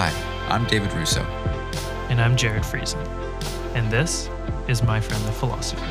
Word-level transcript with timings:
Hi, 0.00 0.12
I'm 0.48 0.64
David 0.66 0.92
Russo. 0.92 1.22
And 2.08 2.20
I'm 2.20 2.36
Jared 2.36 2.62
Friesen. 2.62 3.04
And 3.74 3.90
this 3.90 4.30
is 4.68 4.80
My 4.80 5.00
Friend 5.00 5.24
the 5.24 5.32
Philosopher, 5.32 5.84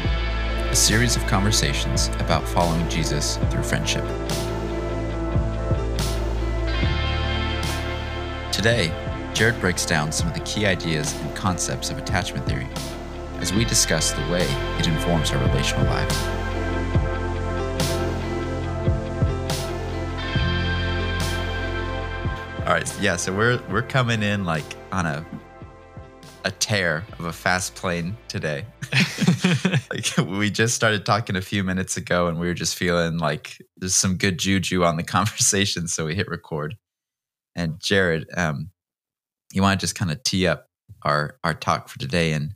a 0.70 0.74
series 0.74 1.18
of 1.18 1.28
conversations 1.28 2.08
about 2.20 2.48
following 2.48 2.88
Jesus 2.88 3.36
through 3.50 3.64
friendship. 3.64 4.06
Today, 8.54 8.94
Jared 9.34 9.60
breaks 9.60 9.86
down 9.86 10.14
some 10.14 10.30
of 10.30 10.34
the 10.34 10.44
key 10.46 10.66
ideas 10.66 11.14
and 11.20 11.36
concepts 11.36 11.90
of 11.90 11.98
attachment 11.98 12.46
theory 12.48 12.70
as 13.40 13.52
we 13.52 13.66
discuss 13.66 14.14
the 14.14 14.26
way 14.32 14.48
it 14.80 14.88
informs 14.88 15.32
our 15.32 15.48
relational 15.50 15.84
lives. 15.88 16.37
Yeah, 23.00 23.16
so 23.16 23.36
we're 23.36 23.62
we're 23.70 23.82
coming 23.82 24.24
in 24.24 24.44
like 24.44 24.66
on 24.92 25.06
a 25.06 25.26
a 26.46 26.52
tear 26.52 27.06
of 27.20 27.26
a 27.26 27.34
fast 27.34 27.76
plane 27.76 28.18
today. 28.28 28.66
like 29.92 30.18
we 30.28 30.50
just 30.50 30.76
started 30.76 31.06
talking 31.06 31.36
a 31.36 31.42
few 31.42 31.64
minutes 31.64 31.98
ago 31.98 32.28
and 32.28 32.40
we 32.40 32.48
were 32.48 32.54
just 32.54 32.76
feeling 32.76 33.18
like 33.18 33.58
there's 33.76 33.96
some 33.96 34.16
good 34.16 34.38
juju 34.38 34.84
on 34.84 34.98
the 34.98 35.04
conversation, 35.18 35.88
so 35.88 36.06
we 36.06 36.16
hit 36.16 36.28
record. 36.28 36.78
And 37.56 37.80
Jared, 37.80 38.28
um, 38.36 38.72
you 39.52 39.62
want 39.62 39.80
to 39.80 39.84
just 39.84 39.96
kind 39.96 40.12
of 40.12 40.24
tee 40.24 40.48
up 40.48 40.68
our 41.04 41.38
our 41.44 41.54
talk 41.54 41.90
for 41.90 42.00
today 42.00 42.34
and 42.34 42.56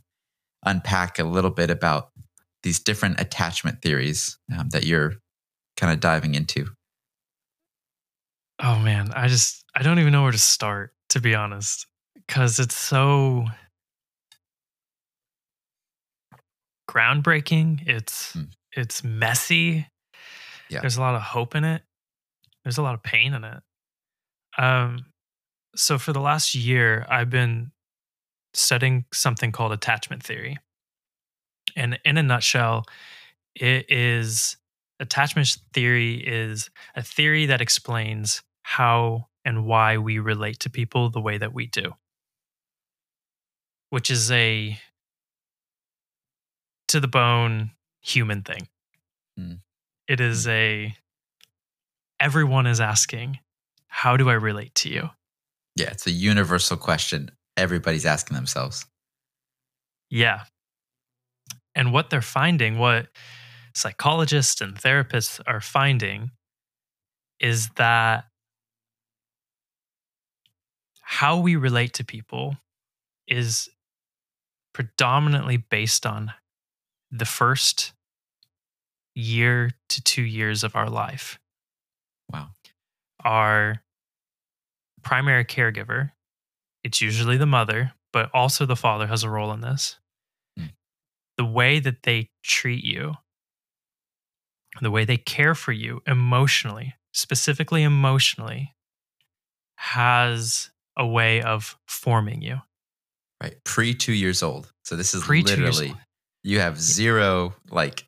unpack 0.64 1.18
a 1.18 1.24
little 1.24 1.50
bit 1.50 1.70
about 1.70 2.10
these 2.62 2.78
different 2.78 3.20
attachment 3.20 3.82
theories 3.82 4.38
um, 4.56 4.68
that 4.70 4.84
you're 4.84 5.14
kind 5.76 5.92
of 5.92 6.00
diving 6.00 6.34
into. 6.34 6.66
Oh 8.60 8.78
man, 8.78 9.12
I 9.14 9.28
just 9.28 9.64
I 9.74 9.82
don't 9.82 9.98
even 9.98 10.12
know 10.12 10.22
where 10.22 10.32
to 10.32 10.38
start 10.38 10.92
to 11.10 11.20
be 11.20 11.34
honest 11.34 11.86
cuz 12.28 12.58
it's 12.58 12.76
so 12.76 13.46
groundbreaking, 16.90 17.86
it's 17.86 18.34
mm. 18.34 18.48
it's 18.72 19.02
messy. 19.02 19.88
Yeah. 20.68 20.80
There's 20.80 20.96
a 20.96 21.00
lot 21.00 21.14
of 21.14 21.22
hope 21.22 21.54
in 21.54 21.64
it. 21.64 21.82
There's 22.64 22.78
a 22.78 22.82
lot 22.82 22.94
of 22.94 23.02
pain 23.02 23.34
in 23.34 23.44
it. 23.44 23.62
Um 24.58 25.06
so 25.74 25.98
for 25.98 26.12
the 26.12 26.20
last 26.20 26.54
year 26.54 27.06
I've 27.08 27.30
been 27.30 27.72
studying 28.54 29.04
something 29.12 29.52
called 29.52 29.72
attachment 29.72 30.22
theory. 30.22 30.58
And 31.76 31.98
in 32.04 32.18
a 32.18 32.22
nutshell, 32.22 32.84
it 33.54 33.90
is 33.90 34.56
attachment 35.02 35.56
theory 35.74 36.14
is 36.14 36.70
a 36.96 37.02
theory 37.02 37.46
that 37.46 37.60
explains 37.60 38.42
how 38.62 39.26
and 39.44 39.66
why 39.66 39.98
we 39.98 40.18
relate 40.18 40.60
to 40.60 40.70
people 40.70 41.10
the 41.10 41.20
way 41.20 41.36
that 41.36 41.52
we 41.52 41.66
do, 41.66 41.92
which 43.90 44.10
is 44.10 44.30
a 44.30 44.78
to 46.88 47.00
the 47.00 47.08
bone 47.08 47.72
human 48.00 48.42
thing. 48.42 48.68
Mm. 49.38 49.60
It 50.08 50.20
is 50.20 50.44
hmm. 50.44 50.50
a 50.50 50.96
everyone 52.20 52.66
is 52.66 52.80
asking, 52.80 53.40
how 53.88 54.16
do 54.16 54.30
I 54.30 54.34
relate 54.34 54.74
to 54.76 54.88
you? 54.88 55.10
Yeah, 55.74 55.90
it's 55.90 56.06
a 56.06 56.10
universal 56.10 56.76
question 56.76 57.30
everybody's 57.56 58.06
asking 58.06 58.36
themselves. 58.36 58.86
Yeah. 60.10 60.44
And 61.74 61.92
what 61.92 62.10
they're 62.10 62.20
finding, 62.20 62.78
what 62.78 63.08
psychologists 63.74 64.60
and 64.60 64.74
therapists 64.74 65.40
are 65.46 65.60
finding, 65.60 66.30
is 67.40 67.68
that 67.76 68.24
how 71.00 71.38
we 71.38 71.56
relate 71.56 71.92
to 71.94 72.04
people 72.04 72.56
is 73.26 73.68
predominantly 74.72 75.56
based 75.56 76.06
on 76.06 76.32
the 77.10 77.24
first 77.24 77.92
year 79.14 79.70
to 79.88 80.02
two 80.02 80.22
years 80.22 80.64
of 80.64 80.74
our 80.74 80.88
life. 80.88 81.38
Wow. 82.32 82.48
Our 83.24 83.82
primary 85.02 85.44
caregiver, 85.44 86.12
it's 86.82 87.00
usually 87.00 87.36
the 87.36 87.46
mother, 87.46 87.92
but 88.12 88.30
also 88.32 88.64
the 88.64 88.76
father 88.76 89.06
has 89.06 89.22
a 89.22 89.30
role 89.30 89.52
in 89.52 89.60
this. 89.60 89.98
Mm. 90.58 90.70
The 91.36 91.44
way 91.44 91.78
that 91.78 92.02
they 92.04 92.30
treat 92.42 92.84
you, 92.84 93.14
the 94.80 94.90
way 94.90 95.04
they 95.04 95.16
care 95.16 95.54
for 95.54 95.72
you 95.72 96.02
emotionally, 96.06 96.94
specifically 97.12 97.82
emotionally, 97.82 98.74
has 99.76 100.70
a 100.96 101.06
way 101.06 101.42
of 101.42 101.76
forming 101.86 102.42
you. 102.42 102.60
Right. 103.42 103.56
Pre 103.64 103.94
two 103.94 104.12
years 104.12 104.42
old. 104.42 104.72
So 104.84 104.96
this 104.96 105.14
is 105.14 105.24
Pre 105.24 105.42
literally, 105.42 105.94
you 106.44 106.60
have 106.60 106.80
zero 106.80 107.54
like 107.70 108.06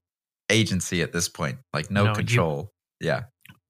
agency 0.48 1.02
at 1.02 1.12
this 1.12 1.28
point, 1.28 1.58
like 1.72 1.90
no, 1.90 2.04
no 2.06 2.14
control. 2.14 2.72
You, 3.00 3.08
yeah. 3.08 3.22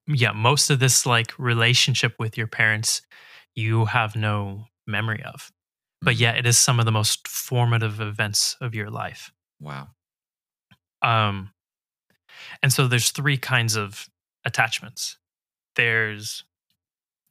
Yeah. 0.07 0.33
Most 0.33 0.71
of 0.71 0.79
this 0.79 1.07
like 1.07 1.33
relationship 1.39 2.15
with 2.19 2.37
your 2.37 2.47
parents, 2.47 3.03
you 3.55 3.87
have 3.87 4.15
no 4.15 4.67
memory 4.87 5.23
of. 5.25 5.51
But 6.03 6.17
mm-hmm. 6.17 6.37
it 6.37 6.47
is 6.47 6.59
some 6.59 6.79
of 6.79 6.85
the 6.85 6.93
most 6.93 7.27
formative 7.27 8.01
events 8.01 8.57
of 8.61 8.75
your 8.75 8.91
life. 8.91 9.33
Wow. 9.61 9.89
Um, 11.01 11.54
and 12.63 12.73
so 12.73 12.87
there's 12.87 13.11
three 13.11 13.37
kinds 13.37 13.77
of 13.77 14.09
attachments. 14.45 15.19
There's 15.77 16.45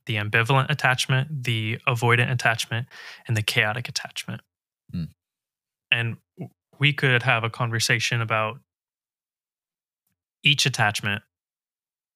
the 0.06 0.16
ambivalent 0.16 0.69
attachment, 0.69 1.44
the 1.44 1.80
avoidant 1.88 2.31
attachment, 2.31 2.88
and 3.28 3.38
the 3.38 3.41
chaotic 3.41 3.88
attachment. 3.88 4.41
Mm. 4.94 5.09
And 5.91 6.18
we 6.80 6.94
could 6.94 7.24
have 7.24 7.44
a 7.44 7.50
conversation 7.50 8.22
about 8.22 8.59
each 10.44 10.66
attachment 10.66 11.24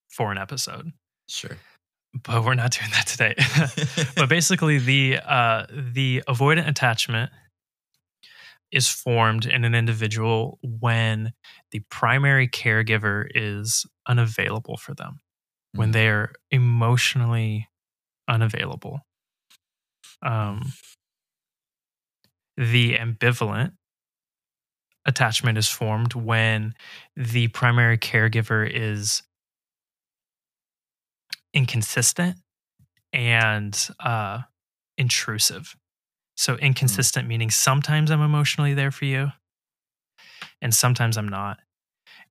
for 0.10 0.32
an 0.32 0.38
episode. 0.38 0.92
Sure. 1.30 1.58
But 2.24 2.44
we're 2.44 2.56
not 2.56 2.72
doing 2.72 2.92
that 2.92 3.08
today. 3.08 3.36
but 4.16 4.30
basically 4.30 4.80
the 4.80 5.20
uh 5.24 5.66
the 5.70 6.24
avoidant 6.28 6.68
attachment 6.68 7.32
is 8.72 8.90
formed 8.90 9.46
in 9.46 9.64
an 9.64 9.74
individual 9.74 10.60
when 10.62 11.34
the 11.72 11.82
primary 11.90 12.48
caregiver 12.48 13.26
is 13.34 13.86
unavailable 14.08 14.78
for 14.78 14.94
them, 14.94 15.20
mm. 15.76 15.80
when 15.80 15.92
they 15.92 16.10
are 16.10 16.34
emotionally 16.52 17.68
unavailable. 18.28 19.00
Um, 20.22 20.74
the 22.58 22.96
ambivalent 22.96 23.74
attachment 25.06 25.58
is 25.58 25.70
formed 25.70 26.14
when 26.14 26.74
the 27.16 27.48
primary 27.50 27.98
caregiver 27.98 28.70
is 28.70 29.24
inconsistent 31.54 32.38
and 33.14 33.90
uh, 34.00 34.42
intrusive. 34.98 35.76
So, 36.38 36.54
hmm. 36.54 36.60
inconsistent 36.60 37.26
mm. 37.26 37.30
meaning 37.30 37.52
sometimes 37.52 38.12
I'm 38.12 38.22
emotionally 38.22 38.74
there 38.74 38.92
for 38.92 39.06
you 39.06 39.32
and 40.62 40.74
sometimes 40.74 41.18
I'm 41.18 41.30
not. 41.30 41.60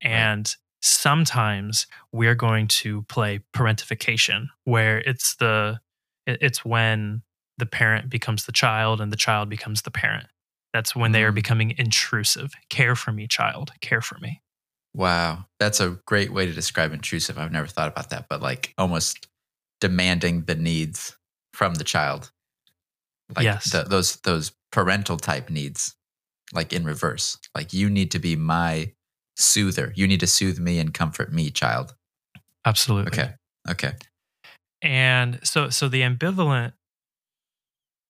And 0.03 0.55
sometimes 0.83 1.87
we're 2.12 2.34
going 2.34 2.69
to 2.69 3.03
play 3.03 3.41
parentification 3.55 4.49
where 4.65 4.99
it's 4.99 5.37
the 5.37 5.81
it's 6.27 6.65
when 6.65 7.22
the 7.59 7.67
parent 7.67 8.11
becomes 8.11 8.44
the 8.44 8.53
child 8.53 9.00
and 9.00 9.12
the 9.12 9.17
child 9.17 9.49
becomes 9.49 9.83
the 9.83 9.91
parent 9.91 10.27
that's 10.73 10.94
when 10.94 11.12
they 11.12 11.25
are 11.25 11.33
mm. 11.33 11.37
becoming 11.37 11.75
intrusive 11.78 12.53
care 12.69 12.94
for 12.94 13.11
me 13.11 13.27
child 13.27 13.73
care 13.81 14.03
for 14.03 14.19
me 14.19 14.41
wow 14.94 15.44
that's 15.59 15.81
a 15.81 15.99
great 16.06 16.33
way 16.33 16.47
to 16.47 16.53
describe 16.53 16.93
intrusive 16.93 17.38
i've 17.38 17.53
never 17.53 17.67
thought 17.67 17.88
about 17.88 18.11
that 18.11 18.27
but 18.28 18.43
like 18.43 18.75
almost 18.77 19.27
demanding 19.81 20.43
the 20.43 20.55
needs 20.55 21.17
from 21.52 21.75
the 21.75 21.85
child 21.85 22.31
like 23.34 23.44
yes. 23.44 23.73
Those 23.88 24.17
those 24.17 24.52
parental 24.70 25.17
type 25.17 25.50
needs 25.50 25.94
like 26.52 26.73
in 26.73 26.84
reverse 26.84 27.38
like 27.55 27.73
you 27.73 27.90
need 27.90 28.11
to 28.12 28.19
be 28.19 28.37
my 28.37 28.93
soother. 29.37 29.93
You 29.96 30.06
need 30.06 30.20
to 30.20 30.26
soothe 30.26 30.58
me 30.58 30.78
and 30.78 30.93
comfort 30.94 31.32
me, 31.32 31.50
child. 31.50 31.94
Absolutely. 32.64 33.08
Okay. 33.08 33.32
Okay. 33.69 33.93
And 34.82 35.40
so 35.43 35.70
so 35.70 35.88
the 35.88 36.02
ambivalent 36.02 36.73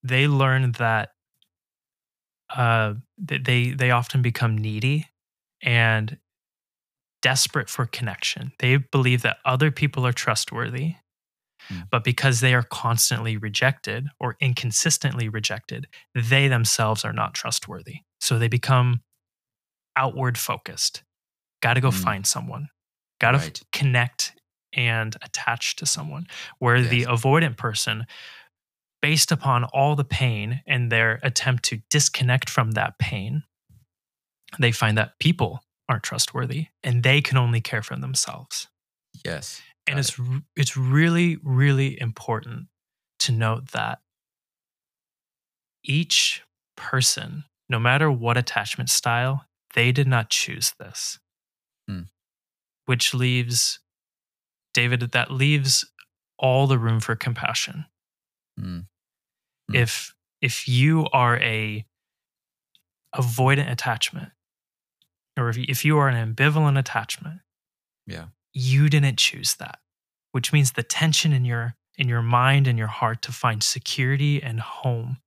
they 0.02 0.28
learn 0.28 0.72
that 0.72 1.10
uh 2.54 2.94
they 3.18 3.70
they 3.70 3.90
often 3.90 4.22
become 4.22 4.56
needy 4.56 5.06
and 5.62 6.18
desperate 7.22 7.68
for 7.68 7.86
connection. 7.86 8.52
They 8.58 8.76
believe 8.76 9.22
that 9.22 9.38
other 9.44 9.70
people 9.70 10.06
are 10.06 10.12
trustworthy. 10.12 10.94
Hmm. 11.68 11.80
But 11.90 12.04
because 12.04 12.40
they 12.40 12.54
are 12.54 12.62
constantly 12.62 13.36
rejected 13.36 14.08
or 14.20 14.36
inconsistently 14.40 15.28
rejected, 15.28 15.86
they 16.14 16.48
themselves 16.48 17.04
are 17.04 17.12
not 17.12 17.34
trustworthy. 17.34 18.00
So 18.20 18.38
they 18.38 18.48
become 18.48 19.00
outward 19.96 20.38
focused. 20.38 21.02
Got 21.62 21.74
to 21.74 21.80
go 21.80 21.90
mm. 21.90 21.94
find 21.94 22.26
someone. 22.26 22.68
Got 23.20 23.32
to 23.32 23.38
right. 23.38 23.60
f- 23.60 23.70
connect 23.72 24.32
and 24.72 25.16
attach 25.22 25.76
to 25.76 25.86
someone. 25.86 26.26
Where 26.58 26.76
yes. 26.76 26.90
the 26.90 27.02
avoidant 27.04 27.56
person 27.56 28.06
based 29.02 29.32
upon 29.32 29.64
all 29.64 29.96
the 29.96 30.04
pain 30.04 30.62
and 30.66 30.90
their 30.90 31.20
attempt 31.22 31.64
to 31.64 31.80
disconnect 31.90 32.50
from 32.50 32.72
that 32.72 32.98
pain, 32.98 33.42
they 34.58 34.72
find 34.72 34.98
that 34.98 35.18
people 35.18 35.60
aren't 35.88 36.02
trustworthy 36.02 36.66
and 36.82 37.02
they 37.02 37.20
can 37.20 37.36
only 37.36 37.60
care 37.60 37.82
for 37.82 37.96
themselves. 37.96 38.68
Yes. 39.24 39.62
And 39.86 39.96
got 39.96 40.00
it's 40.00 40.18
r- 40.18 40.42
it's 40.56 40.76
really 40.76 41.38
really 41.42 42.00
important 42.00 42.68
to 43.20 43.32
note 43.32 43.72
that 43.72 44.00
each 45.82 46.42
person, 46.76 47.44
no 47.68 47.78
matter 47.78 48.10
what 48.10 48.36
attachment 48.36 48.90
style, 48.90 49.46
they 49.74 49.92
did 49.92 50.06
not 50.06 50.30
choose 50.30 50.72
this. 50.78 51.18
Hmm. 51.88 52.02
Which 52.86 53.14
leaves 53.14 53.80
David 54.74 55.00
that 55.00 55.30
leaves 55.30 55.84
all 56.38 56.66
the 56.66 56.78
room 56.78 57.00
for 57.00 57.16
compassion. 57.16 57.86
Mm. 58.60 58.86
Hmm. 59.68 59.74
If 59.74 60.14
if 60.40 60.68
you 60.68 61.06
are 61.12 61.38
a 61.38 61.86
avoidant 63.14 63.70
attachment 63.70 64.30
or 65.38 65.48
if 65.48 65.56
you, 65.56 65.64
if 65.68 65.84
you 65.84 65.98
are 65.98 66.08
an 66.08 66.34
ambivalent 66.34 66.78
attachment, 66.78 67.40
Yeah. 68.06 68.26
You 68.56 68.88
didn't 68.88 69.18
choose 69.18 69.54
that, 69.56 69.80
which 70.32 70.50
means 70.50 70.72
the 70.72 70.82
tension 70.82 71.34
in 71.34 71.44
your 71.44 71.76
in 71.98 72.08
your 72.08 72.22
mind 72.22 72.66
and 72.66 72.78
your 72.78 72.88
heart 72.88 73.20
to 73.22 73.32
find 73.32 73.62
security 73.62 74.42
and 74.42 74.60
home. 74.60 75.18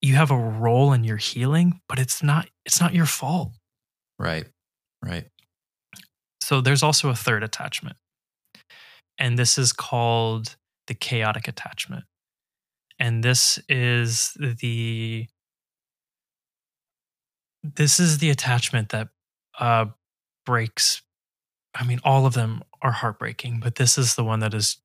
You 0.00 0.14
have 0.14 0.30
a 0.30 0.36
role 0.36 0.92
in 0.92 1.02
your 1.02 1.16
healing, 1.16 1.80
but 1.88 1.98
it's 1.98 2.22
not 2.22 2.48
it's 2.64 2.80
not 2.80 2.94
your 2.94 3.06
fault. 3.06 3.50
Right. 4.16 4.46
Right. 5.04 5.26
So 6.40 6.60
there's 6.60 6.84
also 6.84 7.08
a 7.08 7.16
third 7.16 7.42
attachment. 7.42 7.96
And 9.18 9.36
this 9.36 9.58
is 9.58 9.72
called 9.72 10.56
the 10.86 10.94
chaotic 10.94 11.48
attachment. 11.48 12.04
And 13.00 13.24
this 13.24 13.58
is 13.68 14.36
the 14.38 15.26
this 17.64 17.98
is 17.98 18.18
the 18.18 18.30
attachment 18.30 18.90
that 18.90 19.08
uh 19.58 19.86
breaks 20.46 21.02
I 21.74 21.84
mean 21.84 22.00
all 22.02 22.26
of 22.26 22.34
them 22.34 22.62
are 22.82 22.92
heartbreaking, 22.92 23.60
but 23.60 23.76
this 23.76 23.96
is 23.96 24.14
the 24.14 24.24
one 24.24 24.40
that 24.40 24.54
is 24.54 24.78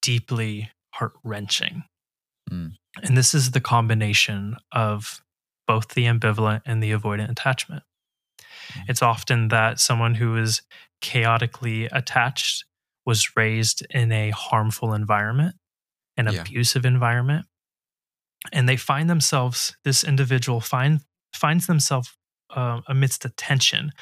deeply 0.00 0.70
heart-wrenching. 0.94 1.84
Mm. 2.50 2.72
And 3.02 3.16
this 3.16 3.34
is 3.34 3.50
the 3.50 3.60
combination 3.60 4.56
of 4.72 5.22
both 5.66 5.90
the 5.94 6.04
ambivalent 6.04 6.62
and 6.64 6.82
the 6.82 6.92
avoidant 6.92 7.30
attachment. 7.30 7.82
Mm. 8.72 8.84
It's 8.88 9.02
often 9.02 9.48
that 9.48 9.80
someone 9.80 10.14
who 10.14 10.36
is 10.36 10.62
chaotically 11.00 11.86
attached 11.86 12.64
was 13.04 13.36
raised 13.36 13.84
in 13.90 14.12
a 14.12 14.30
harmful 14.30 14.94
environment, 14.94 15.56
an 16.16 16.28
Yeah. 16.32 16.40
abusive 16.40 16.86
environment, 16.86 17.46
and 18.52 18.68
they 18.68 18.76
find 18.76 19.10
themselves. 19.10 19.76
This 19.84 20.04
individual 20.04 20.60
find 20.60 21.00
finds 21.34 21.66
themselves 21.66 22.16
uh, 22.50 22.80
amidst 22.86 23.24
a 23.24 23.30
tension, 23.30 23.92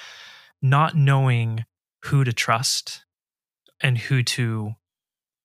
not 0.60 0.94
knowing 0.94 1.64
who 2.04 2.24
to 2.24 2.32
trust 2.32 3.04
and 3.80 3.98
who 3.98 4.22
to 4.22 4.72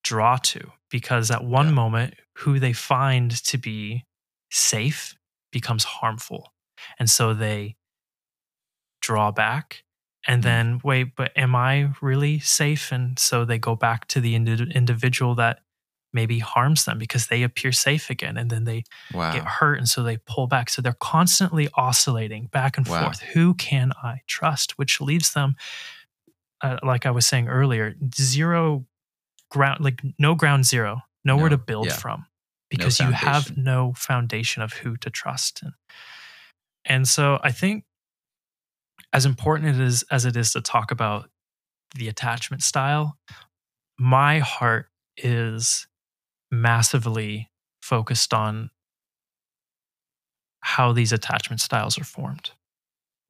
draw 0.04 0.36
to, 0.36 0.72
because 0.90 1.30
at 1.30 1.44
one 1.44 1.66
Yeah. 1.68 1.72
moment, 1.72 2.14
who 2.38 2.58
they 2.58 2.72
find 2.72 3.30
to 3.44 3.58
be 3.58 4.04
safe 4.50 5.14
becomes 5.52 5.84
harmful, 5.84 6.52
and 6.98 7.10
so 7.10 7.34
they 7.34 7.76
draw 9.00 9.30
back 9.30 9.84
and 10.26 10.40
Mm. 10.42 10.44
then 10.44 10.80
wait 10.82 11.14
but 11.16 11.30
am 11.36 11.54
i 11.54 11.90
really 12.00 12.40
safe 12.40 12.90
and 12.90 13.18
so 13.18 13.44
they 13.44 13.58
go 13.58 13.76
back 13.76 14.08
to 14.08 14.20
the 14.20 14.34
indi- 14.34 14.70
individual 14.74 15.34
that 15.36 15.60
maybe 16.12 16.40
harms 16.40 16.84
them 16.84 16.98
because 16.98 17.28
they 17.28 17.42
appear 17.44 17.70
safe 17.70 18.10
again 18.10 18.36
and 18.36 18.50
then 18.50 18.64
they 18.64 18.82
Wow. 19.12 19.30
get 19.32 19.44
hurt 19.44 19.78
and 19.78 19.88
so 19.88 20.02
they 20.02 20.16
pull 20.16 20.46
back 20.48 20.68
so 20.70 20.82
they're 20.82 20.96
constantly 21.00 21.68
oscillating 21.74 22.46
back 22.46 22.76
and 22.76 22.86
Wow. 22.88 23.04
forth 23.04 23.20
who 23.20 23.54
can 23.54 23.92
i 24.02 24.22
trust 24.26 24.76
which 24.78 25.00
leaves 25.00 25.32
them 25.32 25.54
uh, 26.62 26.76
like 26.82 27.06
i 27.06 27.10
was 27.10 27.26
saying 27.26 27.48
earlier 27.48 27.94
zero 28.14 28.84
ground 29.50 29.82
like 29.82 30.00
no 30.18 30.34
ground 30.34 30.64
zero 30.66 31.00
nowhere 31.24 31.44
No, 31.50 31.56
to 31.56 31.58
build 31.58 31.86
yeah. 31.86 31.92
from 31.94 32.26
because 32.70 33.00
you 33.00 33.06
have 33.12 33.56
no 33.56 33.92
foundation 33.96 34.62
of 34.62 34.72
who 34.74 34.96
to 34.98 35.10
trust 35.10 35.62
and, 35.62 35.72
and 36.84 37.08
so 37.08 37.38
i 37.42 37.50
think 37.52 37.84
as 39.12 39.24
important 39.24 39.74
it 39.76 39.80
is 39.80 40.04
as 40.10 40.24
it 40.26 40.36
is 40.36 40.52
to 40.52 40.60
talk 40.60 40.90
about 40.90 41.30
the 41.96 42.08
attachment 42.08 42.62
style 42.62 43.16
my 43.98 44.38
heart 44.40 44.86
is 45.16 45.86
massively 46.50 47.48
focused 47.82 48.32
on 48.34 48.70
how 50.60 50.92
these 50.92 51.12
attachment 51.12 51.60
styles 51.60 51.98
are 51.98 52.04
formed 52.04 52.50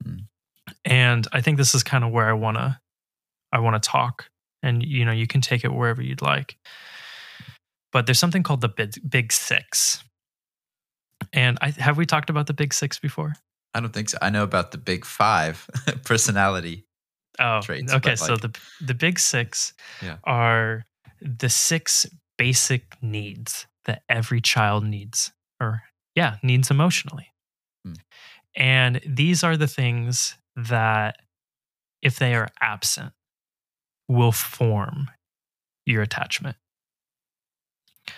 Mm. 0.04 0.26
and 0.84 1.26
i 1.32 1.40
think 1.40 1.56
this 1.58 1.75
is 1.75 1.82
kind 1.82 2.04
of 2.04 2.12
where 2.12 2.28
i 2.28 2.32
want 2.32 2.56
to 2.56 2.78
i 3.53 3.59
want 3.59 3.81
to 3.81 3.89
talk 3.89 4.27
and 4.62 4.83
you 4.83 5.05
know 5.05 5.12
you 5.12 5.27
can 5.27 5.41
take 5.41 5.65
it 5.65 5.73
wherever 5.73 6.03
you'd 6.03 6.23
like 6.23 6.56
but 7.93 8.05
there's 8.06 8.19
something 8.19 8.43
called 8.43 8.61
the 8.61 8.69
big, 8.69 8.93
big 9.09 9.33
six 9.33 10.05
and 11.33 11.59
I, 11.61 11.71
have 11.71 11.97
we 11.97 12.06
talked 12.06 12.31
about 12.31 12.47
the 12.47 12.55
big 12.55 12.73
six 12.73 12.99
before 12.99 13.35
I 13.75 13.81
don't 13.81 13.93
think 13.93 14.09
so. 14.09 14.19
I 14.23 14.31
know 14.31 14.43
about 14.45 14.73
the 14.73 14.79
big 14.79 15.05
five 15.05 15.69
personality. 16.05 16.87
Oh, 17.39 17.61
traits, 17.61 17.93
okay. 17.93 18.11
but, 18.12 18.19
so 18.19 18.37
the 18.37 18.59
the 18.81 18.95
big 18.95 19.19
six 19.19 19.75
Yeah. 20.03 20.17
are 20.25 20.85
the 21.21 21.49
six 21.49 22.06
basic 22.37 22.97
needs 23.03 23.67
that 23.85 24.03
every 24.09 24.41
child 24.41 24.85
needs, 24.85 25.33
or 25.61 25.83
yeah, 26.15 26.37
needs 26.43 26.71
emotionally. 26.71 27.29
Hmm. 27.85 27.93
And 28.56 29.00
these 29.06 29.45
are 29.45 29.56
the 29.56 29.69
things 29.69 30.37
that, 30.56 31.17
if 32.03 32.19
they 32.19 32.35
are 32.35 32.49
absent, 32.61 33.12
will 34.08 34.32
form 34.32 35.10
your 35.87 36.02
attachment. 36.02 36.56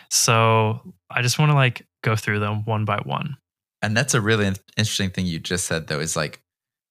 So 0.08 0.94
I 1.10 1.22
just 1.22 1.38
want 1.38 1.50
to 1.50 1.54
like 1.56 1.86
go 2.02 2.16
through 2.16 2.40
them 2.40 2.64
one 2.64 2.84
by 2.84 2.98
one. 2.98 3.36
And 3.82 3.96
that's 3.96 4.14
a 4.14 4.20
really 4.20 4.52
interesting 4.76 5.10
thing 5.10 5.26
you 5.26 5.38
just 5.38 5.66
said, 5.66 5.86
though, 5.86 6.00
is 6.00 6.16
like 6.16 6.42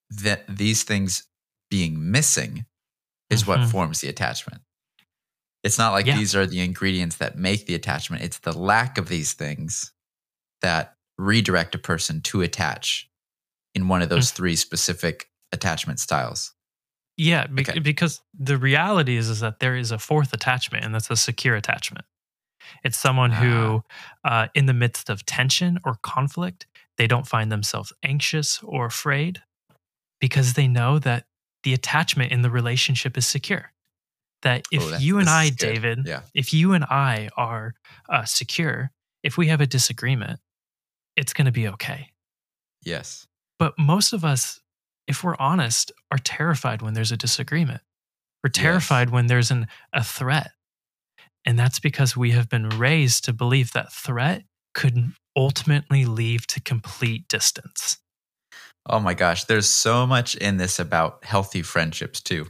that 0.10 0.44
these 0.48 0.84
things 0.84 1.28
being 1.69 2.12
missing 2.12 2.66
is 3.30 3.46
what 3.46 3.60
Mhm. 3.60 3.72
forms 3.72 4.01
the 4.01 4.10
attachment. 4.10 4.63
It's 5.63 5.78
not 5.78 5.92
like 5.92 6.07
Yeah. 6.07 6.18
these 6.18 6.36
are 6.36 6.48
the 6.48 6.62
ingredients 6.62 7.18
that 7.18 7.38
make 7.38 7.68
the 7.68 7.75
attachment. 7.75 8.24
It's 8.24 8.40
the 8.40 8.54
lack 8.54 8.97
of 8.97 9.07
these 9.07 9.33
things 9.33 9.92
that 10.62 10.97
redirect 11.18 11.76
a 11.76 11.78
person 11.78 12.21
to 12.21 12.42
attach 12.42 13.07
in 13.76 13.88
one 13.88 14.02
of 14.02 14.09
those 14.09 14.31
three 14.31 14.56
specific 14.56 15.30
attachment 15.52 16.00
styles. 16.00 16.54
Yeah, 17.19 17.47
bec- 17.47 17.69
Okay. 17.69 17.80
because 17.80 18.21
the 18.33 18.57
reality 18.57 19.18
is 19.18 19.28
is 19.30 19.42
that 19.42 19.59
there 19.59 19.76
is 19.76 19.92
a 19.92 19.99
fourth 19.99 20.31
attachment, 20.33 20.85
and 20.85 20.95
that's 20.95 21.09
a 21.11 21.18
secure 21.18 21.56
attachment. 21.57 22.06
It's 22.83 22.97
someone 22.97 23.31
who, 23.31 23.83
uh, 24.23 24.47
in 24.56 24.68
the 24.68 24.73
midst 24.73 25.09
of 25.09 25.26
tension 25.26 25.80
or 25.83 25.95
conflict, 26.02 26.66
they 26.97 27.07
don't 27.07 27.28
find 27.28 27.52
themselves 27.52 27.92
anxious 28.04 28.61
or 28.64 28.85
afraid 28.85 29.42
because 30.21 30.54
they 30.54 30.68
know 30.68 30.97
that 30.99 31.26
the 31.64 31.73
attachment 31.73 32.31
in 32.31 32.42
the 32.42 32.49
relationship 32.49 33.18
is 33.18 33.28
secure. 33.28 33.73
That 34.44 34.66
if 34.71 34.81
Oh, 34.83 34.90
that- 34.92 35.02
you 35.02 35.18
and 35.19 35.28
I. 35.30 35.49
David, 35.49 36.06
Yeah. 36.06 36.21
if 36.33 36.54
you 36.54 36.71
and 36.73 36.85
I 36.85 37.30
are 37.35 37.76
uh, 38.07 38.23
secure, 38.23 38.92
if 39.23 39.38
we 39.38 39.47
have 39.47 39.59
a 39.59 39.68
disagreement, 39.68 40.40
it's 41.18 41.33
going 41.33 41.47
to 41.47 41.52
be 41.52 41.68
okay. 41.68 42.11
Yes. 42.81 43.28
But 43.57 43.78
most 43.78 44.14
of 44.14 44.23
us, 44.23 44.61
if 45.09 45.23
we're 45.23 45.35
honest, 45.39 45.92
are 46.11 46.19
terrified 46.19 46.81
when 46.81 46.94
there's 46.94 47.11
a 47.11 47.18
disagreement. 47.18 47.81
We're 48.44 48.51
Yes. 48.56 48.63
terrified 48.63 49.09
when 49.09 49.28
there's 49.28 49.51
an, 49.51 49.68
a 49.92 50.04
threat. 50.04 50.51
And 51.45 51.57
that's 51.57 51.80
because 51.80 52.16
we 52.16 52.31
have 52.31 52.47
been 52.47 52.69
raised 52.69 53.25
to 53.25 53.33
believe 53.33 53.71
that 53.73 53.92
threat 53.92 54.44
could 54.73 55.13
ultimately 55.35 56.06
lead 56.06 56.42
to 56.49 56.61
complete 56.61 57.28
distance. 57.28 57.97
Oh 58.85 58.99
my 58.99 59.13
gosh, 59.13 59.45
there's 59.45 59.68
so 59.68 60.06
much 60.07 60.35
in 60.35 60.57
this 60.57 60.80
about 60.80 61.25
healthy 61.25 61.61
friendships 61.63 62.21
too. 62.21 62.45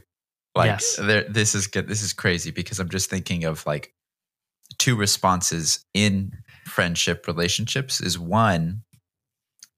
Like 0.54 0.66
Yes. 0.68 0.96
there 0.96 1.24
this 1.24 1.54
is 1.54 1.66
good 1.66 1.88
this 1.88 2.02
is 2.02 2.12
crazy 2.12 2.50
because 2.50 2.78
I'm 2.78 2.88
just 2.90 3.08
thinking 3.08 3.44
of 3.44 3.64
like 3.66 3.92
two 4.78 4.96
responses 4.96 5.84
in 5.94 6.32
friendship 6.66 7.26
relationships 7.26 8.00
is 8.00 8.18
one 8.18 8.82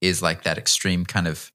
is 0.01 0.23
like 0.23 0.43
that 0.43 0.59
extreme 0.59 1.05
kind 1.05 1.29
of 1.29 1.51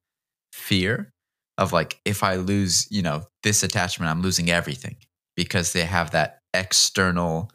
fear 0.53 1.11
of 1.57 1.73
like 1.73 1.99
if 2.05 2.23
I 2.23 2.35
lose, 2.35 2.87
you 2.91 3.01
know, 3.01 3.23
this 3.43 3.63
attachment, 3.63 4.11
I'm 4.11 4.21
losing 4.21 4.49
everything 4.49 4.97
because 5.35 5.73
they 5.73 5.85
have 5.85 6.11
that 6.11 6.41
external 6.53 7.51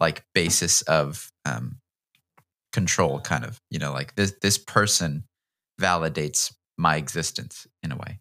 like 0.00 0.24
basis 0.34 0.82
of 0.82 1.30
um 1.44 1.78
control 2.72 3.20
kind 3.20 3.44
of, 3.44 3.60
you 3.70 3.78
know, 3.78 3.92
like 3.92 4.14
this 4.14 4.34
this 4.42 4.58
person 4.58 5.24
validates 5.80 6.54
my 6.78 6.96
existence 6.96 7.66
in 7.82 7.92
a 7.92 7.96
way. 7.96 8.20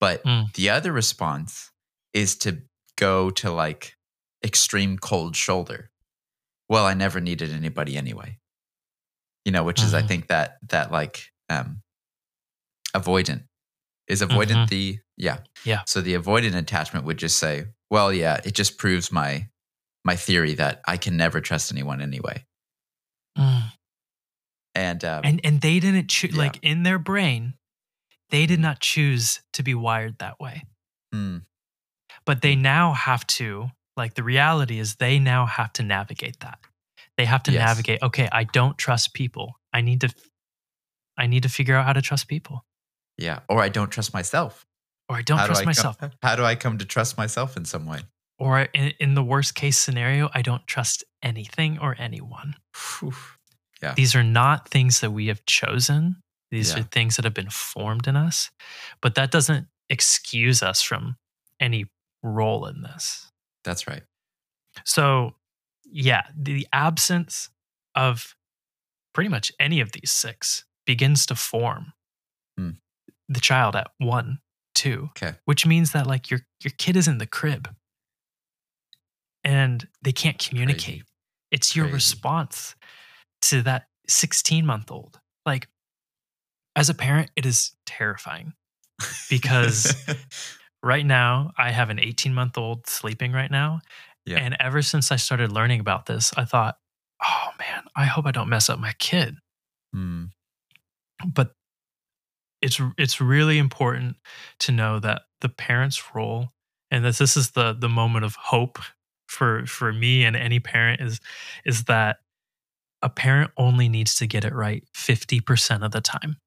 But 0.00 0.22
Mm. 0.24 0.52
the 0.54 0.70
other 0.70 0.92
response 0.92 1.70
is 2.12 2.36
to 2.38 2.62
go 2.96 3.30
to 3.30 3.50
like 3.50 3.96
extreme 4.44 4.98
cold 4.98 5.36
shoulder 5.36 5.90
well, 6.68 6.86
I 6.86 6.94
never 6.94 7.20
needed 7.20 7.52
anybody 7.52 7.96
anyway. 7.96 8.38
You 9.44 9.52
know, 9.52 9.64
which 9.64 9.82
is 9.82 9.92
I 9.94 10.00
Mhm. 10.02 10.08
think 10.08 10.28
that 10.28 10.58
that 10.70 10.90
like 10.90 11.30
um 11.50 11.82
avoidant 12.94 13.44
is 14.08 14.20
avoidant 14.22 14.66
Mhm. 14.66 14.68
the 14.68 14.98
yeah. 15.16 15.38
Yeah. 15.64 15.82
So 15.86 16.00
the 16.00 16.14
avoidant 16.14 16.56
attachment 16.56 17.04
would 17.06 17.18
just 17.18 17.38
say, 17.38 17.66
well, 17.90 18.12
yeah, 18.12 18.40
it 18.44 18.54
just 18.54 18.78
proves 18.78 19.10
my 19.12 19.48
my 20.04 20.16
theory 20.16 20.54
that 20.54 20.82
I 20.86 20.96
can 20.96 21.16
never 21.16 21.40
trust 21.40 21.72
anyone 21.72 22.00
anyway. 22.02 22.44
Mm. 23.38 23.72
And 24.74 25.04
um, 25.04 25.20
And 25.24 25.40
and 25.44 25.60
they 25.60 25.80
didn't 25.80 26.08
choose 26.08 26.32
Yeah. 26.34 26.42
like 26.42 26.58
in 26.62 26.82
their 26.82 26.98
brain, 26.98 27.54
they 28.30 28.46
did 28.46 28.60
not 28.60 28.80
choose 28.80 29.40
to 29.52 29.62
be 29.62 29.74
wired 29.74 30.18
that 30.18 30.40
way. 30.40 30.64
hmm, 31.12 31.38
But 32.26 32.42
they 32.42 32.56
now 32.56 32.92
have 32.92 33.26
to 33.38 33.70
like 33.96 34.14
the 34.14 34.24
reality 34.24 34.78
is 34.80 34.96
they 34.96 35.18
now 35.20 35.46
have 35.46 35.72
to 35.74 35.82
navigate 35.84 36.40
that. 36.40 36.58
They 37.16 37.26
have 37.26 37.44
to 37.44 37.52
Yes. 37.52 37.60
navigate, 37.60 38.02
okay, 38.02 38.28
I 38.32 38.42
don't 38.42 38.76
trust 38.76 39.14
people. 39.14 39.60
I 39.72 39.80
need 39.80 40.00
to 40.00 40.08
I 41.16 41.28
need 41.28 41.44
to 41.44 41.48
figure 41.48 41.76
out 41.76 41.86
how 41.86 41.92
to 41.92 42.02
trust 42.02 42.26
people. 42.26 42.66
Yeah, 43.18 43.40
or 43.48 43.60
I 43.62 43.68
don't 43.68 43.90
trust 43.90 44.12
myself. 44.14 44.66
Or 45.08 45.16
I 45.16 45.22
don't 45.22 45.38
How 45.38 45.44
do 45.44 45.48
trust 45.48 45.62
I 45.62 45.64
myself. 45.66 45.98
Come, 45.98 46.10
how 46.22 46.36
do 46.36 46.44
I 46.44 46.54
come 46.54 46.78
to 46.78 46.84
trust 46.84 47.16
myself 47.18 47.56
in 47.56 47.64
some 47.64 47.86
way? 47.86 48.00
Or 48.38 48.60
in, 48.72 48.92
in 48.98 49.14
the 49.14 49.22
worst 49.22 49.54
case 49.54 49.78
scenario, 49.78 50.30
I 50.34 50.42
don't 50.42 50.66
trust 50.66 51.04
anything 51.22 51.78
or 51.78 51.94
anyone. 51.98 52.54
Phew. 52.74 53.12
These 53.96 54.14
are 54.14 54.22
not 54.22 54.68
things 54.70 55.00
that 55.00 55.10
we 55.10 55.26
have 55.26 55.44
chosen. 55.44 56.16
These 56.50 56.72
Yeah. 56.72 56.80
are 56.80 56.82
things 56.84 57.16
that 57.16 57.24
have 57.26 57.34
been 57.34 57.50
formed 57.50 58.08
in 58.08 58.16
us. 58.16 58.50
But 59.02 59.14
that 59.16 59.30
doesn't 59.30 59.68
excuse 59.90 60.62
us 60.62 60.80
from 60.80 61.16
any 61.60 61.84
role 62.22 62.64
in 62.66 62.80
this. 62.80 63.30
That's 63.62 63.86
right. 63.86 64.02
So, 64.86 65.34
yeah, 65.84 66.22
the 66.34 66.66
absence 66.72 67.50
of 67.94 68.34
pretty 69.12 69.28
much 69.28 69.52
any 69.60 69.80
of 69.80 69.92
these 69.92 70.10
six 70.10 70.64
begins 70.86 71.26
to 71.26 71.34
form 71.34 71.92
Hmm. 72.56 72.70
The 73.28 73.40
child 73.40 73.74
at 73.76 73.90
one, 73.98 74.38
two, 74.74 75.10
Okay. 75.16 75.36
which 75.44 75.66
means 75.66 75.92
that 75.92 76.06
like 76.06 76.30
your 76.30 76.40
your 76.62 76.72
kid 76.78 76.96
is 76.96 77.08
in 77.08 77.18
the 77.18 77.26
crib 77.26 77.74
and 79.42 79.88
they 80.02 80.12
can't 80.12 80.38
communicate. 80.38 81.04
It's 81.50 81.76
your 81.76 81.84
Crazy. 81.86 81.94
response 81.94 82.74
to 83.42 83.62
that 83.62 83.86
16 84.08 84.64
month 84.66 84.90
old. 84.90 85.20
Like, 85.46 85.68
as 86.76 86.88
a 86.88 86.94
parent, 86.94 87.30
it 87.36 87.46
is 87.46 87.72
terrifying 87.86 88.54
because 89.30 89.94
right 90.82 91.04
now 91.06 91.52
I 91.58 91.70
have 91.70 91.90
an 91.90 92.00
18 92.00 92.34
month 92.34 92.58
old 92.58 92.86
sleeping 92.88 93.32
right 93.32 93.50
now. 93.50 93.80
Yeah. 94.26 94.38
And 94.38 94.56
ever 94.58 94.80
since 94.82 95.12
I 95.12 95.16
started 95.16 95.52
learning 95.52 95.80
about 95.80 96.06
this, 96.06 96.32
I 96.36 96.44
thought, 96.46 96.78
oh 97.22 97.48
man, 97.58 97.84
I 97.94 98.06
hope 98.06 98.26
I 98.26 98.30
don't 98.32 98.48
mess 98.48 98.70
up 98.70 98.78
my 98.78 98.92
kid. 98.98 99.36
Hmm, 99.92 100.24
But 101.26 101.52
it's 102.64 102.80
it's 102.96 103.20
really 103.20 103.58
important 103.58 104.16
to 104.60 104.72
know 104.72 104.98
that 104.98 105.22
the 105.42 105.50
parent's 105.50 106.14
role 106.14 106.48
and 106.90 107.04
that 107.04 107.16
this 107.18 107.36
is 107.36 107.50
the 107.50 107.76
the 107.78 107.88
moment 107.88 108.24
of 108.24 108.34
hope 108.36 108.78
for 109.28 109.66
for 109.66 109.92
me 109.92 110.24
and 110.24 110.34
any 110.34 110.58
parent 110.58 111.00
is 111.00 111.20
is 111.66 111.84
that 111.84 112.16
a 113.02 113.10
parent 113.10 113.50
only 113.58 113.88
needs 113.88 114.14
to 114.16 114.26
get 114.26 114.46
it 114.46 114.54
right 114.54 114.82
50% 114.96 115.84
of 115.84 115.92
the 115.92 116.00
time. 116.00 116.38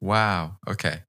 wow. 0.00 0.56
Okay. 0.68 1.04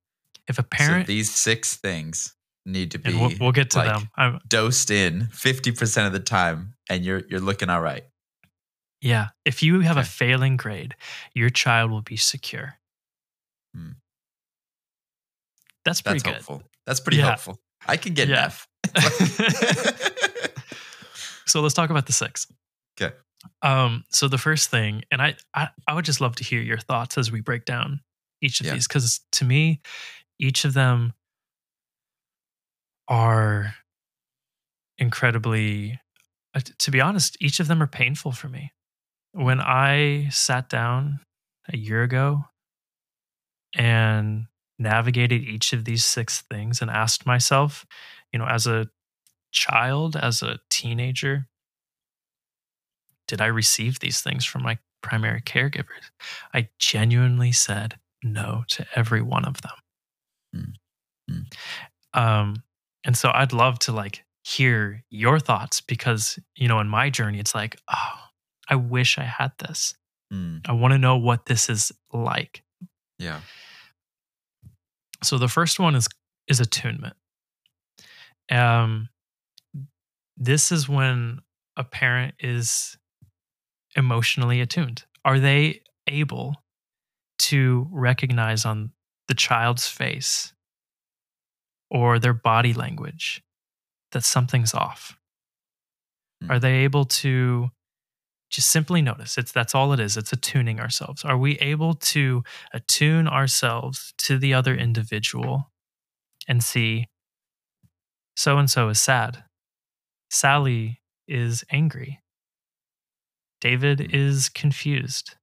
If 0.48 0.60
a 0.60 0.64
parent 0.64 1.08
so 1.08 1.12
these 1.12 1.34
six 1.34 1.76
things 1.78 2.36
need 2.64 2.92
to 2.92 3.00
be 3.00 3.16
we'll, 3.16 3.32
we'll 3.40 3.52
get 3.52 3.72
to 3.72 3.80
like, 3.80 3.88
them. 3.88 4.10
I'm, 4.16 4.40
dosed 4.48 4.92
in 4.92 5.30
50% 5.32 6.06
of 6.06 6.14
the 6.14 6.20
time 6.20 6.76
and 6.90 7.04
you're 7.04 7.24
you're 7.28 7.40
looking 7.40 7.70
all 7.70 7.82
right. 7.82 8.04
Yeah. 9.02 9.30
If 9.46 9.64
you 9.64 9.80
have 9.80 9.98
a 9.98 10.04
failing 10.04 10.58
grade, 10.58 10.96
your 11.34 11.50
child 11.50 11.90
will 11.90 12.04
be 12.04 12.18
secure. 12.18 12.76
Hmm. 13.74 13.92
That's 15.86 16.02
pretty 16.02 16.20
That's 16.20 16.24
good. 16.24 16.36
hopeful. 16.36 16.64
That's 16.86 17.00
pretty 17.00 17.18
Yeah. 17.18 17.32
hopeful. 17.32 17.60
I 17.88 17.98
can 17.98 18.14
get 18.14 18.28
Yeah. 18.28 18.38
enough. 18.38 18.68
so 21.46 21.62
let's 21.62 21.74
talk 21.74 21.90
about 21.90 22.06
the 22.06 22.14
six. 22.14 22.48
Okay. 23.02 23.16
Um, 23.62 24.04
so 24.10 24.28
the 24.28 24.38
first 24.38 24.70
thing, 24.70 25.04
and 25.12 25.22
I, 25.22 25.36
I 25.56 25.70
I 25.88 25.94
would 25.96 26.06
just 26.06 26.22
love 26.22 26.36
to 26.38 26.44
hear 26.44 26.62
your 26.62 26.78
thoughts 26.78 27.18
as 27.18 27.32
we 27.32 27.42
break 27.42 27.66
down 27.66 28.02
each 28.42 28.60
of 28.60 28.68
Yeah. 28.68 28.74
these, 28.74 28.88
because 28.88 29.22
to 29.34 29.46
me, 29.46 29.82
each 30.40 30.64
of 30.66 30.74
them 30.74 31.14
are 33.08 33.74
incredibly 34.98 36.00
uh, 36.54 36.60
to 36.80 36.92
be 36.92 37.00
honest, 37.02 37.38
each 37.40 37.60
of 37.62 37.68
them 37.68 37.82
are 37.82 37.88
painful 37.88 38.32
for 38.34 38.50
me. 38.50 38.72
When 39.32 39.62
I 39.62 40.28
sat 40.32 40.68
down 40.70 41.22
a 41.72 41.78
year 41.78 42.04
ago 42.04 42.44
and 43.74 44.48
navigated 44.82 45.44
each 45.44 45.74
of 45.74 45.86
these 45.86 46.04
six 46.04 46.42
things 46.50 46.82
and 46.82 46.90
asked 46.90 47.26
myself, 47.26 47.86
you 48.34 48.40
know, 48.40 48.48
as 48.48 48.68
a 48.68 48.90
child, 49.52 50.16
as 50.16 50.42
a 50.42 50.60
teenager, 50.70 51.48
did 53.28 53.42
I 53.42 53.48
receive 53.48 54.00
these 54.00 54.22
things 54.22 54.44
from 54.44 54.64
my 54.64 54.78
primary 55.02 55.42
caregivers? 55.42 56.10
I 56.54 56.70
genuinely 56.80 57.52
said 57.52 57.98
no 58.24 58.64
to 58.70 58.86
every 58.96 59.22
one 59.22 59.46
of 59.46 59.62
them. 59.62 59.72
Mm. 60.56 60.74
Mm. 61.30 62.20
Um, 62.20 62.64
and 63.04 63.16
so 63.16 63.32
I'd 63.34 63.54
love 63.54 63.80
to 63.80 63.92
like 63.92 64.24
hear 64.44 65.04
your 65.10 65.40
thoughts 65.40 65.82
because, 65.82 66.40
you 66.56 66.68
know, 66.68 66.80
in 66.80 66.88
my 66.88 67.10
journey, 67.10 67.40
it's 67.40 67.56
like, 67.56 67.78
oh, 67.94 68.20
I 68.68 68.76
wish 68.76 69.18
I 69.18 69.24
had 69.24 69.52
this. 69.60 69.94
Hmm, 70.32 70.58
I 70.66 70.72
want 70.72 70.94
to 70.94 70.98
know 70.98 71.18
what 71.18 71.46
this 71.46 71.70
is 71.70 71.92
like. 72.14 72.64
yeah. 73.20 73.42
So 75.24 75.38
the 75.38 75.48
first 75.48 75.80
one 75.80 75.96
is 75.96 76.08
is 76.48 76.60
attunement. 76.60 77.16
Um 78.50 79.10
this 80.38 80.72
is 80.72 80.90
when 80.90 81.40
a 81.78 81.84
parent 81.84 82.36
is 82.40 82.98
emotionally 83.96 84.62
attuned. 84.62 85.04
Are 85.24 85.40
they 85.40 85.82
able 86.08 86.56
to 87.40 87.88
recognize 87.92 88.66
on 88.66 88.92
the 89.28 89.36
child's 89.36 89.88
face 89.88 90.54
or 91.90 92.18
their 92.18 92.34
body 92.34 92.74
language 92.74 93.44
that 94.12 94.24
something's 94.24 94.74
off? 94.74 95.18
Hmm. 96.42 96.52
Are 96.52 96.60
they 96.60 96.84
able 96.84 97.06
to 97.06 97.70
just 98.52 98.70
simply 98.70 99.02
notice. 99.02 99.38
It's 99.38 99.52
that's 99.52 99.74
all 99.74 99.94
it 99.94 100.00
is. 100.00 100.18
It's 100.18 100.34
attuning 100.34 100.80
ourselves. 100.80 101.24
Are 101.24 101.38
we 101.38 101.58
able 101.60 101.94
to 101.96 102.44
attune 102.74 103.28
ourselves 103.28 104.14
to 104.20 104.38
the 104.38 104.54
other 104.54 104.76
individual 104.76 105.72
and 106.48 106.64
see 106.64 107.08
so 108.36 108.58
and 108.58 108.70
so 108.70 108.90
is 108.90 109.00
sad. 109.00 109.44
Sally 110.30 111.02
is 111.28 111.64
angry. 111.72 112.20
David 113.60 114.00
Mm. 114.00 114.14
is 114.14 114.50
confused. 114.50 115.36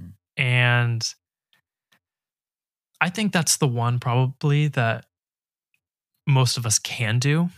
Mm. 0.00 0.12
and 0.36 1.14
i 3.00 3.08
think 3.10 3.32
that's 3.32 3.56
the 3.56 3.66
one 3.66 3.98
probably 3.98 4.68
that 4.68 5.06
most 6.26 6.56
of 6.56 6.64
us 6.66 6.78
can 6.78 7.18
do. 7.18 7.50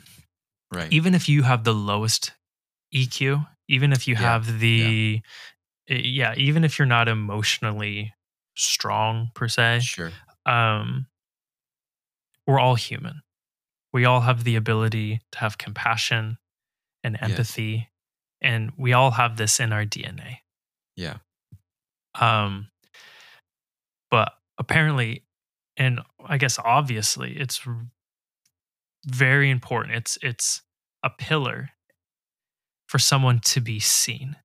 Right. 0.72 0.92
even 0.92 1.14
if 1.14 1.28
you 1.28 1.42
have 1.44 1.62
the 1.64 1.72
lowest 1.74 2.32
EQ, 2.96 3.46
even 3.68 3.92
if 3.92 4.08
you 4.08 4.14
Yeah, 4.14 4.20
have 4.22 4.58
the 4.60 5.22
eh, 5.88 5.94
yeah, 6.04 6.34
even 6.36 6.64
if 6.64 6.78
you're 6.78 6.86
not 6.86 7.08
emotionally 7.08 8.14
strong 8.56 9.30
per 9.34 9.48
se, 9.48 9.80
sure. 9.80 10.12
um 10.46 11.06
we're 12.46 12.60
all 12.60 12.76
human. 12.76 13.22
We 13.92 14.04
all 14.04 14.20
have 14.20 14.44
the 14.44 14.56
ability 14.56 15.20
to 15.32 15.38
have 15.38 15.58
compassion 15.58 16.38
and 17.04 17.16
empathy 17.20 17.90
and 18.40 18.72
we 18.76 18.92
all 18.92 19.12
have 19.12 19.36
this 19.36 19.60
in 19.60 19.72
our 19.72 19.84
DNA. 19.84 20.38
Yeah. 20.96 21.18
Um 22.14 22.70
but 24.10 24.32
apparently 24.58 25.24
and 25.76 26.00
I 26.24 26.38
guess 26.38 26.58
obviously 26.58 27.36
it's 27.38 27.60
very 29.06 29.50
important. 29.50 29.96
It's 29.96 30.18
it's 30.22 30.62
a 31.02 31.10
pillar 31.10 31.70
for 32.86 32.98
someone 32.98 33.40
to 33.40 33.60
be 33.60 33.80
seen, 33.80 34.36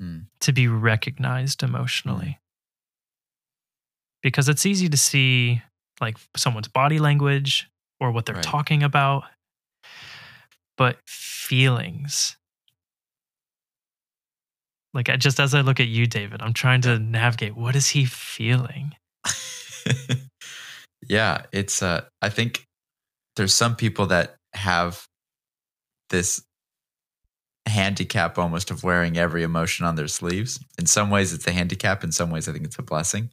Hmm. 0.00 0.20
to 0.40 0.52
be 0.52 0.68
recognized 0.68 1.62
emotionally. 1.62 2.38
Because 4.22 4.48
it's 4.48 4.66
easy 4.66 4.88
to 4.88 4.96
see 4.96 5.62
like 6.00 6.16
someone's 6.36 6.68
body 6.68 6.98
language 6.98 7.68
or 8.00 8.12
what 8.12 8.26
they're 8.26 8.36
Right. 8.36 8.44
talking 8.44 8.82
about, 8.82 9.24
but 10.76 10.98
feelings. 11.06 12.36
Like 14.94 15.08
I 15.08 15.16
just 15.16 15.38
as 15.40 15.54
I 15.54 15.60
look 15.60 15.80
at 15.80 15.88
you, 15.88 16.06
David, 16.06 16.40
I'm 16.42 16.52
trying 16.54 16.80
to 16.82 16.98
navigate 16.98 17.56
what 17.56 17.76
is 17.76 17.90
he 17.90 18.04
feeling? 18.04 18.96
yeah, 21.08 21.44
it's 21.52 21.82
uh 21.82 22.06
I 22.22 22.28
think 22.28 22.64
there's 23.36 23.54
some 23.54 23.76
people 23.76 24.06
that 24.06 24.36
have 24.54 25.06
this 26.10 26.42
handicap 27.78 28.38
almost 28.38 28.70
of 28.70 28.82
wearing 28.84 29.16
every 29.16 29.42
emotion 29.42 29.86
on 29.86 29.94
their 29.96 30.08
sleeves. 30.08 30.58
In 30.78 30.86
some 30.86 31.10
ways, 31.10 31.32
it's 31.32 31.46
a 31.46 31.52
handicap. 31.52 32.04
In 32.04 32.12
some 32.12 32.30
ways, 32.30 32.48
I 32.48 32.52
think 32.52 32.64
it's 32.64 32.78
a 32.78 32.82
blessing. 32.82 33.30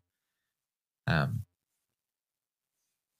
Um, 1.08 1.44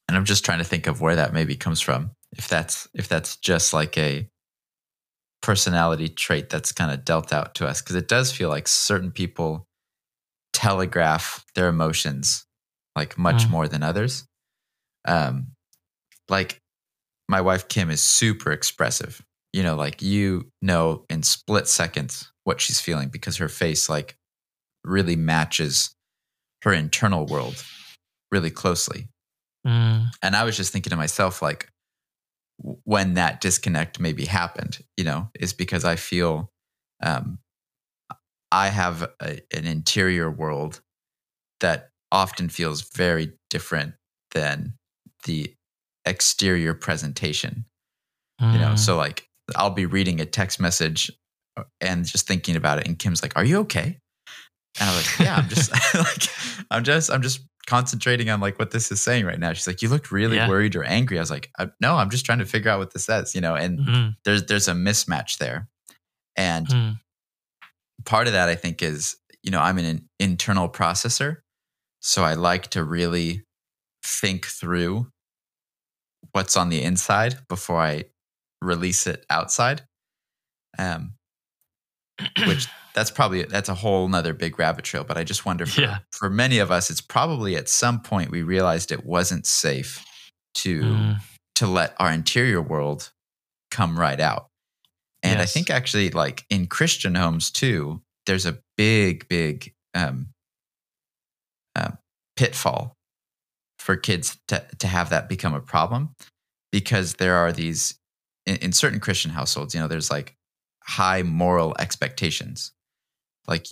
and 0.08 0.16
I'm 0.16 0.26
just 0.26 0.46
trying 0.46 0.60
to 0.60 0.64
think 0.64 0.88
of 0.88 1.02
where 1.02 1.16
that 1.16 1.34
maybe 1.34 1.56
comes 1.56 1.82
from. 1.82 2.12
If 2.38 2.48
that's 2.48 2.88
if 2.94 3.08
that's 3.08 3.38
just 3.38 3.74
like 3.74 3.98
a 3.98 4.30
personality 5.42 6.10
trait 6.10 6.50
that's 6.50 6.72
kind 6.72 6.92
of 6.92 7.06
dealt 7.06 7.32
out 7.34 7.56
to 7.56 7.68
us, 7.68 7.82
because 7.82 7.96
it 7.96 8.08
does 8.08 8.32
feel 8.32 8.50
like 8.50 8.68
certain 8.68 9.12
people 9.12 9.68
telegraph 10.54 11.44
their 11.56 11.68
emotions 11.68 12.46
like 12.96 13.18
much 13.18 13.44
Mm. 13.46 13.50
more 13.50 13.68
than 13.68 13.84
others. 13.84 14.26
Um, 15.06 15.52
like 16.30 16.62
my 17.28 17.42
wife 17.42 17.68
Kim 17.68 17.90
is 17.92 18.02
super 18.02 18.52
expressive. 18.52 19.22
You 19.56 19.64
know, 19.64 19.78
like 19.78 20.02
you 20.02 20.52
know 20.62 21.06
in 21.10 21.24
split 21.24 21.70
seconds 21.70 22.30
what 22.44 22.60
she's 22.60 22.82
feeling 22.82 23.08
because 23.08 23.38
her 23.38 23.48
face 23.48 23.88
like 23.88 24.18
really 24.84 25.16
matches 25.16 25.96
her 26.64 26.74
internal 26.74 27.26
world 27.26 27.64
really 28.34 28.52
closely. 28.52 29.08
Mm, 29.66 30.10
And 30.22 30.36
I 30.36 30.44
was 30.44 30.58
just 30.58 30.74
thinking 30.74 30.90
to 30.90 30.98
myself, 30.98 31.42
like, 31.42 31.72
when 32.58 33.14
that 33.14 33.40
disconnect 33.40 33.98
maybe 33.98 34.26
happened, 34.26 34.80
you 34.98 35.06
know, 35.06 35.30
is 35.40 35.54
because 35.54 35.86
I 35.86 35.96
feel 35.96 36.52
um, 37.02 37.40
I 38.52 38.68
have 38.68 39.04
a, 39.22 39.40
an 39.56 39.66
interior 39.66 40.30
world 40.30 40.82
that 41.62 41.92
often 42.12 42.50
feels 42.50 42.82
very 42.82 43.32
different 43.50 43.94
than 44.34 44.74
the 45.24 45.56
exterior 46.06 46.74
presentation 46.74 47.64
you 48.42 48.60
know? 48.60 48.74
Mm, 48.74 48.80
so 48.80 48.98
like 48.98 49.30
i'll 49.56 49.70
be 49.70 49.86
reading 49.86 50.20
a 50.20 50.26
text 50.26 50.60
message 50.60 51.12
uh, 51.58 51.64
and 51.82 52.06
just 52.06 52.28
thinking 52.28 52.56
about 52.56 52.80
it 52.80 52.88
and 52.88 52.98
kim's 53.00 53.22
like 53.24 53.36
are 53.36 53.44
you 53.46 53.60
okay? 53.60 54.00
And 54.80 54.90
i'm 54.90 54.96
like 54.96 55.20
yeah 55.20 55.36
i'm 55.38 55.48
just 55.50 55.72
like 55.96 56.24
i'm 56.72 56.84
just 56.84 57.12
i'm 57.12 57.22
just 57.22 57.42
concentrating 57.68 58.30
on 58.30 58.40
like 58.40 58.60
what 58.60 58.70
this 58.70 58.92
is 58.92 59.02
saying 59.02 59.26
right 59.26 59.40
now. 59.40 59.52
She's 59.54 59.66
like 59.66 59.82
you 59.82 59.90
look 59.90 60.12
really 60.12 60.36
Yeah. 60.38 60.48
worried 60.48 60.76
or 60.76 60.84
angry. 60.84 61.18
I 61.18 61.22
was 61.22 61.32
like 61.32 61.50
I, 61.58 61.70
no 61.82 61.96
i'm 61.96 62.10
just 62.12 62.26
trying 62.26 62.40
to 62.40 62.46
figure 62.46 62.70
out 62.70 62.80
what 62.80 62.94
this 62.94 63.06
says 63.06 63.34
you 63.34 63.42
know 63.42 63.56
and 63.56 63.80
mm, 63.80 64.16
there's 64.24 64.46
there's 64.46 64.68
a 64.68 64.74
mismatch 64.74 65.38
there. 65.40 65.68
And 66.36 66.68
mm, 66.68 67.00
part 68.06 68.28
of 68.28 68.34
that 68.34 68.50
i 68.50 68.56
think 68.56 68.82
is 68.84 69.16
you 69.42 69.50
know 69.52 69.60
i'm 69.60 69.78
an 69.80 70.08
internal 70.20 70.70
processor 70.70 71.38
so 72.02 72.24
i 72.24 72.34
like 72.36 72.68
to 72.68 72.84
really 72.84 73.44
think 74.04 74.46
through 74.46 75.08
what's 76.34 76.56
on 76.58 76.70
the 76.70 76.84
inside 76.84 77.38
before 77.48 77.80
i 77.82 78.04
release 78.62 79.08
it 79.08 79.26
outside 79.30 79.84
um 80.78 81.14
which 82.48 82.68
that's 82.94 83.12
probably 83.12 83.44
that's 83.44 83.70
a 83.70 83.76
whole 83.76 84.08
nother 84.08 84.34
big 84.34 84.58
rabbit 84.58 84.86
trail 84.86 85.04
but 85.04 85.18
i 85.18 85.24
just 85.24 85.46
wonder 85.46 85.66
for, 85.66 85.82
Yeah. 85.82 86.00
for 86.12 86.30
many 86.30 86.60
of 86.60 86.72
us 86.72 86.90
it's 86.90 87.02
probably 87.02 87.56
at 87.56 87.68
some 87.70 88.02
point 88.02 88.32
we 88.32 88.42
realized 88.44 88.92
it 88.92 89.06
wasn't 89.06 89.46
safe 89.46 90.04
to 90.56 90.82
mm, 90.82 91.20
to 91.56 91.68
let 91.68 91.94
our 92.00 92.12
interior 92.12 92.62
world 92.62 93.12
come 93.72 94.00
right 94.00 94.20
out. 94.20 94.48
And 95.24 95.42
I 95.42 95.46
think 95.46 95.70
actually, 95.70 96.10
like 96.12 96.46
in 96.50 96.68
Christian 96.68 97.16
homes 97.16 97.50
too, 97.50 98.02
there's 98.26 98.46
a 98.46 98.60
big, 98.78 99.28
big 99.28 99.74
um, 99.94 100.28
uh, 101.76 101.92
pitfall 102.36 102.96
for 103.80 103.96
kids 103.96 104.38
to, 104.50 104.64
to 104.80 104.88
have 104.88 105.10
that 105.10 105.28
become 105.28 105.54
a 105.54 105.62
problem 105.62 106.14
because 106.72 107.16
there 107.16 107.36
are 107.36 107.52
these, 107.52 107.98
in, 108.46 108.58
in 108.58 108.72
certain 108.72 109.00
Christian 109.00 109.32
households, 109.32 109.74
you 109.74 109.80
know, 109.80 109.88
there's 109.88 110.12
like 110.12 110.36
high 110.84 111.24
moral 111.24 111.76
expectations. 111.80 112.72
Like 113.48 113.68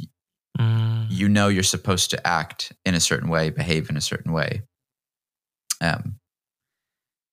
mm, 0.59 1.07
you 1.09 1.29
know 1.29 1.47
you're 1.47 1.63
supposed 1.63 2.11
to 2.11 2.27
act 2.27 2.73
in 2.85 2.95
a 2.95 2.99
certain 2.99 3.29
way, 3.29 3.49
behave 3.49 3.89
in 3.89 3.97
a 3.97 4.01
certain 4.01 4.31
way. 4.31 4.63
Um, 5.81 6.19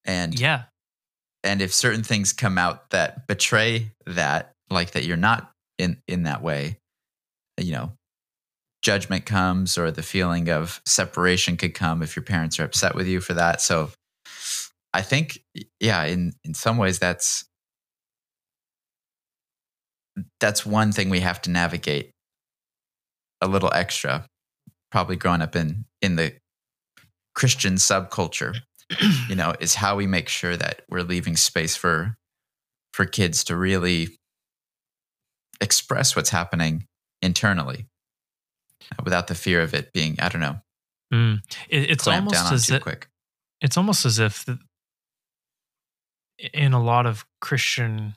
and 0.05 0.39
yeah. 0.39 0.63
and 1.43 1.61
if 1.61 1.73
certain 1.73 2.03
things 2.03 2.33
come 2.33 2.57
out 2.57 2.89
that 2.89 3.27
betray 3.27 3.91
that 4.05 4.53
like 4.69 4.91
that 4.91 5.05
you're 5.05 5.17
not 5.17 5.51
in 5.77 6.01
in 6.07 6.23
that 6.23 6.41
way 6.41 6.77
you 7.57 7.71
know 7.71 7.91
judgment 8.81 9.25
comes 9.25 9.77
or 9.77 9.91
the 9.91 10.01
feeling 10.01 10.49
of 10.49 10.81
separation 10.85 11.55
could 11.55 11.73
come 11.73 12.01
if 12.01 12.15
your 12.15 12.23
parents 12.23 12.59
are 12.59 12.63
upset 12.63 12.95
with 12.95 13.07
you 13.07 13.21
for 13.21 13.33
that 13.33 13.61
so 13.61 13.91
i 14.93 15.01
think 15.01 15.39
yeah 15.79 16.03
in 16.03 16.33
in 16.43 16.53
some 16.53 16.77
ways 16.77 16.99
that's 16.99 17.45
that's 20.39 20.65
one 20.65 20.91
thing 20.91 21.09
we 21.09 21.21
have 21.21 21.41
to 21.41 21.49
navigate 21.49 22.11
a 23.41 23.47
little 23.47 23.71
extra 23.73 24.25
probably 24.91 25.15
growing 25.15 25.41
up 25.41 25.55
in 25.55 25.85
in 26.01 26.15
the 26.15 26.33
christian 27.33 27.75
subculture 27.75 28.57
you 29.29 29.35
know 29.35 29.53
is 29.59 29.75
how 29.75 29.95
we 29.95 30.05
make 30.05 30.27
sure 30.27 30.57
that 30.57 30.81
we're 30.89 31.03
leaving 31.03 31.35
space 31.35 31.75
for 31.75 32.15
for 32.93 33.05
kids 33.05 33.43
to 33.45 33.55
really 33.55 34.09
express 35.61 36.15
what's 36.15 36.29
happening 36.29 36.85
internally 37.21 37.87
uh, 38.91 39.01
without 39.03 39.27
the 39.27 39.35
fear 39.35 39.61
of 39.61 39.73
it 39.73 39.93
being 39.93 40.17
i 40.19 40.27
don't 40.29 40.41
know 40.41 40.59
Mm. 41.13 41.41
It, 41.69 41.91
it's 41.91 42.07
almost 42.07 42.51
as 42.51 42.69
if, 42.69 42.81
quick 42.81 43.09
it's 43.59 43.77
almost 43.77 44.05
as 44.05 44.19
if 44.19 44.45
in 46.53 46.73
a 46.73 46.81
lot 46.83 47.05
of 47.05 47.25
Christian 47.39 48.15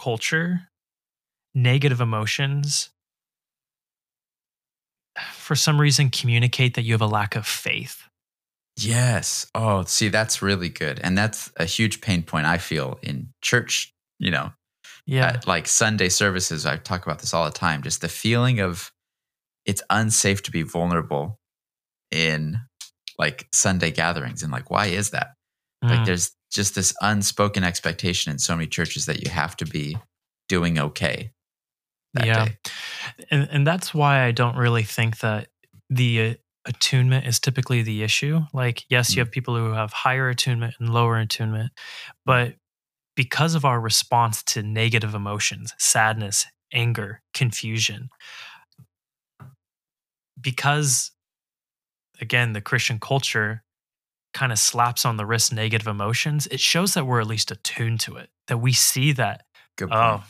culture, 0.00 0.68
negative 1.54 2.00
emotions 2.00 2.90
for 5.32 5.54
some 5.54 5.80
reason 5.80 6.10
communicate 6.10 6.74
that 6.74 6.82
you 6.82 6.92
have 6.92 7.00
a 7.00 7.06
lack 7.06 7.36
of 7.36 7.46
faith. 7.46 8.02
yes 8.76 9.46
oh 9.54 9.84
see 9.84 10.08
that's 10.08 10.42
really 10.42 10.68
good 10.68 10.98
and 11.04 11.16
that's 11.16 11.52
a 11.58 11.64
huge 11.64 12.00
pain 12.00 12.24
point 12.24 12.44
i 12.46 12.58
feel 12.58 12.98
in 13.02 13.28
church 13.40 13.94
you 14.18 14.32
know 14.32 14.50
Yeah. 15.06 15.38
like 15.46 15.68
sunday 15.68 16.08
services 16.08 16.66
i 16.66 16.76
talk 16.76 17.06
about 17.06 17.20
this 17.20 17.32
all 17.32 17.44
the 17.44 17.52
time 17.52 17.82
just 17.84 18.00
the 18.00 18.08
feeling 18.08 18.58
of 18.58 18.90
it's 19.64 19.80
unsafe 19.90 20.42
to 20.42 20.50
be 20.50 20.62
vulnerable 20.62 21.38
in 22.10 22.58
like 23.16 23.46
sunday 23.54 23.92
gatherings 23.92 24.42
and 24.42 24.50
like 24.50 24.68
why 24.72 24.86
is 24.86 25.10
that 25.10 25.34
Like 25.82 26.00
Mm. 26.00 26.06
there's 26.06 26.32
just 26.54 26.74
this 26.74 26.94
unspoken 27.00 27.64
expectation 27.64 28.32
in 28.32 28.38
so 28.38 28.54
many 28.54 28.66
churches 28.66 29.06
that 29.06 29.22
you 29.24 29.30
have 29.30 29.56
to 29.56 29.66
be 29.66 29.96
doing 30.48 30.78
okay 30.78 31.32
that 32.14 32.24
Yeah. 32.24 32.44
day. 32.46 32.58
and 33.30 33.48
and 33.50 33.66
that's 33.66 33.92
why 33.92 34.22
I 34.24 34.30
don't 34.32 34.56
really 34.56 34.84
think 34.84 35.18
that 35.18 35.48
the 35.90 36.20
uh, 36.20 36.34
attunement 36.66 37.26
is 37.26 37.40
typically 37.40 37.82
the 37.82 38.02
issue. 38.02 38.40
Like, 38.52 38.84
yes, 38.88 39.14
you 39.16 39.22
Mm. 39.22 39.26
have 39.26 39.32
people 39.32 39.56
who 39.56 39.72
have 39.72 39.92
higher 39.92 40.28
attunement 40.28 40.74
and 40.78 40.88
lower 40.90 41.18
attunement, 41.18 41.72
but 42.24 42.54
because 43.16 43.54
of 43.54 43.64
our 43.64 43.80
response 43.80 44.42
to 44.44 44.62
negative 44.62 45.14
emotions, 45.14 45.72
sadness, 45.78 46.46
anger, 46.72 47.20
confusion, 47.32 48.08
because 50.40 51.10
again, 52.20 52.52
the 52.52 52.60
Christian 52.60 52.98
culture 53.00 53.63
kind 54.34 54.52
of 54.52 54.58
slaps 54.58 55.04
on 55.06 55.16
the 55.16 55.24
wrist 55.24 55.52
negative 55.52 55.86
emotions, 55.86 56.46
it 56.48 56.60
shows 56.60 56.94
that 56.94 57.06
we're 57.06 57.20
at 57.20 57.26
least 57.26 57.50
attuned 57.50 58.00
to 58.00 58.16
it, 58.16 58.28
that 58.48 58.58
we 58.58 58.72
see 58.72 59.12
that 59.12 59.44
oh, 59.80 60.22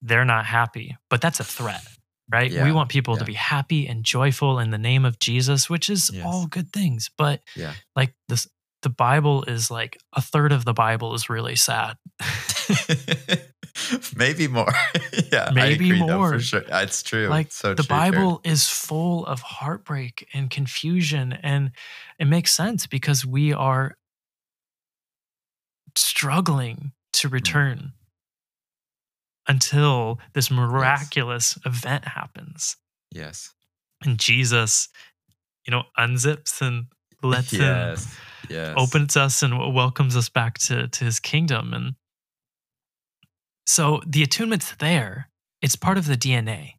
they're 0.00 0.24
not 0.24 0.46
happy. 0.46 0.96
But 1.10 1.20
that's 1.20 1.40
a 1.40 1.44
threat, 1.44 1.82
right? 2.30 2.50
Yeah, 2.50 2.64
we 2.64 2.72
want 2.72 2.88
people 2.88 3.14
yeah. 3.14 3.18
to 3.18 3.24
be 3.24 3.34
happy 3.34 3.86
and 3.86 4.04
joyful 4.04 4.58
in 4.58 4.70
the 4.70 4.78
name 4.78 5.04
of 5.04 5.18
Jesus, 5.18 5.68
which 5.68 5.90
is 5.90 6.10
Yes. 6.12 6.24
all 6.24 6.46
good 6.46 6.72
things. 6.72 7.10
But 7.18 7.42
Yeah. 7.54 7.74
like 7.94 8.14
this, 8.28 8.46
the 8.82 8.90
Bible 8.90 9.42
is 9.44 9.70
like 9.70 9.98
a 10.12 10.22
third 10.22 10.52
of 10.52 10.64
the 10.64 10.72
Bible 10.72 11.14
is 11.14 11.28
really 11.28 11.56
sad. 11.56 11.98
Maybe 14.18 14.48
more. 14.48 14.72
yeah, 15.32 15.50
Maybe 15.54 15.90
agree, 15.90 15.98
though, 16.00 16.18
more. 16.18 16.32
for 16.32 16.40
sure. 16.40 16.64
It's 16.68 17.04
true. 17.04 17.28
like 17.28 17.46
It's 17.46 17.56
so 17.56 17.74
the 17.74 17.84
true. 17.84 17.96
Bible 17.96 18.40
is 18.42 18.68
full 18.68 19.24
of 19.26 19.40
heartbreak 19.40 20.28
and 20.34 20.50
confusion. 20.50 21.32
And 21.40 21.70
it 22.18 22.24
makes 22.24 22.52
sense 22.52 22.88
because 22.88 23.24
we 23.24 23.52
are 23.52 23.96
struggling 25.94 26.92
to 27.12 27.28
hmm. 27.28 27.34
return 27.34 27.92
until 29.46 30.18
this 30.34 30.50
miraculous 30.50 31.56
event 31.64 32.04
happens. 32.04 32.76
Yes. 33.12 33.54
and 34.04 34.18
Jesus, 34.18 34.88
you 35.64 35.70
know, 35.70 35.84
unzips 35.98 36.60
and 36.60 36.86
lets 37.22 37.52
yes. 37.52 38.16
Yes. 38.50 38.74
opens 38.76 39.16
us 39.16 39.42
and 39.42 39.74
welcomes 39.74 40.16
us 40.16 40.28
back 40.28 40.58
to 40.58 40.88
to 40.88 41.04
his 41.04 41.20
kingdom. 41.20 41.72
And 41.72 41.94
so 43.68 44.00
the 44.06 44.22
attunement's 44.22 44.74
there. 44.76 45.30
It's 45.62 45.76
part 45.76 45.98
of 45.98 46.06
the 46.06 46.16
DNA. 46.16 46.72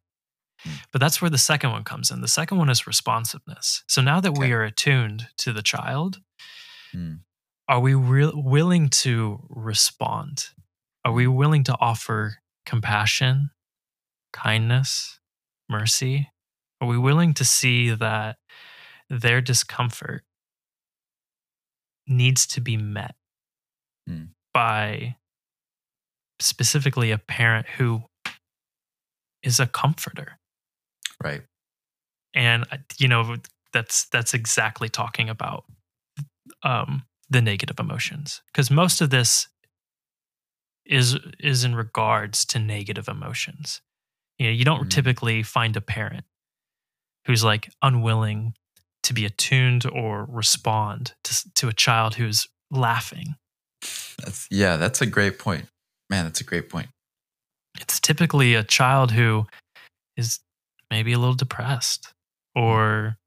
Hmm. 0.61 0.71
But 0.91 0.99
that's 1.01 1.21
where 1.21 1.29
the 1.29 1.37
second 1.37 1.71
one 1.71 1.83
comes 1.83 2.11
in. 2.11 2.21
The 2.21 2.27
second 2.27 2.57
one 2.57 2.69
is 2.69 2.87
responsiveness. 2.87 3.83
So 3.87 4.01
now 4.01 4.19
that 4.19 4.37
we 4.37 4.51
are 4.51 4.63
attuned 4.63 5.27
to 5.37 5.53
the 5.53 5.61
child, 5.61 6.19
Hmm. 6.91 7.15
are 7.67 7.79
we 7.79 7.93
re- 7.93 8.31
willing 8.33 8.89
to 8.89 9.45
respond? 9.49 10.45
Are 11.05 11.11
we 11.13 11.27
willing 11.27 11.63
to 11.65 11.77
offer 11.79 12.37
compassion, 12.65 13.51
kindness, 14.33 15.19
mercy? 15.69 16.31
Are 16.81 16.87
we 16.87 16.97
willing 16.97 17.33
to 17.35 17.45
see 17.45 17.91
that 17.91 18.37
their 19.09 19.41
discomfort 19.41 20.23
needs 22.07 22.47
to 22.47 22.61
be 22.61 22.75
met 22.77 23.15
Hmm. 24.07 24.25
by 24.53 25.17
specifically 26.39 27.11
a 27.11 27.17
parent 27.17 27.67
who 27.77 28.03
is 29.43 29.59
a 29.59 29.67
comforter? 29.67 30.37
Right. 31.23 31.41
and 32.33 32.65
uh, 32.71 32.77
you 32.97 33.07
know 33.07 33.35
that's 33.73 34.05
that's 34.05 34.33
exactly 34.33 34.87
talking 34.89 35.29
about 35.29 35.65
um 36.63 37.03
the 37.29 37.41
negative 37.41 37.79
emotions 37.79 38.41
because 38.47 38.69
most 38.71 39.01
of 39.01 39.09
this 39.09 39.47
is 40.85 41.17
is 41.39 41.63
in 41.63 41.75
regards 41.75 42.45
to 42.45 42.59
negative 42.59 43.07
emotions 43.07 43.81
you 44.37 44.45
know 44.47 44.51
you 44.53 44.63
don't 44.63 44.85
Mhm. 44.85 44.89
typically 44.91 45.43
find 45.43 45.75
a 45.75 45.81
parent 45.81 46.25
who's 47.25 47.43
like 47.43 47.69
unwilling 47.81 48.53
to 49.03 49.13
be 49.13 49.25
attuned 49.25 49.85
or 49.85 50.25
respond 50.25 51.13
to 51.23 51.51
to 51.55 51.67
a 51.67 51.73
child 51.73 52.15
who's 52.15 52.47
laughing 52.71 53.35
That's 54.19 54.47
yeah, 54.51 54.77
that's 54.77 55.01
a 55.01 55.05
great 55.05 55.39
point. 55.39 55.67
Man, 56.09 56.25
that's 56.25 56.41
a 56.41 56.43
great 56.43 56.69
point. 56.69 56.89
it's 57.79 57.99
typically 57.99 58.55
a 58.55 58.63
child 58.63 59.11
who 59.11 59.45
is 60.17 60.39
maybe 60.89 61.13
a 61.13 61.19
little 61.19 61.35
depressed 61.35 62.13
or 62.55 63.17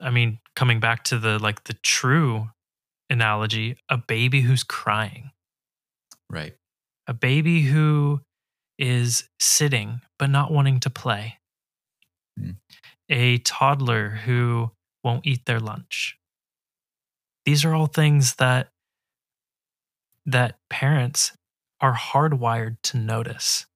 i 0.00 0.08
mean 0.10 0.38
coming 0.56 0.80
back 0.80 1.04
to 1.04 1.18
the 1.18 1.38
like 1.38 1.64
the 1.64 1.74
true 1.82 2.48
analogy 3.10 3.76
a 3.90 3.98
baby 3.98 4.40
who's 4.40 4.62
crying 4.62 5.30
Right. 6.30 6.54
a 7.06 7.12
baby 7.14 7.62
who 7.62 8.22
is 8.78 9.28
sitting 9.38 10.00
but 10.18 10.30
not 10.30 10.50
wanting 10.50 10.80
to 10.80 10.90
play 10.90 11.38
Hmm. 12.38 12.52
a 13.10 13.38
toddler 13.38 14.08
who 14.24 14.70
won't 15.04 15.26
eat 15.26 15.44
their 15.44 15.60
lunch 15.60 16.16
these 17.44 17.64
are 17.64 17.74
all 17.74 17.86
things 17.86 18.36
that 18.36 18.70
that 20.32 20.58
parents 20.68 21.32
are 21.80 21.94
hardwired 21.94 22.76
to 22.82 22.96
notice 22.96 23.66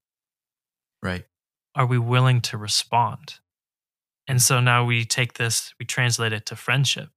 Right. 1.02 1.26
are 1.74 1.86
we 1.86 1.98
willing 1.98 2.40
to 2.42 2.56
respond? 2.58 3.40
And 4.26 4.40
so 4.40 4.60
now 4.60 4.84
we 4.84 5.04
take 5.04 5.34
this, 5.34 5.74
we 5.78 5.84
translate 5.84 6.32
it 6.32 6.46
to 6.46 6.56
friendship. 6.56 7.10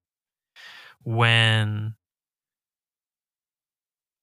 When 1.04 1.95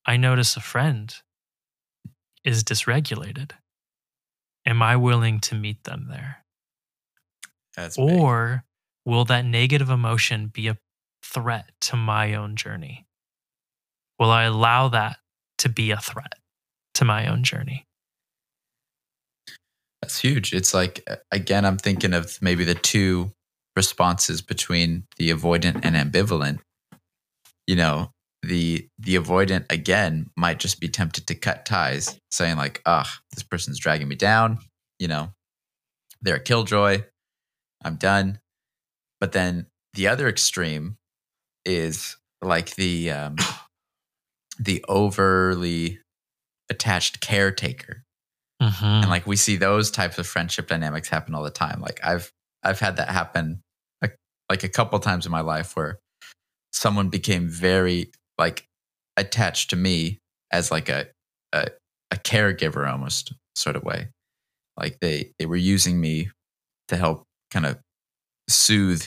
I 0.06 0.16
notice 0.18 0.56
a 0.56 0.60
friend 0.60 1.14
is 2.44 2.62
dysregulated, 2.62 3.52
am 4.66 4.82
I 4.82 4.96
willing 4.96 5.40
to 5.40 5.54
meet 5.54 5.84
them 5.84 6.08
there? 6.10 6.44
That's 7.74 7.96
big. 7.96 8.18
Or 8.20 8.64
will 9.04 9.24
that 9.26 9.44
negative 9.46 9.88
emotion 9.88 10.48
be 10.48 10.68
a 10.68 10.78
threat 11.22 11.70
to 11.82 11.96
my 11.96 12.34
own 12.34 12.54
journey? 12.56 13.06
Will 14.18 14.30
I 14.30 14.44
allow 14.44 14.88
that 14.88 15.18
to 15.58 15.68
be 15.68 15.90
a 15.90 15.98
threat 15.98 16.34
to 16.94 17.04
my 17.04 17.26
own 17.26 17.42
journey? 17.42 17.86
That's 20.00 20.20
huge. 20.20 20.52
It's 20.52 20.74
like 20.74 21.06
again, 21.30 21.64
I'm 21.64 21.78
thinking 21.78 22.12
of 22.12 22.38
maybe 22.42 22.64
the 22.64 22.74
two 22.74 23.32
responses 23.74 24.42
between 24.42 25.06
the 25.16 25.30
avoidant 25.30 25.80
and 25.82 25.96
ambivalent. 25.96 26.60
You 27.66 27.76
know, 27.76 28.10
the 28.42 28.88
the 28.98 29.16
avoidant 29.16 29.64
again 29.70 30.30
might 30.36 30.58
just 30.58 30.78
be 30.80 30.88
tempted 30.88 31.26
to 31.26 31.34
cut 31.34 31.64
ties, 31.64 32.18
saying 32.30 32.56
like, 32.56 32.82
"Ah, 32.84 33.18
this 33.32 33.42
person's 33.42 33.78
dragging 33.78 34.08
me 34.08 34.14
down." 34.14 34.58
You 34.98 35.08
know, 35.08 35.32
they're 36.20 36.36
a 36.36 36.40
killjoy. 36.40 37.04
I'm 37.84 37.96
done. 37.96 38.40
But 39.20 39.32
then 39.32 39.66
the 39.94 40.08
other 40.08 40.28
extreme 40.28 40.96
is 41.64 42.16
like 42.42 42.74
the 42.74 43.10
um, 43.10 43.36
the 44.58 44.84
overly 44.88 46.00
attached 46.70 47.20
caretaker. 47.20 48.04
And 49.02 49.10
like 49.10 49.26
we 49.26 49.36
see 49.36 49.56
those 49.56 49.90
types 49.90 50.18
of 50.18 50.26
friendship 50.26 50.68
dynamics 50.68 51.08
happen 51.08 51.34
all 51.34 51.42
the 51.42 51.50
time. 51.50 51.80
Like 51.80 52.00
i've 52.02 52.32
i've 52.62 52.80
had 52.80 52.96
that 52.96 53.08
happen 53.08 53.62
a, 54.02 54.10
like 54.48 54.64
a 54.64 54.68
couple 54.68 54.98
times 55.00 55.26
in 55.26 55.32
my 55.32 55.40
life 55.40 55.76
where 55.76 55.98
someone 56.72 57.08
became 57.08 57.48
very 57.48 58.10
like 58.38 58.66
attached 59.16 59.70
to 59.70 59.76
me 59.76 60.18
as 60.50 60.70
like 60.70 60.88
a 60.88 61.08
a, 61.52 61.68
a 62.10 62.16
caregiver 62.16 62.90
almost 62.90 63.32
sort 63.54 63.76
of 63.76 63.82
way. 63.82 64.08
Like 64.76 64.98
they 65.00 65.32
they 65.38 65.46
were 65.46 65.56
using 65.56 66.00
me 66.00 66.30
to 66.88 66.96
help 66.96 67.24
kind 67.50 67.66
of 67.66 67.78
soothe 68.48 69.04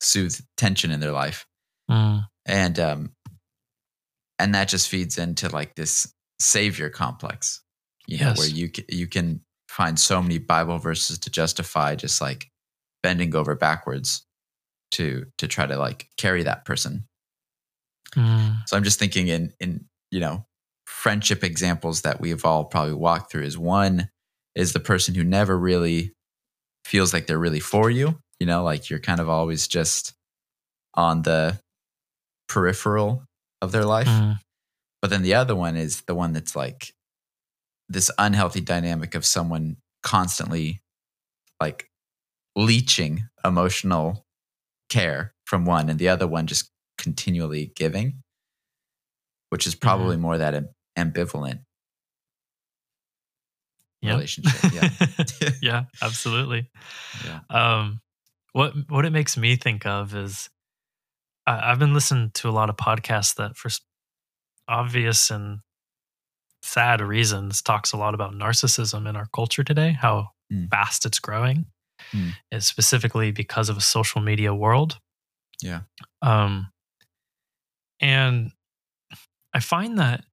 soothe 0.00 0.38
tension 0.56 0.90
in 0.90 1.00
their 1.00 1.12
life. 1.12 1.46
Mm, 1.90 2.26
and 2.46 2.78
um 2.78 3.12
and 4.38 4.54
that 4.54 4.68
just 4.68 4.88
feeds 4.88 5.18
into 5.18 5.48
like 5.48 5.74
this 5.74 6.12
savior 6.40 6.90
complex 6.90 7.62
you 8.06 8.18
know 8.18 8.32
where 8.36 8.48
you 8.48 8.70
you 8.88 9.06
can 9.06 9.40
find 9.68 9.98
so 9.98 10.20
many 10.20 10.38
bible 10.38 10.78
verses 10.78 11.18
to 11.18 11.30
justify 11.30 11.94
just 11.94 12.20
like 12.20 12.50
bending 13.02 13.34
over 13.34 13.54
backwards 13.54 14.24
to 14.92 15.26
to 15.38 15.48
try 15.48 15.66
to 15.66 15.76
like 15.76 16.08
carry 16.16 16.44
that 16.44 16.64
person. 16.64 17.04
Mm, 18.14 18.56
so 18.66 18.76
i'm 18.76 18.84
just 18.84 18.98
thinking 18.98 19.28
in 19.28 19.52
in 19.58 19.86
you 20.10 20.20
know 20.20 20.44
friendship 20.86 21.42
examples 21.42 22.02
that 22.02 22.20
we've 22.20 22.44
all 22.44 22.66
probably 22.66 22.92
walked 22.92 23.32
through 23.32 23.42
is 23.42 23.56
one 23.56 24.10
is 24.54 24.74
the 24.74 24.80
person 24.80 25.14
who 25.14 25.24
never 25.24 25.58
really 25.58 26.12
feels 26.84 27.14
like 27.14 27.26
they're 27.26 27.38
really 27.38 27.60
for 27.60 27.88
you 27.88 28.18
you 28.38 28.46
know 28.46 28.62
like 28.62 28.90
you're 28.90 28.98
kind 28.98 29.18
of 29.18 29.30
always 29.30 29.66
just 29.66 30.12
on 30.94 31.22
the 31.22 31.58
peripheral 32.50 33.24
of 33.62 33.72
their 33.72 33.84
life 33.84 34.08
mm. 34.08 34.38
but 35.00 35.08
then 35.08 35.22
the 35.22 35.32
other 35.32 35.56
one 35.56 35.76
is 35.76 36.02
the 36.02 36.14
one 36.14 36.34
that's 36.34 36.54
like 36.54 36.92
this 37.88 38.10
unhealthy 38.18 38.60
dynamic 38.60 39.14
of 39.14 39.24
someone 39.24 39.76
constantly 40.02 40.82
like 41.60 41.88
leeching 42.56 43.28
emotional 43.44 44.26
care 44.88 45.34
from 45.46 45.64
one 45.64 45.88
and 45.88 45.98
the 45.98 46.08
other 46.08 46.26
one 46.26 46.46
just 46.46 46.70
continually 46.98 47.72
giving, 47.74 48.22
which 49.50 49.66
is 49.66 49.74
probably 49.74 50.16
more 50.16 50.38
that 50.38 50.54
am- 50.54 50.68
ambivalent 50.98 51.60
Yep. 54.02 54.14
relationship. 54.14 54.72
Yeah. 54.72 55.50
yeah, 55.62 55.84
absolutely. 56.02 56.68
yeah. 57.24 57.40
Um, 57.48 58.00
what 58.52 58.72
what 58.88 59.04
it 59.04 59.10
makes 59.10 59.36
me 59.36 59.54
think 59.56 59.86
of 59.86 60.14
is 60.14 60.50
I've 61.46 61.78
been 61.78 61.94
listening 61.94 62.30
to 62.34 62.48
a 62.48 62.52
lot 62.52 62.70
of 62.70 62.76
podcasts 62.76 63.34
that, 63.36 63.56
for 63.56 63.70
obvious 64.68 65.30
and 65.30 65.60
sad 66.62 67.00
reasons, 67.00 67.62
talks 67.62 67.92
a 67.92 67.96
lot 67.96 68.14
about 68.14 68.32
narcissism 68.34 69.08
in 69.08 69.16
our 69.16 69.26
culture 69.34 69.64
today. 69.64 69.92
How 69.92 70.30
Mm. 70.52 70.68
fast 70.70 71.06
it's 71.06 71.18
growing, 71.18 71.66
Mm. 72.12 72.34
is 72.50 72.66
specifically 72.66 73.32
because 73.32 73.68
of 73.68 73.76
a 73.76 73.80
social 73.80 74.20
media 74.20 74.54
world. 74.54 75.00
Yeah. 75.62 75.80
Um, 76.20 76.72
and 78.00 78.52
I 79.54 79.60
find 79.60 79.98
that 79.98 80.24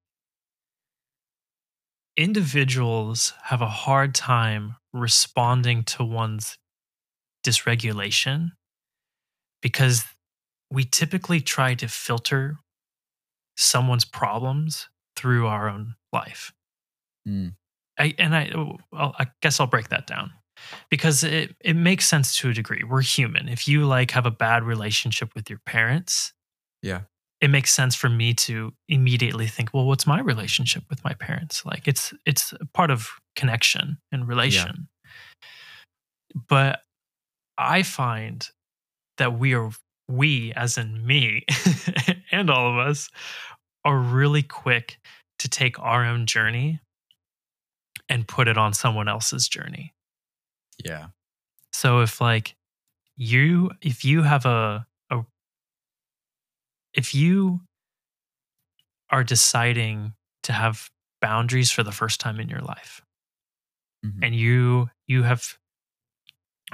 individuals 2.18 3.34
have 3.44 3.62
a 3.62 3.70
hard 3.70 4.14
time 4.14 4.76
responding 4.94 5.84
to 5.84 6.04
one's 6.04 6.58
dysregulation 7.46 8.52
because 9.62 10.04
we 10.72 10.84
typically 10.84 11.42
try 11.42 11.74
to 11.76 11.88
filter 11.88 12.58
someone's 13.58 14.06
problems 14.06 14.88
through 15.16 15.48
our 15.48 15.68
own 15.70 15.96
life. 16.14 16.54
Mm. 17.28 17.54
I, 17.98 18.16
and 18.18 18.36
I, 18.36 18.52
well, 18.92 19.16
I 19.20 19.28
guess 19.42 19.60
I'll 19.60 19.68
break 19.68 19.90
that 19.90 20.08
down 20.08 20.32
because 20.90 21.24
it, 21.24 21.56
it 21.60 21.76
makes 21.76 22.06
sense 22.06 22.38
to 22.38 22.50
a 22.50 22.54
degree. 22.54 22.84
We're 22.84 23.02
human. 23.02 23.50
If 23.50 23.68
you 23.68 23.86
like 23.86 24.12
have 24.12 24.26
a 24.26 24.32
bad 24.32 24.64
relationship 24.64 25.36
with 25.36 25.50
your 25.50 25.60
parents, 25.66 26.34
Yeah. 26.82 27.02
it 27.42 27.50
makes 27.50 27.74
sense 27.74 27.96
for 27.96 28.10
me 28.10 28.34
to 28.36 28.74
immediately 28.88 29.48
think, 29.48 29.74
well, 29.74 29.86
what's 29.86 30.08
my 30.08 30.22
relationship 30.22 30.84
with 30.90 31.04
my 31.04 31.14
parents? 31.14 31.66
Like 31.66 31.88
it's 31.88 32.14
it's 32.26 32.54
a 32.54 32.66
part 32.74 32.92
of 32.92 33.10
connection 33.36 33.98
and 34.12 34.28
relation. 34.28 34.88
But 36.48 36.82
I 37.58 37.84
find 37.84 38.48
that 39.18 39.38
we 39.38 39.54
are 39.54 39.72
we, 40.10 40.54
as 40.56 40.78
in 40.78 41.06
me 41.08 41.46
and 42.32 42.50
all 42.50 42.72
of 42.72 42.78
us, 42.78 43.10
are 43.86 44.00
really 44.00 44.44
quick 44.44 45.00
to 45.40 45.50
take 45.50 45.80
our 45.80 46.06
own 46.06 46.26
journey 46.28 46.82
and 48.08 48.28
put 48.28 48.48
it 48.48 48.58
on 48.58 48.74
someone 48.74 49.08
else's 49.08 49.48
journey. 49.48 49.94
Yeah. 50.84 51.08
So 51.74 52.02
if 52.02 52.22
like 52.22 52.56
you 53.18 53.72
if 53.82 54.06
you 54.06 54.24
have 54.24 54.46
a 54.46 54.88
a 55.12 55.24
if 56.94 57.14
you 57.14 57.62
are 59.10 59.24
deciding 59.24 60.14
to 60.44 60.54
have 60.54 60.90
boundaries 61.22 61.72
for 61.72 61.84
the 61.84 61.92
first 61.92 62.20
time 62.20 62.40
in 62.40 62.50
your 62.50 62.62
life 62.62 63.02
Mhm. 64.06 64.24
and 64.24 64.36
you 64.36 64.90
you 65.08 65.24
have 65.24 65.58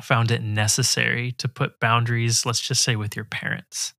found 0.04 0.32
it 0.32 0.42
necessary 0.42 1.32
to 1.34 1.48
put 1.48 1.80
boundaries 1.80 2.46
let's 2.46 2.62
just 2.62 2.84
say 2.84 2.96
with 2.96 3.16
your 3.16 3.26
parents 3.26 3.94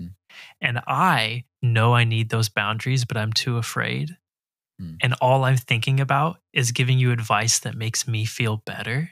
Mm. 0.00 0.14
and 0.60 0.78
i 0.86 1.44
know 1.60 1.92
i 1.94 2.04
need 2.04 2.30
those 2.30 2.48
boundaries 2.48 3.04
but 3.04 3.16
i'm 3.16 3.32
too 3.32 3.56
afraid 3.56 4.16
Mm. 4.80 4.96
and 5.02 5.14
all 5.20 5.44
i'm 5.44 5.56
thinking 5.56 5.98
about 5.98 6.38
is 6.52 6.70
giving 6.70 7.00
you 7.00 7.10
advice 7.10 7.58
that 7.58 7.74
makes 7.74 8.06
me 8.06 8.24
feel 8.24 8.62
better 8.64 9.10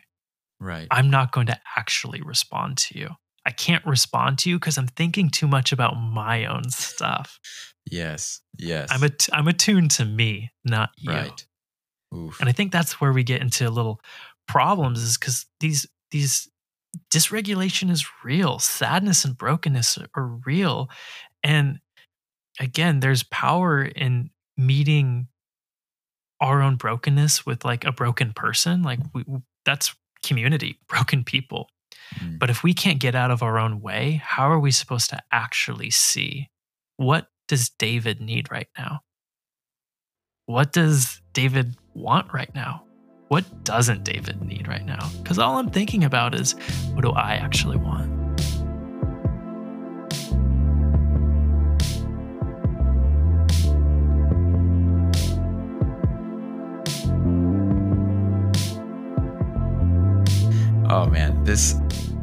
right. 0.61 0.87
i'm 0.93 1.11
not 1.11 1.33
going 1.33 1.49
to 1.49 1.59
actually 1.77 2.23
respond 2.23 2.77
to 2.79 2.97
you 2.99 3.09
i 3.45 3.51
can't 3.51 3.85
respond 3.85 4.39
to 4.39 4.49
you 4.51 4.61
because 4.61 4.79
i'm 4.79 4.87
thinking 4.87 5.29
too 5.29 5.49
much 5.49 5.73
about 5.73 5.95
my 5.95 6.47
own 6.47 6.71
stuff 6.71 7.41
yes. 7.91 8.41
Yes. 8.57 8.89
i'm 8.93 9.03
att- 9.03 9.29
i'm 9.33 9.49
attuned 9.49 9.91
to 9.93 10.05
me 10.05 10.53
not 10.65 10.91
you 10.99 11.11
right. 11.11 11.47
Oof. 12.15 12.39
and 12.41 12.49
I 12.49 12.53
think 12.53 12.71
that's 12.71 13.01
where 13.01 13.13
we 13.13 13.25
get 13.25 13.43
into 13.43 13.69
little 13.69 14.01
problems 14.47 15.03
is 15.03 15.19
because 15.19 15.45
these 15.59 15.85
these 16.17 16.49
dysregulation 17.11 17.91
is 17.91 18.07
real. 18.25 18.59
Sadness 18.59 19.25
and 19.25 19.37
brokenness 19.37 19.99
are 20.15 20.27
real. 20.47 20.89
And 21.43 21.81
again, 22.59 23.01
there's 23.01 23.23
power 23.25 23.85
in 23.85 24.31
meeting 24.57 25.29
our 26.41 26.63
own 26.63 26.77
brokenness 26.77 27.45
with 27.45 27.67
like 27.67 27.85
a 27.85 27.93
broken 27.93 28.33
person. 28.33 28.83
Like 28.83 29.01
we, 29.13 29.25
that's 29.67 29.95
community, 30.23 30.79
broken 30.89 31.23
people. 31.23 31.69
Mm. 32.19 32.39
But 32.39 32.49
if 32.49 32.63
we 32.63 32.73
can't 32.73 32.99
get 32.99 33.15
out 33.15 33.31
of 33.31 33.43
our 33.43 33.59
own 33.59 33.83
way, 33.83 34.23
how 34.25 34.51
are 34.51 34.61
we 34.61 34.71
supposed 34.71 35.11
to 35.11 35.23
actually 35.31 35.91
see 35.91 36.49
what 36.97 37.29
does 37.47 37.69
David 37.69 38.23
need 38.23 38.51
right 38.51 38.69
now? 38.79 39.01
What 40.47 40.73
does 40.73 41.21
David 41.35 41.77
want 41.93 42.33
right 42.33 42.55
now? 42.55 42.86
What 43.29 43.65
doesn't 43.65 44.05
David 44.05 44.41
need 44.43 44.69
right 44.69 44.85
now? 44.85 45.11
Because 45.19 45.39
all 45.39 45.59
I'm 45.59 45.71
thinking 45.71 46.05
about 46.05 46.35
is 46.35 46.53
what 46.93 47.03
do 47.03 47.11
I 47.11 47.35
actually 47.35 47.77
want? 47.77 48.15
Oh 60.89 61.07
man, 61.11 61.43
this 61.43 61.75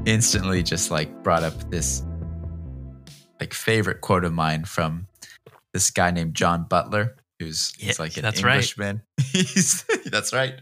instantly 0.05 0.63
just 0.63 0.89
like 0.89 1.21
brought 1.21 1.43
up 1.43 1.69
this 1.69 2.01
like 3.41 3.53
favorite 3.53 3.99
quote 3.99 4.23
of 4.23 4.31
mine 4.31 4.63
from 4.63 5.07
this 5.73 5.91
guy 5.91 6.11
named 6.11 6.33
John 6.33 6.65
Butler, 6.69 7.17
who's 7.39 7.73
he's 7.77 7.99
Yeah, 7.99 8.03
like 8.03 8.15
an 8.15 8.23
that's 8.23 8.41
right. 8.41 8.73
He's 9.33 9.83
that's 10.05 10.31
right. 10.31 10.53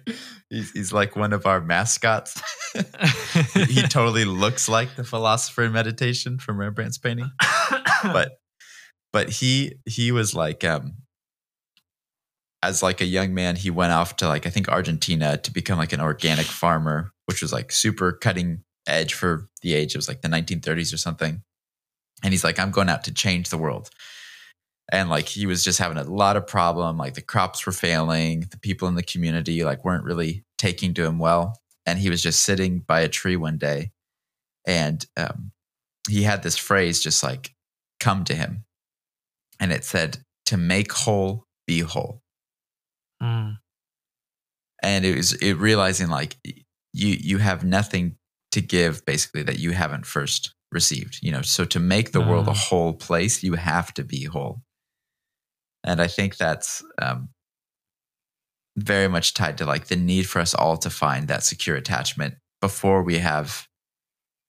He's 0.50 0.72
he's 0.72 0.94
like 0.94 1.16
one 1.16 1.34
of 1.34 1.46
our 1.46 1.60
mascots. 1.60 2.42
he 3.54 3.64
he 3.66 3.82
totally 3.84 4.24
looks 4.26 4.70
like 4.70 4.96
the 4.96 5.04
philosopher 5.04 5.64
in 5.64 5.74
meditation 5.74 6.40
from 6.40 6.58
Rembrandt's 6.58 6.98
painting. 6.98 7.32
But 8.04 8.40
but 9.14 9.30
he 9.30 9.74
he 9.86 10.12
was 10.12 10.34
like 10.34 10.64
um 10.64 10.96
as 12.64 12.82
like 12.82 13.00
a 13.00 13.06
young 13.06 13.32
man 13.32 13.56
he 13.56 13.70
went 13.70 13.92
off 13.92 14.16
to 14.16 14.28
like 14.28 14.48
i 14.48 14.50
think 14.50 14.68
argentina 14.70 15.38
to 15.38 15.52
become 15.52 15.78
like 15.78 15.94
an 15.94 16.02
organic 16.02 16.48
farmer 16.48 17.12
which 17.28 17.44
was 17.44 17.54
like 17.54 17.72
super 17.72 18.12
cutting 18.12 18.64
edge 18.88 19.14
for 19.14 19.50
the 19.62 19.76
age 19.76 19.94
it 19.94 20.00
was 20.00 20.08
like 20.08 20.22
the 20.22 20.28
1930s 20.28 20.92
or 20.92 20.98
something 20.98 21.44
and 22.24 22.34
he's 22.34 22.44
like 22.44 22.58
i'm 22.58 22.72
going 22.72 22.90
out 22.90 23.04
to 23.04 23.14
change 23.14 23.50
the 23.50 23.58
world 23.58 23.92
and 24.92 25.10
like 25.10 25.28
he 25.28 25.46
was 25.46 25.64
just 25.64 25.80
having 25.80 25.98
a 25.98 26.04
lot 26.04 26.38
of 26.38 26.46
problem 26.48 26.98
like 26.98 27.14
the 27.14 27.22
crops 27.22 27.66
were 27.66 27.72
failing 27.72 28.42
the 28.52 28.58
people 28.60 28.88
in 28.88 28.96
the 28.96 29.04
community 29.04 29.64
like 29.64 29.86
weren't 29.86 30.04
really 30.04 30.44
taking 30.58 30.94
to 30.94 31.06
him 31.06 31.18
well 31.20 31.60
and 31.86 32.00
he 32.00 32.10
was 32.10 32.22
just 32.22 32.44
sitting 32.44 32.80
by 32.80 33.02
a 33.02 33.10
tree 33.10 33.36
one 33.36 33.58
day 33.58 33.92
and 34.66 35.06
um, 35.18 35.52
he 36.10 36.24
had 36.24 36.44
this 36.44 36.58
phrase 36.58 37.02
just 37.02 37.24
like 37.24 37.56
come 38.00 38.24
to 38.24 38.36
him 38.36 38.66
and 39.60 39.72
it 39.72 39.84
said 39.84 40.20
to 40.46 40.58
make 40.58 40.92
whole 40.92 41.46
be 41.68 41.80
whole. 41.82 42.22
Mm, 43.22 43.58
and 44.82 45.06
it 45.06 45.16
was 45.16 45.34
it 45.34 45.54
realizing 45.54 46.10
like 46.10 46.38
you 46.44 47.16
you 47.20 47.38
have 47.38 47.64
nothing 47.64 48.18
to 48.52 48.62
give 48.62 49.06
basically 49.06 49.44
that 49.44 49.60
you 49.60 49.72
haven't 49.72 50.06
first 50.06 50.54
received 50.72 51.20
you 51.22 51.32
know? 51.32 51.42
So 51.42 51.66
to 51.66 51.80
make 51.80 52.12
the 52.12 52.22
world 52.22 52.48
a 52.48 52.52
Mm. 52.52 52.58
whole 52.70 52.94
place 52.94 53.44
you 53.44 53.54
have 53.54 53.94
to 53.94 54.04
be 54.04 54.26
whole 54.26 54.64
and 55.84 56.02
i 56.02 56.08
think 56.08 56.38
that's 56.38 56.84
um, 57.02 57.30
very 58.78 59.08
much 59.08 59.34
tied 59.34 59.58
to 59.58 59.66
like 59.66 59.88
the 59.88 59.96
need 59.96 60.24
for 60.28 60.40
us 60.40 60.54
all 60.54 60.78
to 60.78 60.90
find 60.90 61.28
that 61.28 61.44
secure 61.44 61.76
attachment 61.76 62.36
before 62.62 63.04
we 63.04 63.18
have 63.18 63.68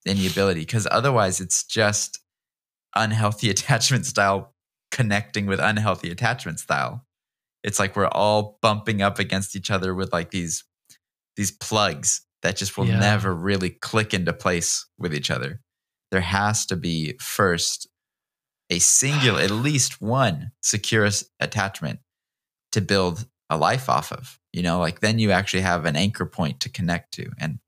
any 0.06 0.26
ability. 0.26 0.60
Because 0.60 0.86
otherwise 0.90 1.40
it's 1.40 1.64
just 1.64 2.20
unhealthy 2.94 3.50
attachment 3.56 4.06
style 4.06 4.54
connecting 4.90 5.46
with 5.46 5.58
unhealthy 5.60 6.10
attachment 6.10 6.60
style. 6.60 7.04
It's 7.64 7.78
like 7.78 7.96
we're 7.96 8.08
all 8.08 8.58
bumping 8.62 9.02
up 9.02 9.18
against 9.18 9.56
each 9.56 9.70
other 9.70 9.94
with 9.94 10.12
like 10.12 10.30
these 10.30 10.64
these 11.36 11.50
plugs 11.50 12.20
that 12.42 12.56
just 12.56 12.76
will 12.76 12.86
Yeah. 12.86 12.98
never 12.98 13.34
really 13.34 13.70
click 13.70 14.12
into 14.12 14.32
place 14.32 14.86
with 14.98 15.14
each 15.14 15.30
other. 15.30 15.60
There 16.10 16.20
has 16.20 16.66
to 16.66 16.76
be 16.76 17.16
first 17.20 17.88
a 18.72 18.78
singular 18.78 19.40
at 19.40 19.50
least 19.50 20.00
one 20.00 20.50
secure 20.62 21.08
attachment 21.40 22.00
to 22.72 22.80
build 22.80 23.26
a 23.50 23.56
life 23.56 23.88
off 23.88 24.10
of 24.12 24.38
you 24.52 24.62
know 24.62 24.78
like 24.78 25.00
then 25.00 25.18
you 25.18 25.30
actually 25.30 25.62
have 25.62 25.84
an 25.84 25.96
anchor 25.96 26.26
point 26.26 26.60
to 26.60 26.68
connect 26.68 27.12
to 27.12 27.30
and 27.38 27.58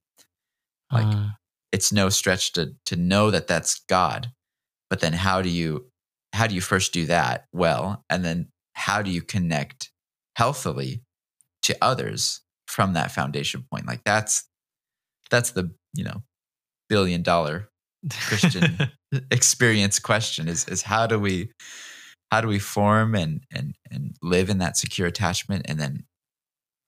like 0.90 1.06
mm, 1.06 1.30
it's 1.72 1.92
no 1.92 2.08
stretch 2.08 2.52
to 2.52 2.74
to 2.86 2.96
know 2.96 3.30
that 3.30 3.46
that's 3.46 3.82
god 3.88 4.32
but 4.88 5.00
then 5.00 5.12
how 5.12 5.42
do 5.42 5.48
you 5.48 5.86
how 6.32 6.46
do 6.46 6.54
you 6.54 6.60
first 6.60 6.92
do 6.92 7.06
that 7.06 7.46
well 7.52 8.04
and 8.08 8.24
then 8.24 8.48
how 8.72 9.02
do 9.02 9.10
you 9.10 9.22
connect 9.22 9.90
healthily 10.36 11.02
to 11.62 11.76
others 11.80 12.40
from 12.66 12.92
that 12.94 13.12
foundation 13.12 13.64
point? 13.70 13.86
Like 13.86 14.04
that's 14.04 14.48
that's 15.30 15.52
the 15.52 15.70
you 15.94 16.04
know 16.04 16.22
billion 16.88 17.22
dollar 17.22 17.70
Christian 18.10 18.78
experience 19.30 19.98
question 19.98 20.48
is 20.48 20.66
is 20.68 20.82
how 20.82 21.06
do 21.06 21.18
we 21.18 21.50
how 22.30 22.40
do 22.40 22.48
we 22.48 22.58
form 22.58 23.14
and 23.14 23.42
and 23.54 23.74
and 23.90 24.16
live 24.22 24.50
in 24.50 24.58
that 24.58 24.76
secure 24.76 25.06
attachment 25.06 25.66
and 25.68 25.78
then 25.80 26.04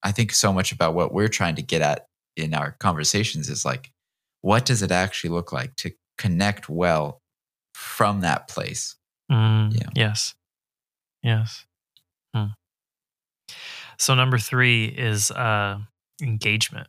i 0.03 0.11
think 0.13 0.33
so 0.33 0.53
much 0.53 0.73
about 0.73 0.95
what 0.95 1.13
we're 1.15 1.29
trying 1.29 1.55
to 1.55 1.63
get 1.63 1.81
at 1.83 2.07
in 2.37 2.53
our 2.53 2.73
conversations 2.81 3.49
is 3.49 3.65
like 3.65 3.91
what 4.43 4.65
does 4.67 4.83
it 4.83 4.91
actually 4.91 5.31
look 5.31 5.53
like 5.53 5.75
to 5.77 5.91
connect 6.19 6.69
well 6.69 7.21
from 7.75 8.21
that 8.21 8.49
place 8.49 8.97
Mm, 9.31 9.75
Yeah. 9.75 9.89
Yes. 9.95 10.35
Yes. 11.23 11.65
Hmm. 12.35 12.53
So 13.99 14.15
number 14.15 14.39
three 14.39 14.85
is 14.87 15.31
uh, 15.33 15.79
engagement. 16.23 16.89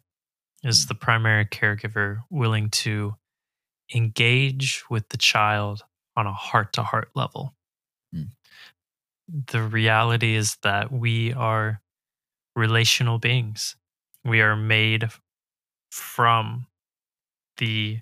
Is 0.63 0.85
Mm. 0.85 0.87
the 0.89 0.95
primary 0.95 1.45
caregiver 1.45 2.23
willing 2.29 2.69
to 2.71 3.15
engage 3.93 4.83
with 4.89 5.09
the 5.09 5.17
child 5.17 5.83
on 6.15 6.27
a 6.27 6.33
heart 6.33 6.73
to 6.73 6.83
heart 6.83 7.09
level? 7.15 7.53
Mm. 8.13 8.29
The 9.51 9.61
reality 9.61 10.35
is 10.35 10.57
that 10.63 10.91
we 10.91 11.33
are 11.33 11.81
relational 12.55 13.19
beings. 13.19 13.75
We 14.25 14.41
are 14.41 14.55
made 14.55 15.09
from 15.91 16.67
the 17.57 17.99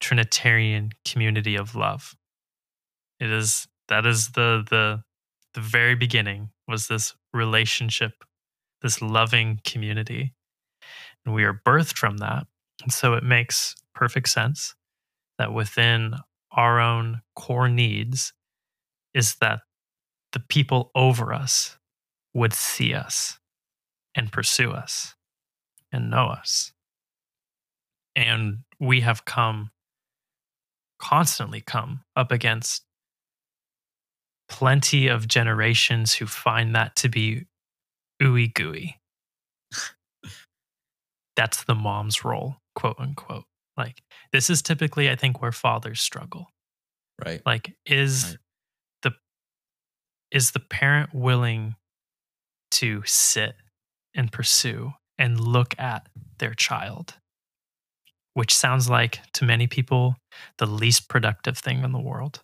Trinitarian 0.00 0.92
community 1.04 1.56
of 1.56 1.74
love. 1.74 2.16
It 3.18 3.30
is 3.30 3.68
that 3.88 4.06
is 4.06 4.30
the 4.30 4.64
the 4.68 5.02
the 5.54 5.60
very 5.60 5.94
beginning 5.94 6.50
was 6.68 6.86
this 6.86 7.14
relationship, 7.34 8.24
this 8.82 9.02
loving 9.02 9.60
community. 9.64 10.32
And 11.26 11.34
we 11.34 11.44
are 11.44 11.60
birthed 11.66 11.98
from 11.98 12.18
that. 12.18 12.46
And 12.82 12.92
so 12.92 13.14
it 13.14 13.24
makes 13.24 13.74
perfect 13.94 14.28
sense 14.28 14.74
that 15.40 15.54
within 15.54 16.14
our 16.52 16.78
own 16.78 17.22
core 17.34 17.68
needs 17.70 18.34
is 19.14 19.36
that 19.40 19.60
the 20.32 20.40
people 20.40 20.90
over 20.94 21.32
us 21.32 21.78
would 22.34 22.52
see 22.52 22.92
us 22.92 23.38
and 24.14 24.30
pursue 24.30 24.70
us 24.70 25.14
and 25.90 26.10
know 26.10 26.26
us. 26.26 26.74
And 28.14 28.58
we 28.78 29.00
have 29.00 29.24
come 29.24 29.70
constantly 30.98 31.62
come 31.62 32.00
up 32.14 32.30
against 32.30 32.84
plenty 34.50 35.08
of 35.08 35.26
generations 35.26 36.12
who 36.12 36.26
find 36.26 36.74
that 36.74 36.96
to 36.96 37.08
be 37.08 37.46
ooey 38.22 38.52
gooey. 38.52 39.00
That's 41.34 41.64
the 41.64 41.74
mom's 41.74 42.26
role, 42.26 42.56
quote 42.74 42.96
unquote. 42.98 43.44
Like, 43.80 44.02
this 44.32 44.50
is 44.50 44.62
typically, 44.62 45.10
I 45.10 45.16
think, 45.16 45.40
where 45.42 45.52
fathers 45.52 46.00
struggle. 46.00 46.50
right 47.24 47.42
Like, 47.44 47.74
is 47.86 48.24
Right. 48.24 48.36
the 49.02 49.12
is 50.30 50.50
the 50.52 50.60
parent 50.60 51.14
willing 51.14 51.76
to 52.72 53.02
sit 53.04 53.56
and 54.14 54.30
pursue 54.30 54.92
and 55.18 55.40
look 55.40 55.74
at 55.78 56.08
their 56.38 56.54
child, 56.54 57.14
which 58.34 58.54
sounds 58.54 58.88
like 58.88 59.20
to 59.32 59.44
many 59.44 59.66
people 59.66 60.16
the 60.58 60.66
least 60.66 61.08
productive 61.08 61.58
thing 61.58 61.82
in 61.84 61.92
the 61.92 61.98
world. 62.00 62.42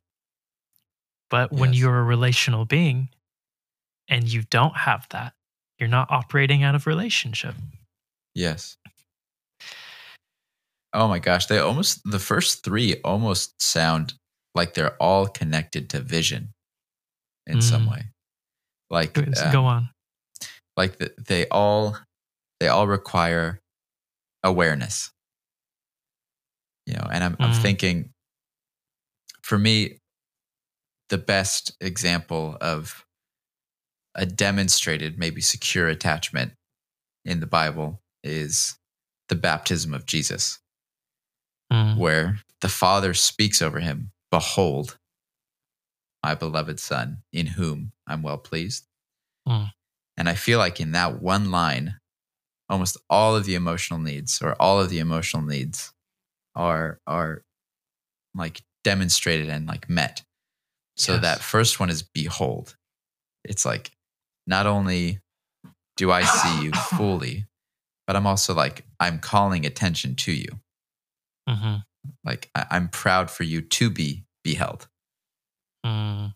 But 1.30 1.52
when 1.52 1.72
Yes. 1.72 1.80
you're 1.80 1.98
a 1.98 2.04
relational 2.04 2.64
being 2.64 3.08
and 4.08 4.24
you 4.30 4.42
don't 4.42 4.76
have 4.76 5.06
that, 5.10 5.34
you're 5.78 5.88
not 5.88 6.10
operating 6.10 6.62
out 6.62 6.74
of 6.74 6.86
relationship. 6.86 7.54
Yes. 8.34 8.76
Oh 10.96 11.08
my 11.08 11.18
gosh, 11.18 11.46
they 11.46 11.58
almost 11.58 12.00
the 12.10 12.18
first 12.18 12.64
3 12.64 13.00
almost 13.04 13.60
sound 13.60 14.14
like 14.54 14.72
they're 14.74 14.96
all 14.96 15.26
connected 15.26 15.90
to 15.90 16.00
vision 16.00 16.54
in 17.46 17.60
some 17.60 17.84
Mm. 17.84 17.90
way. 17.90 18.02
Like 18.90 19.14
Go 19.14 19.22
um, 19.44 19.52
go 19.52 19.64
on. 19.66 19.88
like 20.76 20.96
the, 20.98 21.12
they 21.18 21.46
all 21.48 21.98
they 22.60 22.68
all 22.68 22.86
require 22.86 23.60
awareness 24.42 25.10
you 26.86 26.94
know 26.94 27.06
and 27.12 27.24
i'm, 27.24 27.36
I'm 27.40 27.50
Mm. 27.50 27.62
thinking 27.62 28.10
for 29.42 29.58
me 29.58 29.98
the 31.08 31.18
best 31.18 31.76
example 31.80 32.56
of 32.60 33.04
a 34.14 34.24
demonstrated 34.24 35.18
maybe 35.18 35.40
secure 35.40 35.88
attachment 35.88 36.52
in 37.24 37.40
the 37.40 37.46
bible 37.46 38.00
is 38.22 38.78
the 39.28 39.34
baptism 39.34 39.92
of 39.92 40.06
jesus 40.06 40.60
Mm. 41.72 41.96
where 41.96 42.38
the 42.60 42.68
father 42.68 43.12
speaks 43.12 43.60
over 43.60 43.80
him 43.80 44.12
behold 44.30 44.98
my 46.22 46.34
beloved 46.34 46.78
son 46.78 47.22
in 47.32 47.46
whom 47.46 47.92
i'm 48.06 48.22
well 48.22 48.38
pleased 48.38 48.86
Mm. 49.48 49.72
and 50.16 50.28
i 50.28 50.34
feel 50.34 50.58
like 50.58 50.80
in 50.80 50.92
that 50.92 51.20
one 51.20 51.50
line 51.50 51.96
almost 52.68 52.96
all 53.10 53.34
of 53.36 53.44
the 53.46 53.54
emotional 53.56 53.98
needs 54.00 54.40
or 54.42 54.54
all 54.60 54.80
of 54.80 54.90
the 54.90 54.98
emotional 55.00 55.42
needs 55.42 55.92
are 56.54 57.00
are 57.06 57.42
like 58.34 58.62
demonstrated 58.84 59.48
and 59.48 59.66
like 59.66 59.88
met 59.90 60.22
so 60.96 61.12
Yes. 61.14 61.22
that 61.22 61.38
first 61.40 61.78
one 61.80 61.90
is 61.90 62.02
behold 62.02 62.76
it's 63.44 63.64
like 63.64 63.90
not 64.46 64.66
only 64.66 65.20
do 65.96 66.10
i 66.12 66.22
see 66.22 66.62
you 66.64 66.70
fully 66.96 67.46
but 68.06 68.14
i'm 68.16 68.26
also 68.26 68.54
like 68.54 68.84
i'm 69.00 69.18
calling 69.18 69.64
attention 69.66 70.14
to 70.16 70.32
you 70.32 70.48
Mhm. 71.48 71.84
like 72.24 72.50
I, 72.54 72.66
i'm 72.70 72.88
proud 72.88 73.30
for 73.30 73.44
you 73.44 73.60
to 73.62 73.90
be 73.90 74.24
beheld 74.44 74.88
Mm. 75.84 76.34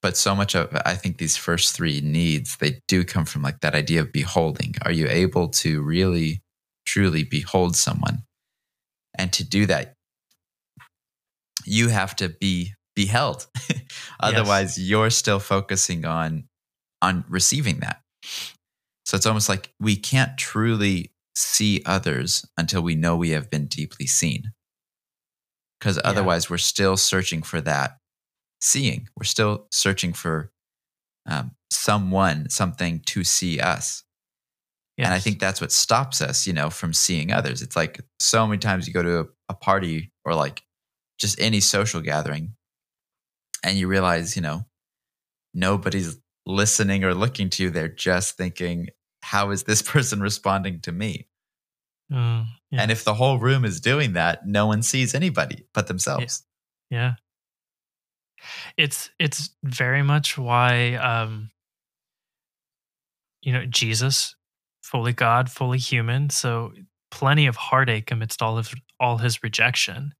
but 0.00 0.16
so 0.16 0.34
much 0.34 0.54
of 0.54 0.74
i 0.86 0.94
think 0.94 1.18
these 1.18 1.36
first 1.36 1.74
three 1.74 2.00
needs 2.00 2.56
they 2.56 2.80
do 2.88 3.04
come 3.04 3.24
from 3.24 3.42
like 3.42 3.60
that 3.60 3.74
idea 3.74 4.00
of 4.00 4.12
beholding. 4.12 4.74
Are 4.82 4.92
you 4.92 5.06
able 5.08 5.48
to 5.62 5.82
really 5.82 6.42
truly 6.86 7.24
behold 7.24 7.76
someone? 7.76 8.22
And 9.18 9.32
to 9.34 9.44
do 9.44 9.66
that 9.66 9.94
you 11.64 11.88
have 11.88 12.14
to 12.16 12.28
be 12.30 12.74
beheld 12.94 13.46
otherwise 14.20 14.78
you're 14.78 15.10
still 15.10 15.40
focusing 15.40 16.04
on 16.04 16.44
on 17.02 17.24
receiving 17.28 17.80
that. 17.80 18.00
So 19.04 19.16
it's 19.16 19.26
almost 19.26 19.48
like 19.48 19.72
we 19.80 19.96
can't 19.96 20.36
truly 20.38 21.12
see 21.38 21.82
others 21.86 22.44
until 22.56 22.82
we 22.82 22.94
know 22.94 23.16
we 23.16 23.30
have 23.30 23.48
been 23.48 23.66
deeply 23.66 24.06
seen 24.06 24.52
because 25.78 26.00
otherwise 26.02 26.50
we're 26.50 26.58
still 26.58 26.96
searching 26.96 27.42
for 27.42 27.60
that 27.60 27.98
seeing. 28.60 29.08
We're 29.16 29.24
still 29.24 29.66
searching 29.70 30.12
for 30.12 30.50
um, 31.26 31.52
someone, 31.70 32.50
something 32.50 33.00
to 33.06 33.22
see 33.22 33.60
us. 33.60 34.02
And 35.00 35.14
I 35.14 35.20
think 35.20 35.38
that's 35.38 35.60
what 35.60 35.70
stops 35.70 36.20
us, 36.20 36.44
you 36.44 36.52
know, 36.52 36.70
from 36.70 36.92
seeing 36.92 37.32
others. 37.32 37.62
It's 37.62 37.76
like 37.76 38.00
so 38.18 38.44
many 38.44 38.58
times 38.58 38.88
you 38.88 38.92
go 38.92 39.02
to 39.04 39.20
a, 39.20 39.24
a 39.50 39.54
party 39.54 40.10
or 40.24 40.34
like 40.34 40.62
just 41.20 41.40
any 41.40 41.60
social 41.60 42.00
gathering 42.00 42.54
and 43.62 43.78
you 43.78 43.86
realize, 43.86 44.34
you 44.34 44.42
know, 44.42 44.66
nobody's 45.54 46.18
listening 46.46 47.04
or 47.04 47.14
looking 47.14 47.48
to 47.50 47.62
you. 47.62 47.70
They're 47.70 47.86
just 47.86 48.36
thinking, 48.36 48.88
how 49.30 49.50
is 49.50 49.64
this 49.64 49.82
person 49.94 50.20
responding 50.20 50.80
to 50.82 50.92
me? 50.92 51.28
Mm, 52.10 52.46
And 52.72 52.90
if 52.90 53.04
the 53.04 53.14
whole 53.14 53.38
room 53.38 53.64
is 53.64 53.80
doing 53.80 54.14
that, 54.14 54.46
no 54.46 54.66
one 54.66 54.82
sees 54.82 55.14
anybody 55.14 55.66
but 55.74 55.86
themselves. 55.88 56.42
Yeah. 56.90 57.14
It's 58.76 59.10
it's 59.18 59.50
very 59.62 60.02
much 60.02 60.38
why 60.38 60.94
um 60.94 61.50
you 63.42 63.52
know 63.52 63.66
Jesus 63.66 64.34
fully 64.82 65.12
God, 65.12 65.50
fully 65.50 65.78
human, 65.78 66.30
so 66.30 66.72
plenty 67.10 67.46
of 67.46 67.56
heartache 67.56 68.10
amidst 68.10 68.40
all 68.40 68.56
of 68.56 68.72
all 68.98 69.18
his 69.18 69.42
rejection. 69.42 70.14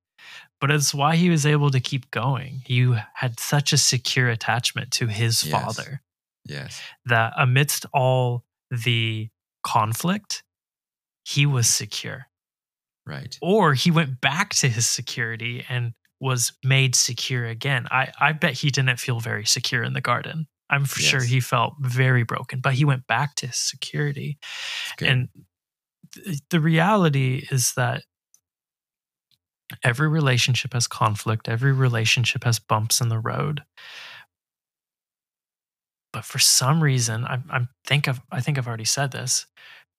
But 0.61 0.71
it's 0.71 0.93
why 0.93 1.17
he 1.17 1.31
was 1.31 1.47
able 1.47 1.71
to 1.71 1.81
keep 1.81 2.11
going. 2.11 2.63
He 2.67 2.95
had 3.15 3.39
such 3.41 3.73
a 3.73 3.79
secure 3.79 4.29
attachment 4.29 4.91
to 4.93 5.07
his 5.07 5.43
Yes. 5.45 5.53
father 5.53 6.03
Yes. 6.45 6.83
that 7.07 7.33
amidst 7.39 7.87
all 7.95 8.45
the 8.71 9.29
conflict, 9.63 10.43
he 11.25 11.47
was 11.47 11.67
secure. 11.67 12.27
Right. 13.07 13.39
or 13.41 13.73
he 13.73 13.91
went 13.91 14.21
back 14.21 14.51
to 14.57 14.69
his 14.69 14.87
security 14.87 15.65
and 15.71 15.95
was 16.21 16.53
made 16.63 16.95
secure 16.95 17.47
again. 17.47 17.87
I, 17.91 18.13
I 18.21 18.33
bet 18.33 18.53
he 18.53 18.69
didn't 18.69 18.99
feel 18.99 19.19
very 19.19 19.47
secure 19.47 19.83
in 19.83 19.95
the 19.95 20.03
garden. 20.03 20.47
I'm 20.69 20.85
for 20.85 21.01
sure 21.01 21.23
he 21.23 21.41
felt 21.41 21.75
very 21.81 22.23
broken, 22.23 22.61
but 22.61 22.75
he 22.75 22.85
went 22.85 23.07
back 23.07 23.35
to 23.37 23.47
his 23.47 23.57
security. 23.57 24.39
Good. 24.99 25.09
And 25.09 25.29
th- 26.15 26.41
the 26.51 26.61
reality 26.61 27.47
is 27.51 27.73
that 27.77 28.03
every 29.83 30.09
relationship 30.09 30.75
has 30.75 30.87
conflict, 30.87 31.49
every 31.49 31.73
relationship 31.73 32.45
has 32.45 32.59
bumps 32.59 33.01
in 33.01 33.09
the 33.09 33.19
road. 33.19 33.63
But 36.13 36.25
for 36.25 36.39
some 36.39 36.83
reason, 36.83 37.25
I, 37.25 37.41
I 37.51 37.69
think 37.87 38.09
I've, 38.09 38.21
I 38.31 38.41
think 38.41 38.59
I've 38.59 38.67
already 38.67 38.85
said 38.85 39.13
this. 39.13 39.47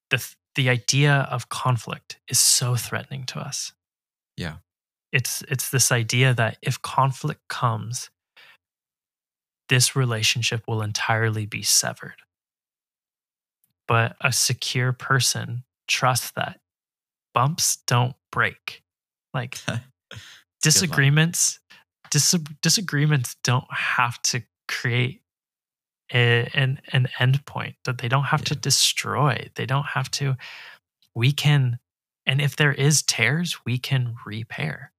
The 0.09 0.25
the 0.55 0.69
idea 0.69 1.27
of 1.31 1.49
conflict 1.49 2.19
is 2.27 2.39
so 2.39 2.75
threatening 2.75 3.23
to 3.25 3.39
us. 3.39 3.73
Yeah. 4.35 4.55
It's 5.11 5.43
it's 5.43 5.69
this 5.69 5.91
idea 5.91 6.33
that 6.33 6.57
if 6.61 6.81
conflict 6.81 7.47
comes, 7.47 8.09
this 9.69 9.95
relationship 9.95 10.63
will 10.67 10.81
entirely 10.81 11.45
be 11.45 11.61
severed. 11.61 12.15
But 13.87 14.15
a 14.21 14.31
secure 14.31 14.93
person 14.93 15.63
trusts 15.87 16.31
that 16.31 16.59
bumps 17.33 17.77
don't 17.87 18.15
break. 18.31 18.83
Like 19.33 19.59
disagreements 20.61 21.59
dis- 22.09 22.35
disagreements 22.61 23.35
don't 23.43 23.71
have 23.71 24.21
to 24.23 24.43
create 24.67 25.21
a, 26.13 26.49
an 26.53 26.79
an 26.91 27.07
end 27.19 27.45
point 27.45 27.75
that 27.85 27.99
they 27.99 28.07
don't 28.07 28.25
have 28.25 28.43
to 28.45 28.55
destroy 28.55 29.47
they 29.55 29.65
don't 29.65 29.85
have 29.87 30.09
to 30.11 30.35
we 31.15 31.31
can 31.31 31.79
and 32.25 32.41
if 32.41 32.55
there 32.55 32.73
is 32.73 33.01
tears 33.03 33.57
we 33.65 33.77
can 33.77 34.15
repair 34.25 34.91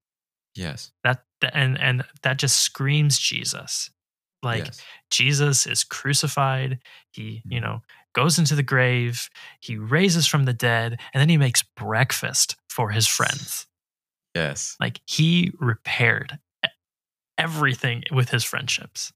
yes. 0.55 0.93
that 1.05 1.23
and 1.53 1.79
and 1.79 2.05
that 2.23 2.39
just 2.39 2.61
screams 2.61 3.19
jesus 3.19 3.91
like 4.43 4.65
yes. 4.67 4.83
jesus 5.11 5.67
is 5.67 5.85
crucified 5.85 6.79
he 7.13 7.43
you 7.49 7.59
Mhm. 7.61 7.63
know 7.63 7.83
goes 8.13 8.39
into 8.39 8.55
the 8.55 8.63
grave 8.63 9.29
he 9.61 9.77
raises 9.77 10.27
from 10.27 10.45
the 10.45 10.53
dead 10.53 10.99
and 11.15 11.21
then 11.21 11.29
he 11.29 11.37
makes 11.37 11.63
breakfast 11.63 12.57
for 12.69 12.91
his 12.91 13.07
friends 13.07 13.67
Yes. 14.35 14.77
like 14.81 15.01
he 15.07 15.53
repaired 15.59 16.39
everything 17.39 18.03
with 18.13 18.31
his 18.31 18.45
friendships 18.45 19.13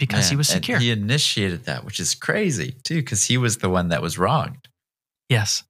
because 0.00 0.28
he 0.30 0.34
was 0.36 0.48
secure. 0.48 0.78
He 0.80 0.90
initiated 0.90 1.64
that, 1.66 1.84
which 1.84 2.00
is 2.00 2.16
crazy 2.16 2.74
too, 2.82 2.96
because 3.02 3.24
he 3.26 3.38
was 3.38 3.58
the 3.58 3.68
one 3.70 3.88
that 3.90 4.02
was 4.02 4.18
wronged. 4.18 4.66
yes. 5.28 5.62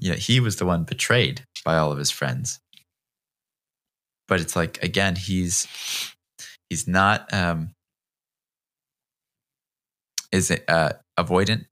Yeah, 0.00 0.14
he 0.14 0.38
was 0.38 0.54
the 0.56 0.64
one 0.66 0.84
betrayed 0.84 1.42
by 1.64 1.76
all 1.76 1.90
of 1.90 1.98
his 1.98 2.12
friends. 2.12 2.60
But 4.28 4.40
it's 4.40 4.54
like 4.54 4.80
again, 4.80 5.16
he's 5.16 5.66
he's 6.70 6.86
not 6.86 7.32
um 7.34 7.70
is 10.30 10.52
it 10.52 10.64
uh 10.68 10.92
avoidant? 11.18 11.64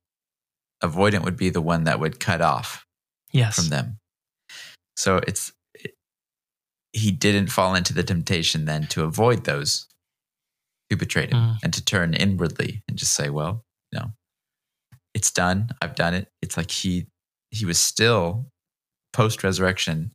Avoidant 0.83 1.23
would 1.23 1.37
be 1.37 1.51
the 1.51 1.61
one 1.63 1.85
that 1.85 2.01
would 2.01 2.19
cut 2.19 2.41
off 2.41 2.85
Yes. 3.33 3.55
from 3.55 3.69
them. 3.69 3.99
So 4.97 5.19
it's 5.19 5.53
it, 5.75 5.95
he 6.93 7.13
didn't 7.13 7.49
fall 7.53 7.75
into 7.77 7.95
the 7.95 8.03
temptation 8.03 8.65
then 8.65 8.87
to 8.89 9.05
avoid 9.05 9.45
those 9.45 9.87
who 10.91 10.97
betrayed 10.97 11.31
him 11.33 11.39
Mm. 11.39 11.59
and 11.65 11.75
to 11.75 11.85
turn 11.85 12.15
inwardly 12.15 12.83
and 12.89 12.97
just 12.97 13.13
say, 13.15 13.29
well, 13.31 13.65
no, 13.93 14.13
it's 15.15 15.31
done. 15.31 15.71
I've 15.83 15.95
done 15.95 16.15
it. 16.15 16.29
It's 16.43 16.57
like 16.57 16.71
he 16.71 17.07
he 17.51 17.65
was 17.65 17.79
still 17.79 18.47
post 19.13 19.43
resurrection 19.45 20.13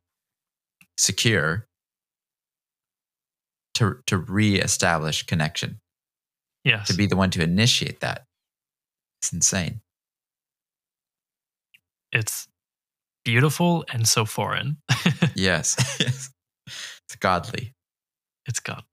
secure 0.97 1.67
to 3.76 4.01
to 4.07 4.17
reestablish 4.17 5.24
connection, 5.24 5.80
Yes. 6.63 6.88
to 6.88 6.93
be 6.93 7.05
the 7.07 7.15
one 7.15 7.32
to 7.32 7.41
initiate 7.41 7.99
that. 8.01 8.26
It's 9.22 9.34
insane. 9.34 9.82
It's 12.11 12.47
beautiful 13.24 13.86
and 13.93 14.07
so 14.07 14.26
foreign. 14.26 14.78
yes. 15.36 15.76
yes. 15.99 16.30
It's 16.67 17.15
godly. 17.19 17.74
It's 18.45 18.59
godly. 18.61 18.86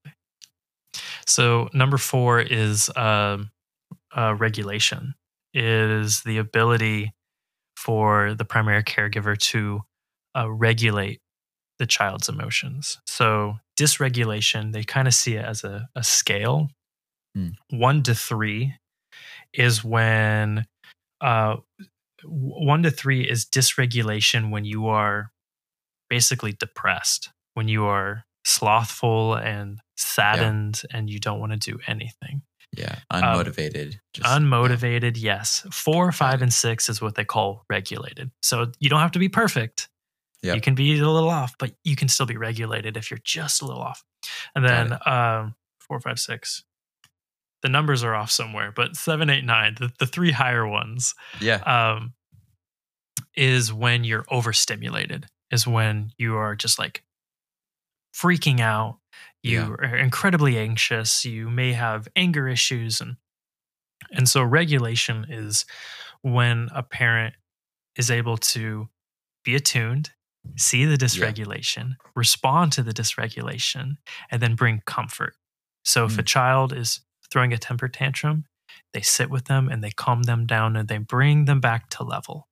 So 1.29 1.69
number 1.73 1.97
four 1.97 2.39
is 2.41 2.89
uh, 2.89 3.37
uh, 4.15 4.35
regulation. 4.35 5.13
Is 5.53 6.21
the 6.21 6.37
ability 6.37 7.13
for 7.75 8.33
the 8.33 8.45
primary 8.45 8.83
caregiver 8.83 9.37
to 9.37 9.81
uh, 10.37 10.49
regulate 10.51 11.21
the 11.79 11.87
child's 11.87 12.29
emotions. 12.29 12.99
So 13.07 13.57
dysregulation, 13.79 14.73
they 14.73 14.83
kind 14.83 15.07
of 15.07 15.13
see 15.13 15.35
it 15.35 15.45
as 15.45 15.63
a, 15.63 15.89
a 15.95 16.03
scale. 16.03 16.67
Mm. 17.37 17.53
One 17.71 18.03
to 18.03 18.13
three 18.13 18.75
is 19.53 19.83
when 19.83 20.65
uh, 21.21 21.57
one 22.23 22.83
to 22.83 22.91
three 22.91 23.21
is 23.21 23.45
dysregulation 23.45 24.51
when 24.51 24.65
you 24.65 24.87
are 24.87 25.31
basically 26.09 26.51
depressed, 26.51 27.29
when 27.53 27.67
you 27.67 27.85
are 27.85 28.25
slothful 28.45 29.35
and 29.35 29.79
saddened 29.99 30.81
yeah. 30.83 30.97
and 30.97 31.09
you 31.09 31.19
don't 31.19 31.39
want 31.39 31.51
to 31.51 31.57
do 31.57 31.79
anything. 31.87 32.41
Yeah, 32.77 32.99
unmotivated. 33.11 33.93
Um, 33.93 33.99
just, 34.13 34.27
unmotivated, 34.27 35.15
yeah. 35.15 35.37
yes. 35.37 35.65
Four, 35.71 36.11
five, 36.11 36.41
and 36.41 36.53
six 36.53 36.87
is 36.87 37.01
what 37.01 37.15
they 37.15 37.25
call 37.25 37.65
regulated. 37.69 38.31
So 38.41 38.71
you 38.79 38.89
don't 38.89 38.99
have 38.99 39.11
to 39.13 39.19
be 39.19 39.29
perfect. 39.29 39.89
Yep. 40.43 40.55
You 40.55 40.61
can 40.61 40.75
be 40.75 40.97
a 40.99 41.09
little 41.09 41.29
off, 41.29 41.55
but 41.57 41.71
you 41.83 41.95
can 41.95 42.07
still 42.07 42.25
be 42.25 42.37
regulated 42.37 42.95
if 42.95 43.11
you're 43.11 43.19
just 43.23 43.61
a 43.61 43.65
little 43.65 43.81
off. 43.81 44.03
And 44.55 44.63
then 44.63 44.97
um, 45.05 45.55
four, 45.79 45.99
five, 45.99 46.19
six. 46.19 46.63
The 47.61 47.69
numbers 47.69 48.03
are 48.03 48.15
off 48.15 48.31
somewhere, 48.31 48.71
but 48.73 48.95
seven, 48.95 49.29
eight, 49.29 49.43
nine, 49.43 49.75
the, 49.77 49.91
the 49.99 50.05
three 50.05 50.31
higher 50.31 50.65
ones. 50.65 51.13
Yeah. 51.41 51.57
Um, 51.57 52.13
is 53.35 53.73
when 53.73 54.03
you're 54.03 54.25
overstimulated, 54.29 55.25
is 55.51 55.67
when 55.67 56.11
you 56.17 56.35
are 56.35 56.55
just 56.55 56.79
like 56.79 57.03
freaking 58.15 58.59
out. 58.59 58.98
You 59.43 59.77
yeah. 59.81 59.87
are 59.87 59.97
incredibly 59.97 60.57
anxious. 60.57 61.25
You 61.25 61.49
may 61.49 61.73
have 61.73 62.07
anger 62.15 62.47
issues. 62.47 63.01
And, 63.01 63.15
and 64.11 64.27
so 64.27 64.43
regulation 64.43 65.25
is 65.29 65.65
when 66.21 66.69
a 66.73 66.83
parent 66.83 67.35
is 67.95 68.11
able 68.11 68.37
to 68.37 68.89
be 69.43 69.55
attuned 69.55 70.11
see 70.55 70.85
the 70.85 70.97
dysregulation, 70.97 71.89
yeah. 71.89 72.09
respond 72.15 72.71
to 72.73 72.83
the 72.83 72.93
dysregulation, 72.93 73.97
and 74.31 74.41
then 74.41 74.55
bring 74.55 74.81
comfort. 74.85 75.35
So 75.83 76.05
if 76.05 76.13
mm. 76.13 76.19
a 76.19 76.23
child 76.23 76.73
is 76.73 77.01
throwing 77.31 77.53
a 77.53 77.57
temper 77.57 77.87
tantrum, 77.87 78.45
they 78.93 79.01
sit 79.01 79.29
with 79.29 79.45
them 79.45 79.69
and 79.69 79.83
they 79.83 79.91
calm 79.91 80.23
them 80.23 80.45
down 80.45 80.75
and 80.75 80.87
they 80.87 80.97
bring 80.97 81.45
them 81.45 81.59
back 81.59 81.89
to 81.91 82.03
level. 82.03 82.47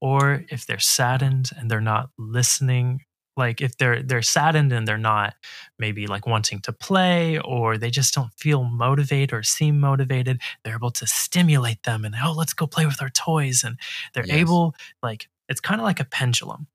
Or 0.00 0.44
if 0.48 0.66
they're 0.66 0.78
saddened 0.78 1.50
and 1.56 1.70
they're 1.70 1.80
not 1.80 2.10
listening, 2.18 3.02
like 3.36 3.60
if 3.60 3.76
they're 3.76 4.02
they're 4.02 4.22
saddened 4.22 4.72
and 4.72 4.86
they're 4.86 4.98
not 4.98 5.34
maybe 5.78 6.06
like 6.06 6.26
wanting 6.26 6.60
to 6.60 6.72
play 6.72 7.38
or 7.38 7.78
they 7.78 7.90
just 7.90 8.14
don't 8.14 8.32
feel 8.34 8.64
motivated 8.64 9.32
or 9.32 9.42
seem 9.42 9.80
motivated, 9.80 10.40
they're 10.64 10.74
able 10.74 10.90
to 10.90 11.06
stimulate 11.06 11.82
them 11.84 12.04
and 12.04 12.14
oh, 12.22 12.32
let's 12.32 12.52
go 12.52 12.66
play 12.66 12.86
with 12.86 13.00
our 13.00 13.10
toys 13.10 13.64
and 13.64 13.78
they're 14.14 14.26
yes. 14.26 14.36
able 14.36 14.74
like 15.02 15.28
it's 15.48 15.60
kind 15.60 15.80
of 15.80 15.84
like 15.84 16.00
a 16.00 16.04
pendulum 16.04 16.66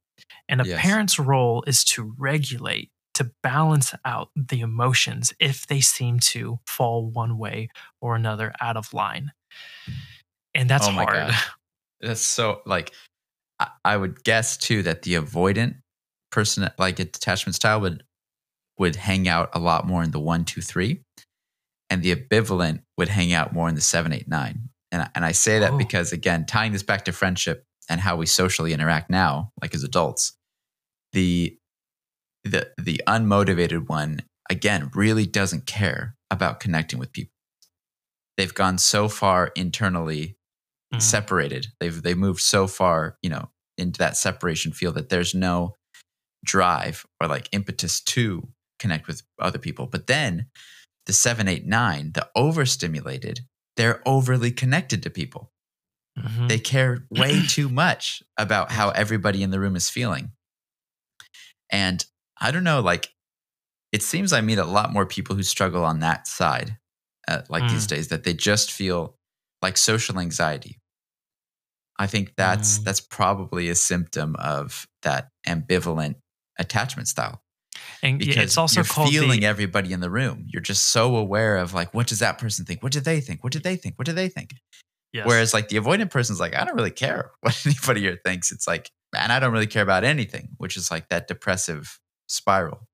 and 0.50 0.62
a 0.62 0.66
yes. 0.66 0.82
parent's 0.82 1.20
role 1.20 1.64
is 1.68 1.84
to 1.84 2.14
regulate, 2.18 2.92
to 3.16 3.32
balance 3.44 3.94
out 4.06 4.30
the 4.36 4.62
emotions 4.62 5.34
if 5.40 5.68
they 5.68 5.82
seem 5.82 6.20
to 6.20 6.60
fall 6.66 7.10
one 7.10 7.38
way 7.38 7.70
or 8.02 8.16
another 8.16 8.54
out 8.62 8.78
of 8.78 8.94
line. 8.94 9.32
And 10.54 10.70
that's 10.70 10.88
oh 10.88 10.92
hard. 10.92 11.14
God. 11.14 11.34
That's 12.02 12.22
so 12.22 12.62
like 12.66 12.92
I, 13.60 13.70
I 13.84 13.98
would 13.98 14.24
guess 14.24 14.58
too 14.58 14.84
that 14.84 15.02
the 15.02 15.16
avoidant 15.16 15.78
person 16.32 16.70
like 16.78 17.00
a 17.00 17.06
detachment 17.06 17.56
style 17.56 17.82
would 17.82 18.04
would 18.78 18.96
hang 18.96 19.28
out 19.28 19.50
a 19.54 19.60
lot 19.60 19.88
more 19.88 20.04
in 20.04 20.12
the 20.12 20.20
one, 20.20 20.46
two, 20.46 20.62
three. 20.62 21.02
And 21.90 22.04
the 22.04 22.16
ambivalent 22.16 22.82
would 22.98 23.08
hang 23.08 23.34
out 23.34 23.54
more 23.54 23.70
in 23.70 23.76
the 23.76 23.82
seven, 23.82 24.14
eight, 24.14 24.28
nine. 24.28 24.70
And, 24.92 25.10
and 25.16 25.26
I 25.26 25.32
say 25.32 25.60
that 25.60 25.74
oh. 25.74 25.78
because 25.78 26.12
again, 26.12 26.46
tying 26.46 26.74
this 26.74 26.84
back 26.84 27.06
to 27.06 27.12
friendship 27.12 27.64
and 27.90 28.02
how 28.02 28.18
we 28.18 28.26
socially 28.26 28.74
interact 28.74 29.10
now, 29.10 29.52
like 29.62 29.74
as 29.74 29.84
adults, 29.84 30.34
the 31.14 31.58
the 32.44 32.70
the 32.78 33.02
unmotivated 33.08 33.90
one 33.90 34.22
again 34.50 34.92
really 34.94 35.26
doesn't 35.26 35.66
care 35.66 36.16
about 36.30 36.60
connecting 36.60 37.00
with 37.00 37.12
people. 37.12 37.34
They've 38.38 38.54
gone 38.54 38.78
so 38.78 39.08
far 39.10 39.52
internally 39.56 40.38
mm. 40.94 41.02
separated. 41.02 41.68
They've 41.80 42.02
they 42.02 42.14
moved 42.14 42.42
so 42.42 42.68
far, 42.68 43.18
you 43.22 43.30
know, 43.30 43.50
into 43.78 43.98
that 44.00 44.18
separation 44.18 44.72
field 44.72 44.96
that 44.96 45.10
there's 45.10 45.34
no 45.34 45.76
drive 46.48 47.06
or 47.22 47.28
like 47.28 47.50
impetus 47.52 48.02
to 48.02 48.48
connect 48.80 49.08
with 49.08 49.22
other 49.40 49.60
people. 49.60 49.86
But 49.86 50.08
then 50.08 50.48
the 51.06 51.14
789, 51.14 52.14
the 52.14 52.30
overstimulated, 52.36 53.42
they're 53.76 54.02
overly 54.06 54.52
connected 54.52 55.04
to 55.04 55.10
people. 55.10 55.52
Mm-hmm. 56.18 56.48
They 56.48 56.60
care 56.60 57.06
way 57.12 57.44
too 57.48 57.70
much 57.70 58.24
about 58.38 58.72
how 58.72 58.90
everybody 58.90 59.44
in 59.44 59.52
the 59.52 59.60
room 59.60 59.76
is 59.76 59.90
feeling. 59.90 60.32
And 61.72 62.04
I 62.40 62.52
don't 62.52 62.64
know, 62.64 62.82
like, 62.82 63.10
it 63.92 64.02
seems 64.04 64.34
I 64.34 64.42
meet 64.42 64.58
a 64.58 64.66
lot 64.66 64.92
more 64.92 65.06
people 65.06 65.36
who 65.36 65.44
struggle 65.44 65.84
on 65.84 66.00
that 66.00 66.28
side, 66.28 66.78
uh, 67.28 67.42
like 67.50 67.64
mm. 67.64 67.72
these 67.72 67.88
days, 67.88 68.10
that 68.10 68.24
they 68.24 68.34
just 68.34 68.72
feel 68.72 69.16
like 69.62 69.78
social 69.78 70.20
anxiety. 70.20 70.80
I 72.00 72.08
think 72.08 72.34
that's 72.36 72.80
mm. 72.80 72.84
that's 72.84 73.00
probably 73.00 73.70
a 73.70 73.76
symptom 73.76 74.36
of 74.38 74.88
that 75.04 75.30
ambivalent 75.48 76.16
attachment 76.60 77.08
style. 77.08 77.42
And 78.02 78.20
because 78.20 78.38
it's 78.38 78.58
also 78.58 78.82
you're 78.82 78.86
called 78.86 79.10
feeling 79.10 79.42
the, 79.42 79.46
everybody 79.48 79.94
in 79.94 80.00
the 80.00 80.10
room. 80.10 80.46
You're 80.48 80.62
just 80.62 80.88
so 80.88 81.16
aware 81.16 81.58
of 81.58 81.74
like, 81.74 81.94
what 81.94 82.08
does 82.08 82.20
that 82.20 82.38
person 82.38 82.66
think? 82.66 82.84
What 82.84 82.92
do 82.92 83.00
they 83.00 83.20
think? 83.20 83.44
What 83.44 83.54
do 83.54 83.60
they 83.60 83.76
think? 83.76 83.98
What 83.98 84.06
do 84.06 84.14
they 84.14 84.30
think? 84.30 84.56
Yes. 85.14 85.26
Whereas 85.26 85.54
like 85.54 85.70
the 85.70 85.78
avoidant 85.78 86.12
person's 86.12 86.40
like, 86.40 86.56
I 86.56 86.64
don't 86.66 86.76
really 86.76 86.92
care 86.92 87.32
what 87.42 87.60
anybody 87.66 88.02
here 88.02 88.20
thinks. 88.24 88.52
It's 88.52 88.68
like, 88.68 88.92
man, 89.14 89.32
I 89.32 89.40
don't 89.40 89.54
really 89.54 89.68
care 89.68 89.84
about 89.84 90.04
anything, 90.04 90.50
which 90.58 90.78
is 90.78 90.92
like 90.92 91.10
that 91.10 91.28
depressive 91.28 92.00
spiral. 92.28 92.88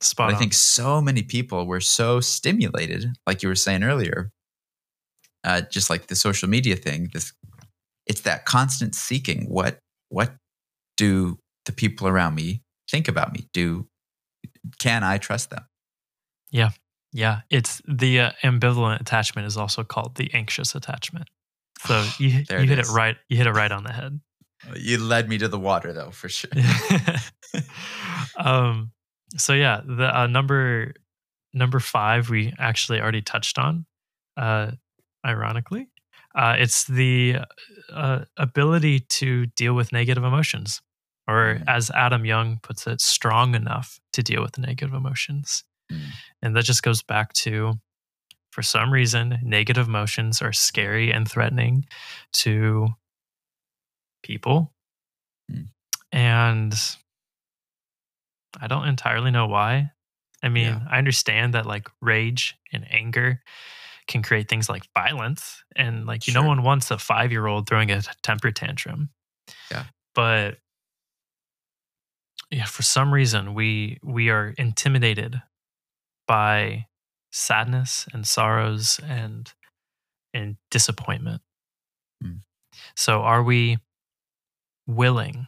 Spot 0.00 0.28
but 0.28 0.34
I 0.34 0.38
think 0.38 0.52
so 0.52 1.00
many 1.00 1.22
people 1.22 1.66
were 1.66 1.80
so 1.80 2.20
stimulated, 2.20 3.06
like 3.26 3.42
you 3.42 3.48
were 3.48 3.54
saying 3.54 3.84
earlier, 3.84 4.32
uh, 5.44 5.62
just 5.62 5.88
like 5.88 6.08
the 6.08 6.16
social 6.16 6.48
media 6.48 6.76
thing. 6.76 7.10
This, 7.12 7.32
it's 8.06 8.22
that 8.22 8.44
constant 8.44 8.94
seeking. 8.94 9.46
What 9.48 9.78
what 10.08 10.34
do 10.96 11.38
the 11.64 11.72
people 11.72 12.06
around 12.06 12.34
me 12.34 12.63
think 12.94 13.08
about 13.08 13.32
me? 13.32 13.48
Do 13.52 13.88
can 14.78 15.02
I 15.02 15.18
trust 15.18 15.50
them? 15.50 15.64
Yeah, 16.50 16.70
yeah. 17.12 17.40
It's 17.50 17.82
the 17.88 18.20
uh, 18.20 18.30
ambivalent 18.44 19.00
attachment 19.00 19.48
is 19.48 19.56
also 19.56 19.82
called 19.82 20.14
the 20.14 20.32
anxious 20.32 20.74
attachment. 20.74 21.28
So 21.86 22.02
you 22.18 22.28
you 22.28 22.44
it 22.48 22.68
hit 22.68 22.78
is. 22.78 22.88
it 22.88 22.92
right. 22.94 23.16
You 23.28 23.36
hit 23.36 23.46
it 23.46 23.52
right 23.52 23.70
on 23.70 23.84
the 23.84 23.92
head. 23.92 24.18
You 24.74 24.96
led 24.96 25.28
me 25.28 25.36
to 25.36 25.48
the 25.48 25.58
water, 25.58 25.92
though, 25.92 26.10
for 26.12 26.30
sure. 26.30 26.50
um. 28.38 28.92
So 29.36 29.52
yeah, 29.52 29.82
the 29.84 30.18
uh, 30.18 30.26
number 30.26 30.94
number 31.52 31.80
five 31.80 32.30
we 32.30 32.54
actually 32.58 33.00
already 33.02 33.20
touched 33.20 33.58
on. 33.58 33.84
Uh, 34.36 34.70
ironically, 35.26 35.88
uh, 36.34 36.56
it's 36.58 36.84
the 36.84 37.38
uh, 37.92 38.24
ability 38.38 39.00
to 39.00 39.46
deal 39.46 39.74
with 39.74 39.92
negative 39.92 40.24
emotions, 40.24 40.80
or 41.26 41.56
mm. 41.56 41.64
as 41.66 41.90
Adam 41.90 42.24
Young 42.24 42.58
puts 42.62 42.86
it, 42.86 43.00
strong 43.00 43.54
enough 43.54 44.00
to 44.12 44.22
deal 44.22 44.42
with 44.42 44.58
negative 44.58 44.94
emotions. 44.94 45.64
Mm. 45.90 46.00
And 46.42 46.56
that 46.56 46.64
just 46.64 46.82
goes 46.82 47.02
back 47.02 47.32
to 47.34 47.74
for 48.54 48.62
some 48.62 48.92
reason, 48.92 49.40
negative 49.42 49.88
emotions 49.88 50.40
are 50.40 50.52
scary 50.52 51.10
and 51.10 51.28
threatening 51.28 51.86
to 52.32 52.86
people. 54.22 54.72
Mm. 55.50 55.68
And 56.12 56.74
I 58.60 58.68
don't 58.68 58.86
entirely 58.86 59.32
know 59.32 59.48
why. 59.48 59.90
I 60.40 60.50
mean, 60.50 60.66
yeah. 60.66 60.80
I 60.88 60.98
understand 60.98 61.54
that 61.54 61.66
like 61.66 61.88
rage 62.00 62.54
and 62.72 62.86
anger 62.90 63.40
can 64.06 64.22
create 64.22 64.48
things 64.48 64.68
like 64.68 64.84
violence. 64.94 65.64
And 65.74 66.06
like, 66.06 66.22
sure. 66.22 66.40
no 66.40 66.46
one 66.46 66.62
wants 66.62 66.92
a 66.92 66.98
five 66.98 67.32
year 67.32 67.46
old 67.46 67.68
throwing 67.68 67.90
a 67.90 68.02
temper 68.22 68.52
tantrum. 68.52 69.08
Yeah. 69.70 69.86
But 70.14 70.58
yeah, 72.50 72.64
for 72.64 72.82
some 72.82 73.12
reason 73.12 73.54
we 73.54 73.98
we 74.02 74.30
are 74.30 74.54
intimidated 74.58 75.40
by 76.26 76.86
sadness 77.32 78.06
and 78.12 78.26
sorrows 78.26 79.00
and 79.06 79.52
and 80.32 80.56
disappointment. 80.70 81.42
Mm. 82.22 82.40
So 82.96 83.22
are 83.22 83.42
we 83.42 83.78
willing? 84.86 85.46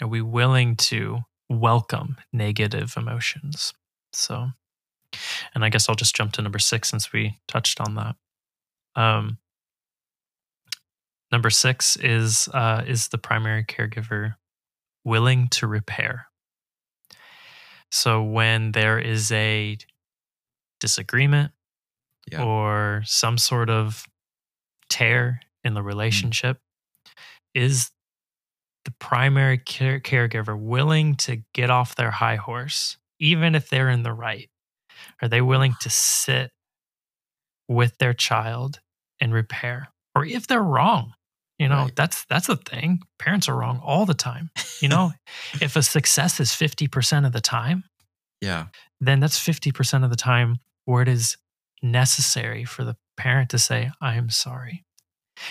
Are 0.00 0.08
we 0.08 0.22
willing 0.22 0.76
to 0.76 1.20
welcome 1.48 2.16
negative 2.32 2.94
emotions? 2.96 3.72
So 4.12 4.48
and 5.54 5.64
I 5.64 5.68
guess 5.68 5.88
I'll 5.88 5.94
just 5.94 6.16
jump 6.16 6.32
to 6.32 6.42
number 6.42 6.58
6 6.58 6.88
since 6.88 7.12
we 7.12 7.38
touched 7.46 7.80
on 7.80 7.94
that. 7.94 8.16
Um 8.96 9.38
Number 11.34 11.50
six 11.50 11.96
is 11.96 12.48
uh, 12.54 12.84
is 12.86 13.08
the 13.08 13.18
primary 13.18 13.64
caregiver 13.64 14.36
willing 15.04 15.48
to 15.48 15.66
repair. 15.66 16.26
So 17.90 18.22
when 18.22 18.72
there 18.72 18.98
is 18.98 19.30
a 19.32 19.76
disagreement 20.80 21.52
Yeah. 22.30 22.42
or 22.42 23.02
some 23.06 23.38
sort 23.38 23.70
of 23.70 24.06
tear 24.88 25.40
in 25.62 25.74
the 25.74 25.80
Hmm. 25.80 25.86
relationship, 25.86 26.60
is 27.54 27.90
the 28.84 28.90
primary 28.92 29.58
care- 29.58 30.00
caregiver 30.00 30.58
willing 30.58 31.14
to 31.16 31.36
get 31.54 31.70
off 31.70 31.94
their 31.94 32.10
high 32.10 32.36
horse, 32.36 32.98
even 33.18 33.54
if 33.54 33.68
they're 33.70 33.88
in 33.90 34.02
the 34.02 34.12
right? 34.12 34.50
Are 35.22 35.28
they 35.28 35.40
willing 35.40 35.74
to 35.80 35.90
sit 35.90 36.52
with 37.68 37.96
their 37.98 38.12
child 38.14 38.80
and 39.20 39.32
repair? 39.32 39.92
Or 40.14 40.24
if 40.24 40.46
they're 40.46 40.62
wrong, 40.62 41.14
you 41.58 41.68
know, 41.68 41.82
Right. 41.84 41.96
that's 41.96 42.24
that's 42.26 42.46
the 42.48 42.56
thing. 42.56 43.00
Parents 43.18 43.48
are 43.48 43.56
wrong 43.56 43.80
all 43.84 44.06
the 44.06 44.14
time. 44.14 44.50
You 44.80 44.88
know, 44.88 45.12
if 45.60 45.76
a 45.76 45.82
success 45.82 46.40
is 46.40 46.50
50% 46.50 47.26
of 47.26 47.32
the 47.32 47.40
time, 47.40 47.84
Yeah. 48.40 48.66
then 49.00 49.20
that's 49.20 49.38
50% 49.38 50.04
of 50.04 50.10
the 50.10 50.16
time 50.16 50.56
where 50.84 51.02
it 51.02 51.08
is 51.08 51.36
necessary 51.82 52.64
for 52.64 52.84
the 52.84 52.96
parent 53.16 53.50
to 53.50 53.58
say, 53.58 53.90
I 54.00 54.14
am 54.16 54.30
sorry. 54.30 54.84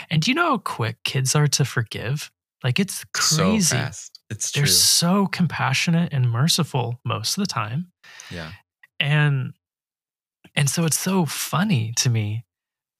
And 0.10 0.22
do 0.22 0.32
you 0.32 0.36
know 0.36 0.51
how 0.51 0.58
quick 0.58 0.97
kids 1.04 1.36
are 1.36 1.47
to 1.47 1.66
forgive? 1.66 2.32
Like 2.64 2.80
it's 2.80 3.04
crazy. 3.14 3.62
So 3.62 3.76
fast. 3.76 4.20
It's 4.30 4.51
true. 4.51 4.62
They're 4.62 4.68
true. 4.68 4.74
so 4.74 5.28
compassionate 5.28 6.14
and 6.14 6.30
merciful 6.32 6.99
most 7.06 7.38
of 7.38 7.41
the 7.43 7.47
time. 7.47 7.91
yeah. 8.32 8.51
And 8.99 9.54
and 10.56 10.70
so 10.70 10.86
it's 10.86 10.97
so 10.99 11.26
funny 11.26 11.93
to 11.97 12.10
me 12.10 12.45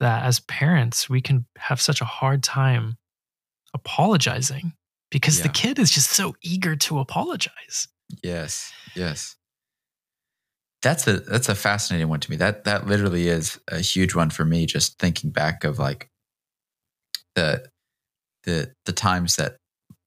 that 0.04 0.26
as 0.26 0.40
parents 0.42 1.10
we 1.10 1.22
can 1.22 1.46
have 1.58 1.80
such 1.82 2.02
a 2.02 2.06
hard 2.06 2.44
time 2.44 2.98
apologizing 3.74 4.74
because 5.10 5.42
the 5.42 5.50
kid 5.50 5.80
is 5.80 5.90
just 5.92 6.10
so 6.12 6.36
eager 6.44 6.76
to 6.76 7.00
apologize. 7.00 7.88
Yes. 8.24 8.72
Yes. 8.96 9.36
That's 10.82 11.08
a 11.08 11.20
that's 11.20 11.48
a 11.50 11.56
fascinating 11.56 12.10
one 12.10 12.20
to 12.20 12.30
me. 12.30 12.36
That 12.38 12.66
that 12.66 12.86
literally 12.88 13.28
is 13.30 13.60
a 13.70 13.80
huge 13.80 14.16
one 14.16 14.30
for 14.30 14.44
me. 14.44 14.66
Just 14.66 15.00
thinking 15.00 15.30
back 15.32 15.64
of 15.64 15.80
like 15.80 16.10
the 17.36 17.66
the 18.44 18.74
the 18.86 18.92
times 18.92 19.38
that 19.38 19.56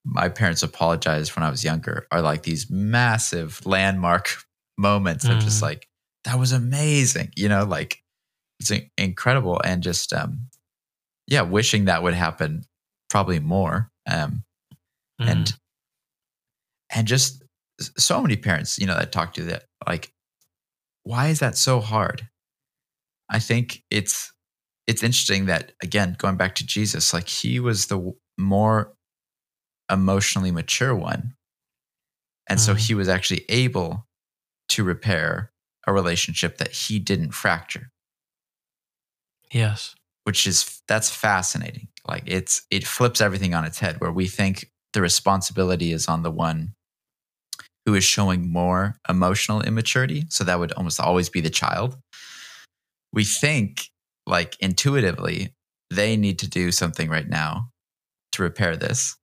my 0.05 0.29
parents 0.29 0.61
apologized 0.63 1.35
when 1.35 1.43
I 1.43 1.49
was 1.49 1.63
younger 1.63 2.05
are 2.11 2.21
like 2.21 2.43
these 2.43 2.69
massive 2.69 3.65
landmark 3.65 4.29
moments 4.77 5.25
of 5.25 5.39
just 5.39 5.59
Mm. 5.59 5.63
like 5.63 5.87
that 6.25 6.37
was 6.37 6.51
amazing. 6.51 7.31
You 7.35 7.49
know, 7.49 7.63
like 7.65 8.03
it's 8.59 8.71
incredible 8.97 9.59
and 9.63 9.83
just 9.83 10.13
um 10.13 10.47
yeah, 11.27 11.41
wishing 11.41 11.85
that 11.85 12.03
would 12.03 12.13
happen 12.13 12.63
probably 13.09 13.39
more. 13.39 13.89
Um 14.09 14.43
Mm. 15.19 15.29
and 15.31 15.53
and 16.91 17.07
just 17.07 17.43
so 17.97 18.21
many 18.21 18.35
parents 18.37 18.77
you 18.77 18.85
know 18.85 18.93
that 18.93 19.11
talk 19.11 19.33
to 19.33 19.43
that 19.45 19.63
like 19.87 20.13
why 21.03 21.29
is 21.29 21.39
that 21.39 21.57
so 21.57 21.79
hard 21.79 22.29
i 23.31 23.39
think 23.39 23.83
it's 23.89 24.31
it's 24.85 25.01
interesting 25.01 25.47
that 25.47 25.71
again 25.81 26.15
going 26.19 26.37
back 26.37 26.53
to 26.53 26.65
jesus 26.65 27.13
like 27.15 27.27
he 27.27 27.59
was 27.59 27.87
the 27.87 28.13
more 28.37 28.93
emotionally 29.91 30.51
mature 30.51 30.93
one 30.95 31.33
and 32.47 32.59
so 32.61 32.73
Mhm. 32.75 32.79
he 32.87 32.93
was 32.93 33.09
actually 33.09 33.43
able 33.49 34.07
to 34.69 34.83
repair 34.83 35.51
a 35.87 35.93
relationship 35.93 36.57
that 36.59 36.71
he 36.71 36.99
didn't 36.99 37.31
fracture 37.31 37.91
yes. 39.51 39.95
which 40.23 40.45
is 40.47 40.81
that's 40.87 41.09
fascinating 41.09 41.87
like 42.07 42.23
it's 42.25 42.65
it 42.71 42.85
flips 42.85 43.21
everything 43.21 43.53
on 43.53 43.65
its 43.65 43.79
head 43.79 43.99
where 43.99 44.11
we 44.11 44.27
think 44.27 44.71
the 44.93 45.01
responsibility 45.01 45.91
is 45.91 46.07
on 46.07 46.23
the 46.23 46.31
one 46.31 46.73
who 47.85 47.93
is 47.93 48.03
showing 48.03 48.51
more 48.51 48.95
emotional 49.07 49.61
immaturity 49.61 50.23
so 50.29 50.43
that 50.43 50.59
would 50.59 50.71
almost 50.73 50.99
always 50.99 51.29
be 51.29 51.41
the 51.41 51.49
child 51.49 51.97
we 53.13 53.23
think 53.23 53.89
like 54.25 54.55
intuitively 54.59 55.53
they 55.89 56.17
need 56.17 56.39
to 56.39 56.49
do 56.49 56.71
something 56.71 57.09
right 57.09 57.29
now 57.29 57.69
to 58.31 58.43
repair 58.43 58.75
this 58.75 59.15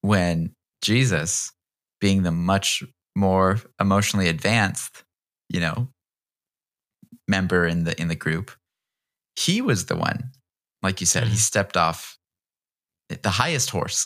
when 0.00 0.52
jesus 0.82 1.52
being 2.00 2.22
the 2.22 2.32
much 2.32 2.82
more 3.16 3.58
emotionally 3.80 4.28
advanced 4.28 5.04
you 5.48 5.60
know 5.60 5.88
member 7.28 7.66
in 7.66 7.84
the 7.84 7.98
in 8.00 8.08
the 8.08 8.14
group 8.14 8.50
he 9.38 9.60
was 9.62 9.86
the 9.86 9.96
one 9.96 10.30
like 10.82 11.00
you 11.00 11.06
said 11.06 11.24
he 11.24 11.34
Mhm. 11.34 11.38
stepped 11.38 11.76
off 11.76 12.18
the 13.22 13.30
highest 13.30 13.70
horse 13.70 14.04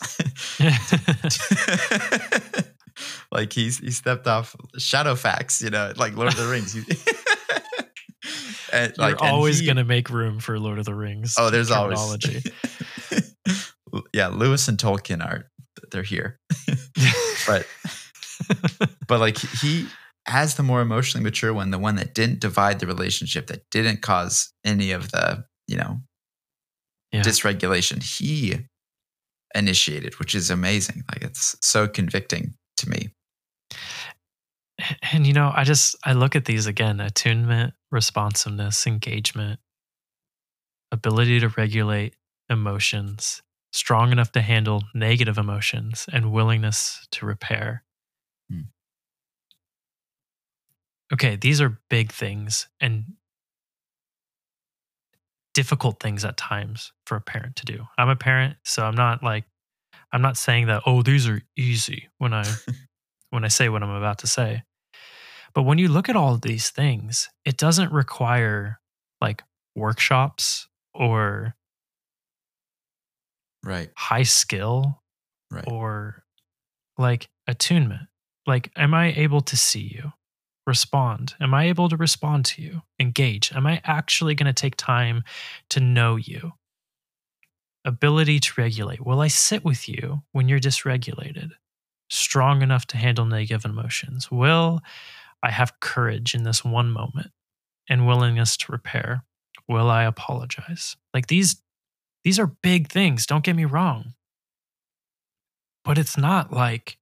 like 3.31 3.53
he's 3.53 3.79
he 3.79 3.91
stepped 3.91 4.27
off 4.27 4.55
shadowfax 4.77 5.61
you 5.63 5.69
know 5.69 5.91
like 5.97 6.15
lord 6.15 6.29
of 6.29 6.37
the 6.37 6.47
rings 6.47 6.75
and, 8.73 8.93
You're 8.97 9.07
like, 9.09 9.21
always 9.21 9.59
he- 9.59 9.65
going 9.65 9.77
to 9.77 9.83
make 9.83 10.09
room 10.09 10.39
for 10.39 10.57
Lord 10.59 10.79
of 10.79 10.85
the 10.85 10.95
Rings. 10.95 11.35
oh 11.37 11.49
there's 11.49 11.69
terminology. 11.69 12.41
always 13.11 13.35
yeah 14.13 14.27
lewis 14.27 14.67
and 14.67 14.77
tolkien 14.77 15.23
are 15.25 15.49
they're 15.91 16.03
here 16.03 16.39
but 17.47 17.65
but 19.07 19.19
like 19.19 19.37
he 19.37 19.87
as 20.27 20.55
the 20.55 20.63
more 20.63 20.81
emotionally 20.81 21.23
mature 21.23 21.53
one 21.53 21.71
the 21.71 21.79
one 21.79 21.95
that 21.95 22.13
didn't 22.13 22.39
divide 22.39 22.79
the 22.79 22.87
relationship 22.87 23.47
that 23.47 23.69
didn't 23.71 24.01
cause 24.01 24.53
any 24.63 24.91
of 24.91 25.11
the 25.11 25.43
you 25.67 25.77
know 25.77 25.99
Yeah. 27.11 27.23
dysregulation 27.23 28.01
he 28.03 28.67
initiated 29.53 30.17
which 30.19 30.33
is 30.35 30.49
amazing 30.49 31.03
like 31.11 31.23
it's 31.23 31.55
so 31.61 31.87
convicting 31.87 32.53
to 32.77 32.89
me 32.89 33.11
and 35.11 35.27
you 35.27 35.33
know, 35.33 35.51
I 35.53 35.63
just 35.63 35.95
I 36.03 36.13
look 36.13 36.35
at 36.35 36.45
these 36.45 36.65
again: 36.65 36.99
attunement, 36.99 37.73
responsiveness, 37.91 38.87
engagement, 38.87 39.59
ability 40.91 41.39
to 41.41 41.49
regulate 41.49 42.15
emotions, 42.49 43.41
strong 43.71 44.11
enough 44.11 44.31
to 44.33 44.41
handle 44.41 44.83
negative 44.93 45.37
emotions, 45.37 46.05
and 46.11 46.31
willingness 46.31 47.07
to 47.11 47.25
repair. 47.25 47.83
Hmm. 48.49 48.61
Okay, 51.21 51.35
these 51.35 51.61
are 51.61 51.79
big 51.87 52.11
things 52.11 52.67
and 52.79 53.03
difficult 55.53 55.99
things 55.99 56.25
at 56.25 56.35
times 56.35 56.93
for 57.05 57.15
a 57.15 57.21
parent 57.21 57.57
to 57.57 57.65
do. 57.65 57.85
I'm 57.95 58.09
a 58.09 58.15
parent, 58.15 58.57
so 58.65 58.83
I'm 58.83 58.95
not 58.95 59.21
like 59.21 59.43
I'm 60.11 60.23
not 60.23 60.35
saying 60.35 60.65
that 60.65 60.81
oh 60.87 61.03
these 61.03 61.27
are 61.29 61.43
easy 61.55 62.09
when 62.17 62.33
I 62.33 62.43
when 63.29 63.45
I 63.45 63.49
say 63.49 63.69
what 63.69 63.83
I'm 63.83 63.91
about 63.91 64.17
to 64.19 64.27
say. 64.27 64.63
But 65.53 65.61
when 65.61 65.77
you 65.77 65.89
look 65.89 66.09
at 66.09 66.15
all 66.15 66.33
of 66.33 66.41
these 66.41 66.71
things, 66.71 67.29
it 67.45 67.55
doesn't 67.55 67.91
require 67.91 68.79
like 69.21 69.43
workshops 69.75 70.67
or 70.91 71.55
right 73.63 73.91
high 73.95 74.23
skill 74.23 75.03
right 75.51 75.65
or 75.67 76.23
like 76.97 77.29
attunement. 77.45 78.07
Like, 78.47 78.71
am 78.75 78.95
I 78.95 79.13
able 79.13 79.41
to 79.41 79.55
see 79.55 79.81
you? 79.81 80.13
Respond. 80.71 81.35
Am 81.41 81.53
I 81.53 81.65
able 81.65 81.89
to 81.89 81.97
respond 81.97 82.45
to 82.45 82.61
you? 82.61 82.83
Engage. 82.97 83.51
Am 83.51 83.67
I 83.67 83.81
actually 83.83 84.35
going 84.35 84.45
to 84.45 84.53
take 84.53 84.77
time 84.77 85.25
to 85.69 85.81
know 85.81 86.15
you? 86.15 86.53
Ability 87.83 88.39
to 88.39 88.53
regulate. 88.55 89.05
Will 89.05 89.19
I 89.19 89.27
sit 89.27 89.65
with 89.65 89.89
you 89.89 90.21
when 90.31 90.47
you're 90.47 90.61
dysregulated? 90.61 91.49
Strong 92.09 92.61
enough 92.61 92.87
to 92.87 92.95
handle 92.95 93.25
negative 93.25 93.65
emotions? 93.65 94.31
Will 94.31 94.79
I 95.43 95.51
have 95.51 95.81
courage 95.81 96.33
in 96.33 96.43
this 96.43 96.63
one 96.63 96.89
moment 96.89 97.31
and 97.89 98.07
willingness 98.07 98.55
to 98.55 98.71
repair? 98.71 99.25
Will 99.67 99.89
I 99.89 100.03
apologize? 100.03 100.95
Like 101.13 101.27
these 101.27 101.61
these 102.23 102.39
are 102.39 102.55
big 102.63 102.87
things, 102.87 103.25
don't 103.25 103.43
get 103.43 103.57
me 103.57 103.65
wrong. 103.65 104.13
But 105.83 105.97
it's 105.97 106.17
not 106.17 106.53
like 106.53 106.97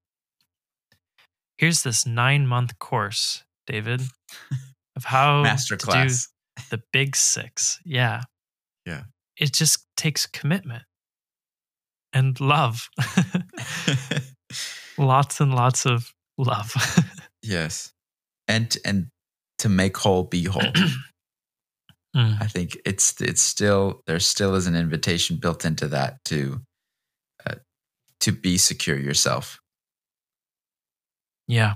here's 1.59 1.83
this 1.83 2.05
9-month 2.05 2.79
course, 2.79 3.43
David, 3.69 4.01
of 4.95 5.03
how 5.05 5.43
master 5.43 5.77
to 5.77 5.85
do 5.85 6.09
the 6.69 6.81
big 6.91 7.15
6. 7.15 7.79
Yeah. 7.85 8.23
Yeah. 8.85 9.03
It 9.37 9.53
just 9.53 9.85
takes 9.95 10.25
commitment 10.25 10.83
and 12.11 12.39
love. 12.41 12.89
lots 14.97 15.39
and 15.39 15.53
lots 15.53 15.85
of 15.85 16.11
love. 16.37 16.73
yes 17.43 17.93
and 18.47 18.77
and 18.83 19.07
to 19.59 19.69
make 19.69 19.97
whole 19.97 20.23
be 20.23 20.43
whole 20.43 20.61
Mm. 22.15 22.41
i 22.41 22.47
think 22.47 22.75
it's 22.85 23.21
it's 23.21 23.41
still 23.43 24.01
there 24.07 24.19
still 24.19 24.55
is 24.55 24.65
an 24.65 24.75
invitation 24.75 25.37
built 25.37 25.63
into 25.63 25.87
that 25.89 26.17
to 26.25 26.59
uh, 27.45 27.53
to 28.19 28.31
be 28.31 28.57
secure 28.57 28.97
yourself 28.97 29.59
yeah. 31.49 31.73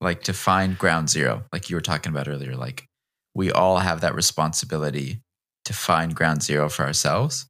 Like 0.00 0.22
to 0.22 0.32
find 0.32 0.78
ground 0.78 1.08
zero 1.08 1.44
like 1.52 1.70
you 1.70 1.76
were 1.76 1.80
talking 1.80 2.10
about 2.10 2.28
earlier 2.28 2.56
like 2.56 2.86
we 3.34 3.50
all 3.50 3.78
have 3.78 4.00
that 4.00 4.14
responsibility 4.14 5.20
to 5.64 5.72
find 5.72 6.14
ground 6.14 6.42
zero 6.42 6.68
for 6.68 6.84
ourselves 6.84 7.46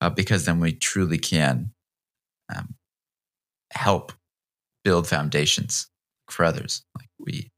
uh, 0.00 0.10
because 0.10 0.44
then 0.44 0.60
we 0.60 0.72
truly 0.72 1.18
can 1.18 1.72
um, 2.54 2.74
help 3.72 4.12
build 4.84 5.06
foundations 5.06 5.88
for 6.30 6.44
others. 6.44 6.82
Like 6.96 7.08
we, 7.18 7.50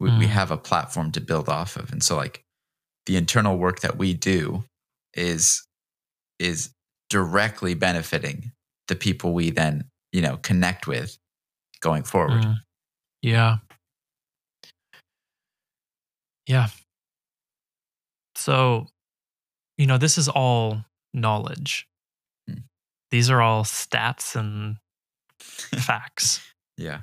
we, 0.00 0.10
mm. 0.10 0.18
we 0.18 0.26
have 0.26 0.50
a 0.50 0.56
platform 0.56 1.12
to 1.12 1.20
build 1.20 1.48
off 1.48 1.76
of, 1.76 1.92
and 1.92 2.02
so 2.02 2.16
like 2.16 2.42
the 3.06 3.16
internal 3.16 3.56
work 3.56 3.80
that 3.80 3.96
we 3.98 4.14
do 4.14 4.64
is 5.14 5.66
is 6.38 6.70
directly 7.08 7.74
benefiting 7.74 8.50
the 8.88 8.96
people 8.96 9.32
we 9.32 9.50
then 9.50 9.84
you 10.12 10.20
know 10.20 10.36
connect 10.38 10.86
with 10.86 11.16
going 11.80 12.02
forward. 12.02 12.42
Mm. 12.42 12.56
Yeah. 13.24 13.56
Yeah. 16.46 16.66
So, 18.36 18.88
you 19.78 19.86
know, 19.86 19.96
this 19.96 20.18
is 20.18 20.28
all 20.28 20.84
knowledge. 21.14 21.88
Hmm. 22.46 22.58
These 23.10 23.30
are 23.30 23.40
all 23.40 23.64
stats 23.64 24.36
and 24.36 24.76
facts. 25.40 26.40
Yeah. 26.76 27.02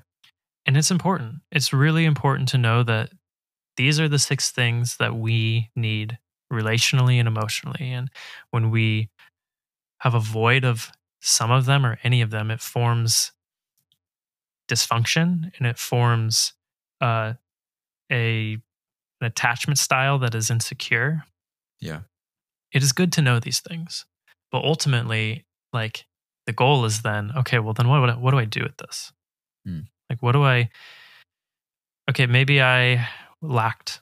And 0.66 0.76
it's 0.76 0.92
important. 0.92 1.36
It's 1.50 1.72
really 1.72 2.04
important 2.04 2.50
to 2.50 2.58
know 2.58 2.84
that 2.84 3.12
these 3.78 4.02
are 4.02 4.10
the 4.10 4.20
six 4.20 4.52
things 4.52 4.98
that 4.98 5.16
we 5.16 5.70
need 5.78 6.18
relationally 6.52 7.16
and 7.16 7.26
emotionally. 7.26 7.90
And 7.90 8.10
when 8.50 8.70
we 8.70 9.08
have 10.00 10.14
a 10.14 10.20
void 10.20 10.66
of 10.66 10.92
some 11.22 11.52
of 11.52 11.64
them 11.64 11.86
or 11.86 12.00
any 12.04 12.22
of 12.22 12.32
them, 12.32 12.52
it 12.52 12.60
forms 12.60 13.32
dysfunction 14.70 15.52
and 15.58 15.68
it 15.68 15.78
forms 15.78 16.54
uh, 17.02 17.34
a 18.12 18.58
an 19.22 19.28
attachment 19.28 19.78
style 19.78 20.18
that 20.20 20.34
is 20.34 20.50
insecure. 20.50 21.24
Yeah. 21.80 22.02
It 22.72 22.84
is 22.84 22.92
good 22.92 23.12
to 23.14 23.22
know 23.22 23.40
these 23.40 23.60
things. 23.60 24.06
But 24.52 24.64
ultimately, 24.64 25.46
like 25.74 26.06
the 26.46 26.54
goal 26.54 26.86
is 26.86 27.02
then, 27.02 27.32
okay, 27.38 27.60
well 27.60 27.74
then 27.74 27.88
what 27.88 28.20
what 28.20 28.32
do 28.32 28.40
I 28.40 28.46
do 28.46 28.64
with 28.64 28.78
this? 28.78 29.14
Hmm. 29.66 29.82
Like 30.10 30.22
what 30.22 30.34
do 30.34 30.44
I 30.44 30.70
Okay, 32.10 32.26
maybe 32.26 32.62
I 32.62 33.08
lacked 33.42 34.02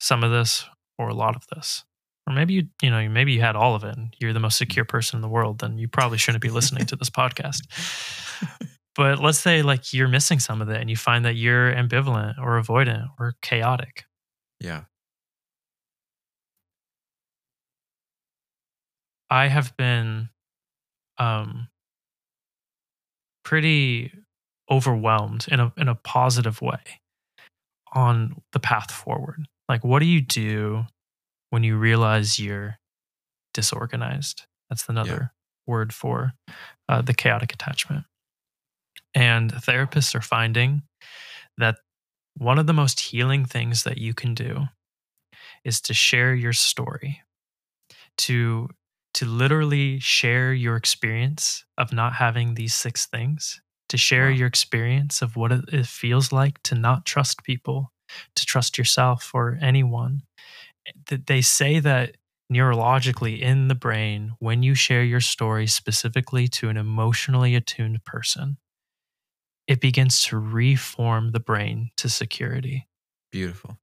some 0.00 0.24
of 0.24 0.30
this 0.30 0.64
or 0.98 1.08
a 1.08 1.14
lot 1.14 1.36
of 1.36 1.46
this. 1.54 1.84
Or 2.26 2.32
maybe 2.32 2.54
you, 2.54 2.68
you 2.80 2.90
know, 2.90 3.06
maybe 3.08 3.32
you 3.32 3.40
had 3.40 3.56
all 3.56 3.74
of 3.74 3.84
it 3.84 3.96
and 3.96 4.14
you're 4.18 4.32
the 4.32 4.40
most 4.40 4.56
secure 4.56 4.84
person 4.84 5.16
in 5.18 5.22
the 5.22 5.28
world, 5.28 5.58
then 5.58 5.76
you 5.76 5.88
probably 5.88 6.18
shouldn't 6.18 6.42
be 6.42 6.50
listening 6.50 6.86
to 6.86 6.96
this 6.96 7.10
podcast. 7.20 7.62
But 8.94 9.20
let's 9.20 9.38
say 9.38 9.62
like 9.62 9.92
you're 9.92 10.08
missing 10.08 10.38
some 10.38 10.60
of 10.60 10.68
it 10.68 10.80
and 10.80 10.90
you 10.90 10.96
find 10.96 11.24
that 11.24 11.34
you're 11.34 11.72
ambivalent 11.72 12.38
or 12.38 12.60
avoidant 12.60 13.08
or 13.18 13.34
chaotic. 13.40 14.04
Yeah. 14.60 14.82
I 19.30 19.48
have 19.48 19.74
been 19.76 20.28
um 21.18 21.68
pretty 23.44 24.12
overwhelmed 24.70 25.46
in 25.50 25.60
a 25.60 25.72
in 25.76 25.88
a 25.88 25.94
positive 25.94 26.60
way 26.60 27.00
on 27.94 28.42
the 28.52 28.60
path 28.60 28.90
forward. 28.90 29.48
Like 29.68 29.84
what 29.84 30.00
do 30.00 30.06
you 30.06 30.20
do 30.20 30.84
when 31.48 31.62
you 31.62 31.78
realize 31.78 32.38
you're 32.38 32.78
disorganized? 33.54 34.44
That's 34.68 34.86
another 34.88 35.32
yeah. 35.32 35.38
word 35.66 35.94
for 35.94 36.32
uh, 36.88 37.00
the 37.00 37.14
chaotic 37.14 37.54
attachment. 37.54 38.04
And 39.14 39.52
therapists 39.52 40.14
are 40.14 40.22
finding 40.22 40.82
that 41.58 41.76
one 42.36 42.58
of 42.58 42.66
the 42.66 42.72
most 42.72 43.00
healing 43.00 43.44
things 43.44 43.82
that 43.84 43.98
you 43.98 44.14
can 44.14 44.34
do 44.34 44.68
is 45.64 45.80
to 45.82 45.94
share 45.94 46.34
your 46.34 46.52
story, 46.52 47.22
to 48.18 48.68
to 49.14 49.26
literally 49.26 49.98
share 49.98 50.54
your 50.54 50.74
experience 50.74 51.66
of 51.76 51.92
not 51.92 52.14
having 52.14 52.54
these 52.54 52.72
six 52.72 53.04
things, 53.04 53.60
to 53.90 53.98
share 53.98 54.28
wow. 54.28 54.34
your 54.34 54.46
experience 54.46 55.20
of 55.20 55.36
what 55.36 55.52
it 55.52 55.86
feels 55.86 56.32
like 56.32 56.62
to 56.62 56.74
not 56.74 57.04
trust 57.04 57.44
people, 57.44 57.92
to 58.34 58.46
trust 58.46 58.78
yourself 58.78 59.30
or 59.34 59.58
anyone. 59.60 60.22
They 61.26 61.42
say 61.42 61.78
that 61.80 62.16
neurologically 62.50 63.38
in 63.40 63.68
the 63.68 63.74
brain, 63.74 64.32
when 64.38 64.62
you 64.62 64.74
share 64.74 65.04
your 65.04 65.20
story 65.20 65.66
specifically 65.66 66.48
to 66.48 66.70
an 66.70 66.78
emotionally 66.78 67.54
attuned 67.54 68.04
person, 68.04 68.56
it 69.66 69.80
begins 69.80 70.22
to 70.22 70.38
reform 70.38 71.32
the 71.32 71.40
brain 71.40 71.90
to 71.96 72.08
security. 72.08 72.88
Beautiful. 73.30 73.78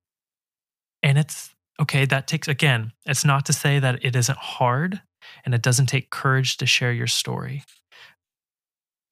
And 1.01 1.17
it's 1.17 1.55
okay, 1.79 2.05
that 2.05 2.27
takes, 2.27 2.47
again, 2.47 2.91
it's 3.05 3.23
not 3.23 3.45
to 3.45 3.53
say 3.53 3.79
that 3.79 4.03
it 4.03 4.15
isn't 4.15 4.37
hard 4.37 5.01
and 5.45 5.53
it 5.53 5.61
doesn't 5.61 5.85
take 5.87 6.09
courage 6.09 6.57
to 6.57 6.65
share 6.65 6.91
your 6.91 7.07
story. 7.07 7.63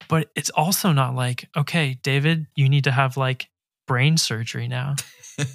But 0.08 0.30
it's 0.34 0.50
also 0.50 0.92
not 0.92 1.14
like, 1.14 1.48
okay, 1.56 1.98
David, 2.02 2.46
you 2.54 2.68
need 2.68 2.84
to 2.84 2.90
have 2.90 3.16
like 3.16 3.48
brain 3.86 4.16
surgery 4.16 4.68
now 4.68 4.96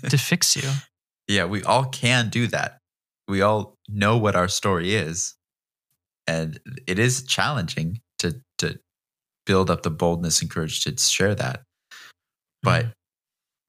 to 0.10 0.18
fix 0.18 0.56
you. 0.56 0.70
Yeah, 1.28 1.46
we 1.46 1.64
all 1.64 1.86
can 1.86 2.30
do 2.30 2.48
that. 2.48 2.80
We 3.28 3.42
all 3.42 3.78
know 3.88 4.18
what 4.18 4.36
our 4.36 4.48
story 4.48 4.96
is. 4.96 5.36
And 6.28 6.60
it 6.88 7.00
is 7.00 7.24
challenging 7.24 8.02
build 9.46 9.70
up 9.70 9.84
the 9.84 9.92
boldness 9.92 10.42
and 10.42 10.50
courage 10.50 10.84
to 10.84 10.96
share 10.98 11.36
that. 11.36 11.64
But 12.62 12.86
mm. 12.86 12.94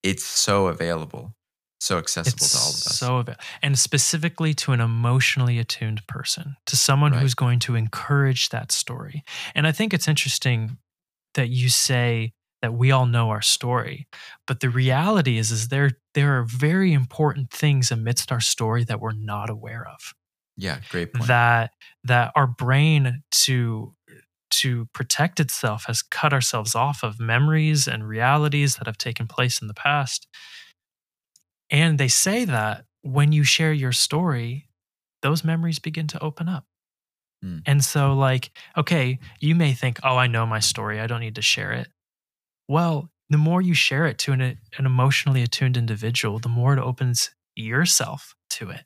it's 0.02 0.24
so 0.24 0.68
available, 0.68 1.34
so 1.80 1.98
accessible 1.98 2.36
it's 2.36 2.52
to 2.52 2.58
all 2.58 2.68
of 2.68 2.74
us. 2.74 2.98
So 2.98 3.16
available. 3.18 3.44
And 3.62 3.78
specifically 3.78 4.54
to 4.54 4.72
an 4.72 4.80
emotionally 4.80 5.58
attuned 5.58 6.06
person, 6.06 6.56
to 6.66 6.76
someone 6.76 7.12
right. 7.12 7.20
who's 7.20 7.34
going 7.34 7.58
to 7.60 7.74
encourage 7.74 8.50
that 8.50 8.70
story. 8.70 9.24
And 9.54 9.66
I 9.66 9.72
think 9.72 9.92
it's 9.92 10.08
interesting 10.08 10.78
that 11.34 11.48
you 11.48 11.68
say 11.68 12.32
that 12.62 12.72
we 12.72 12.90
all 12.90 13.04
know 13.04 13.28
our 13.28 13.42
story. 13.42 14.08
But 14.46 14.60
the 14.60 14.70
reality 14.70 15.36
is, 15.36 15.50
is 15.50 15.68
there 15.68 15.90
there 16.14 16.38
are 16.38 16.44
very 16.44 16.94
important 16.94 17.50
things 17.50 17.90
amidst 17.90 18.32
our 18.32 18.40
story 18.40 18.84
that 18.84 19.00
we're 19.00 19.12
not 19.12 19.50
aware 19.50 19.86
of. 19.86 20.14
Yeah, 20.56 20.78
great 20.88 21.12
point. 21.12 21.28
That 21.28 21.72
that 22.04 22.32
our 22.34 22.46
brain 22.46 23.22
to 23.32 23.94
to 24.60 24.86
protect 24.92 25.40
itself 25.40 25.84
has 25.86 26.02
cut 26.02 26.32
ourselves 26.32 26.74
off 26.74 27.02
of 27.02 27.20
memories 27.20 27.86
and 27.86 28.08
realities 28.08 28.76
that 28.76 28.86
have 28.86 28.98
taken 28.98 29.26
place 29.26 29.60
in 29.60 29.68
the 29.68 29.74
past. 29.74 30.26
And 31.70 31.98
they 31.98 32.08
say 32.08 32.44
that 32.44 32.84
when 33.02 33.32
you 33.32 33.44
share 33.44 33.72
your 33.72 33.92
story, 33.92 34.68
those 35.22 35.44
memories 35.44 35.78
begin 35.78 36.06
to 36.08 36.22
open 36.22 36.48
up. 36.48 36.64
Mm. 37.44 37.62
And 37.66 37.84
so, 37.84 38.14
like, 38.14 38.50
okay, 38.76 39.18
you 39.40 39.54
may 39.54 39.72
think, 39.72 39.98
oh, 40.02 40.16
I 40.16 40.26
know 40.26 40.46
my 40.46 40.60
story. 40.60 41.00
I 41.00 41.06
don't 41.06 41.20
need 41.20 41.34
to 41.36 41.42
share 41.42 41.72
it. 41.72 41.88
Well, 42.68 43.10
the 43.30 43.38
more 43.38 43.60
you 43.60 43.74
share 43.74 44.06
it 44.06 44.18
to 44.18 44.32
an, 44.32 44.40
an 44.40 44.86
emotionally 44.86 45.42
attuned 45.42 45.76
individual, 45.76 46.38
the 46.38 46.48
more 46.48 46.74
it 46.74 46.78
opens 46.78 47.30
yourself 47.56 48.34
to 48.50 48.70
it. 48.70 48.84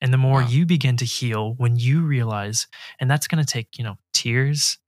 And 0.00 0.12
the 0.12 0.18
more 0.18 0.42
wow. 0.42 0.48
you 0.48 0.66
begin 0.66 0.96
to 0.98 1.04
heal 1.04 1.54
when 1.54 1.76
you 1.76 2.02
realize, 2.02 2.66
and 3.00 3.10
that's 3.10 3.26
going 3.26 3.44
to 3.44 3.50
take, 3.50 3.78
you 3.78 3.84
know, 3.84 3.96
tears, 4.12 4.78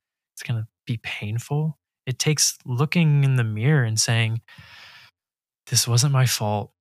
it's 0.41 0.49
going 0.49 0.61
to 0.61 0.66
be 0.86 0.99
painful. 1.03 1.78
It 2.07 2.18
takes 2.18 2.57
looking 2.64 3.24
in 3.24 3.36
the 3.36 3.45
mirror 3.45 3.84
and 3.84 4.01
saying, 4.01 4.41
this 5.66 5.86
wasn't 5.86 6.12
my 6.12 6.26
fault. 6.26 6.72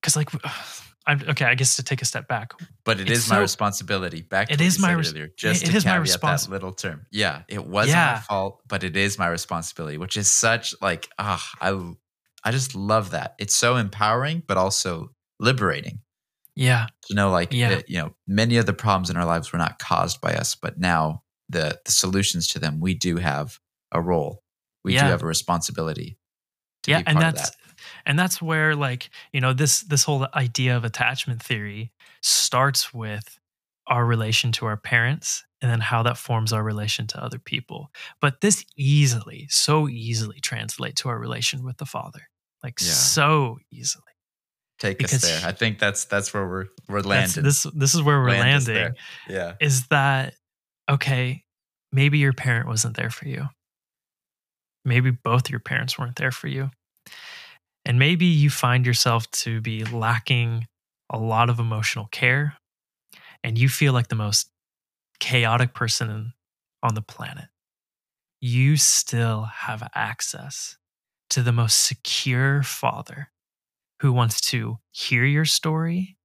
Because, 0.00 0.16
like, 0.16 0.30
I'm 1.06 1.22
okay. 1.30 1.46
I 1.46 1.54
guess 1.54 1.76
to 1.76 1.82
take 1.82 2.02
a 2.02 2.04
step 2.04 2.28
back, 2.28 2.52
but 2.84 3.00
it 3.00 3.10
is 3.10 3.24
so, 3.24 3.34
my 3.34 3.40
responsibility. 3.40 4.20
Back 4.20 4.48
to 4.48 4.54
it 4.54 4.60
is 4.60 4.78
my 4.78 4.92
res- 4.92 5.12
earlier, 5.12 5.30
just 5.34 5.62
it, 5.62 5.66
to 5.66 5.72
caveat 5.72 6.02
respons- 6.02 6.44
that 6.44 6.50
little 6.50 6.72
term. 6.72 7.06
Yeah, 7.10 7.42
it 7.48 7.64
wasn't 7.64 7.96
yeah. 7.96 8.12
my 8.16 8.20
fault, 8.20 8.60
but 8.68 8.84
it 8.84 8.96
is 8.98 9.18
my 9.18 9.26
responsibility, 9.26 9.96
which 9.96 10.18
is 10.18 10.28
such 10.28 10.74
like 10.82 11.08
ah, 11.18 11.42
oh, 11.62 11.96
I 12.44 12.48
I 12.50 12.52
just 12.52 12.74
love 12.74 13.12
that. 13.12 13.34
It's 13.38 13.54
so 13.54 13.76
empowering, 13.76 14.42
but 14.46 14.58
also 14.58 15.10
liberating. 15.40 16.00
Yeah, 16.54 16.86
you 17.08 17.16
know, 17.16 17.30
like 17.30 17.54
yeah. 17.54 17.70
It, 17.70 17.88
you 17.88 17.96
know, 17.96 18.14
many 18.28 18.58
of 18.58 18.66
the 18.66 18.74
problems 18.74 19.08
in 19.08 19.16
our 19.16 19.24
lives 19.24 19.52
were 19.52 19.58
not 19.58 19.78
caused 19.78 20.20
by 20.20 20.34
us, 20.34 20.54
but 20.54 20.78
now 20.78 21.22
the 21.50 21.80
the 21.84 21.92
solutions 21.92 22.48
to 22.48 22.58
them, 22.58 22.80
we 22.80 22.94
do 22.94 23.16
have 23.16 23.58
a 23.92 24.00
role. 24.00 24.42
We 24.84 24.94
yeah. 24.94 25.04
do 25.04 25.10
have 25.10 25.22
a 25.22 25.26
responsibility. 25.26 26.18
yeah, 26.86 27.02
and 27.06 27.20
that's 27.20 27.50
that. 27.50 27.56
and 28.06 28.18
that's 28.18 28.40
where 28.40 28.74
like 28.74 29.10
you 29.32 29.40
know 29.40 29.52
this 29.52 29.80
this 29.80 30.04
whole 30.04 30.26
idea 30.34 30.76
of 30.76 30.84
attachment 30.84 31.42
theory 31.42 31.92
starts 32.22 32.94
with 32.94 33.38
our 33.86 34.06
relation 34.06 34.52
to 34.52 34.66
our 34.66 34.76
parents 34.76 35.44
and 35.60 35.70
then 35.70 35.80
how 35.80 36.02
that 36.02 36.16
forms 36.16 36.52
our 36.52 36.62
relation 36.62 37.06
to 37.08 37.22
other 37.22 37.38
people. 37.38 37.90
But 38.20 38.40
this 38.40 38.64
easily, 38.76 39.46
so 39.50 39.88
easily 39.88 40.40
translate 40.40 40.96
to 40.96 41.08
our 41.08 41.18
relation 41.18 41.64
with 41.64 41.76
the 41.76 41.86
Father, 41.86 42.22
like 42.62 42.80
yeah. 42.80 42.88
so 42.88 43.58
easily. 43.70 44.04
Take 44.78 44.96
because 44.96 45.22
us 45.22 45.42
there. 45.42 45.48
I 45.48 45.52
think 45.52 45.78
that's 45.78 46.06
that's 46.06 46.32
where 46.32 46.48
we're 46.48 46.66
we're 46.88 47.00
landing. 47.00 47.44
This 47.44 47.66
this 47.74 47.94
is 47.94 48.00
where 48.02 48.18
we're 48.18 48.30
Land 48.30 48.66
landing. 48.66 48.94
Yeah, 49.28 49.54
is 49.60 49.86
that 49.88 50.34
okay, 50.90 51.44
maybe 51.92 52.18
your 52.18 52.32
parent 52.32 52.66
wasn't 52.66 52.96
there 52.96 53.10
for 53.10 53.28
you. 53.28 53.48
Maybe 54.84 55.10
both 55.10 55.50
your 55.50 55.60
parents 55.60 55.98
weren't 55.98 56.16
there 56.16 56.32
for 56.32 56.48
you. 56.48 56.70
And 57.84 57.98
maybe 57.98 58.26
you 58.26 58.50
find 58.50 58.86
yourself 58.86 59.30
to 59.32 59.60
be 59.60 59.84
lacking 59.84 60.66
a 61.10 61.18
lot 61.18 61.50
of 61.50 61.58
emotional 61.58 62.08
care 62.12 62.56
and 63.44 63.58
you 63.58 63.68
feel 63.68 63.92
like 63.92 64.08
the 64.08 64.16
most 64.16 64.50
chaotic 65.20 65.74
person 65.74 66.34
on 66.82 66.94
the 66.94 67.02
planet, 67.02 67.46
you 68.40 68.76
still 68.76 69.44
have 69.44 69.88
access 69.94 70.78
to 71.30 71.42
the 71.42 71.52
most 71.52 71.84
secure 71.84 72.62
father 72.62 73.30
who 74.02 74.12
wants 74.12 74.40
to 74.40 74.78
hear 74.92 75.26
your 75.26 75.46
story, 75.46 76.16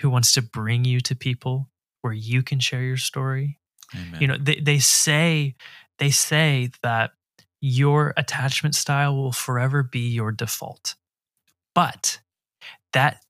who 0.00 0.10
wants 0.10 0.32
to 0.34 0.42
bring 0.42 0.84
you 0.84 1.00
to 1.00 1.16
people 1.16 1.70
where 2.02 2.14
you 2.14 2.42
can 2.42 2.60
share 2.60 2.82
your 2.82 2.98
story. 2.98 3.59
Amen. 3.94 4.20
You 4.20 4.26
know, 4.28 4.36
they, 4.38 4.60
they 4.60 4.78
say 4.78 5.54
they 5.98 6.10
say 6.10 6.70
that 6.82 7.12
your 7.60 8.14
attachment 8.16 8.74
style 8.74 9.14
will 9.16 9.32
forever 9.32 9.82
be 9.82 10.08
your 10.08 10.32
default. 10.32 10.94
But 11.74 12.20
that 12.92 13.22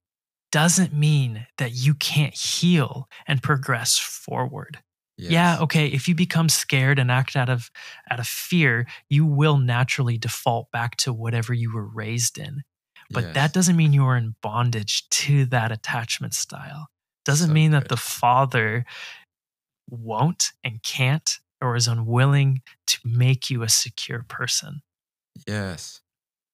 doesn't 0.53 0.93
mean 0.93 1.47
that 1.59 1.73
you 1.73 1.95
can't 1.95 2.35
heal 2.35 3.09
and 3.27 3.43
progress 3.43 3.99
forward. 3.99 4.79
Yes. 5.17 5.31
Yeah, 5.33 5.59
okay, 5.61 5.87
if 5.89 6.09
you 6.09 6.15
become 6.15 6.49
scared 6.49 6.99
and 6.99 7.11
act 7.11 7.37
out 7.37 7.51
of 7.51 7.71
out 8.11 8.21
of 8.21 8.27
fear, 8.27 8.87
you 9.09 9.27
will 9.27 9.59
naturally 9.59 10.17
default 10.17 10.71
back 10.71 10.97
to 10.99 11.13
whatever 11.13 11.53
you 11.53 11.73
were 11.75 11.87
raised 11.87 12.39
in. 12.39 12.63
But 13.11 13.25
Yes. 13.25 13.35
that 13.35 13.53
doesn't 13.53 13.77
mean 13.77 13.93
you're 13.93 14.17
in 14.17 14.37
bondage 14.41 15.09
to 15.11 15.45
that 15.47 15.73
attachment 15.73 16.33
style. 16.35 16.89
Doesn't 17.27 17.49
So 17.49 17.53
mean 17.53 17.73
that 17.73 17.83
good. 17.83 17.91
the 17.91 17.97
father 17.99 18.87
won't 19.91 20.53
and 20.65 20.83
can't 20.83 21.39
or 21.61 21.77
is 21.77 21.89
unwilling 21.89 22.63
to 22.87 22.99
make 23.05 23.51
you 23.51 23.63
a 23.63 23.69
secure 23.69 24.25
person. 24.29 24.83
Yes. 25.47 26.01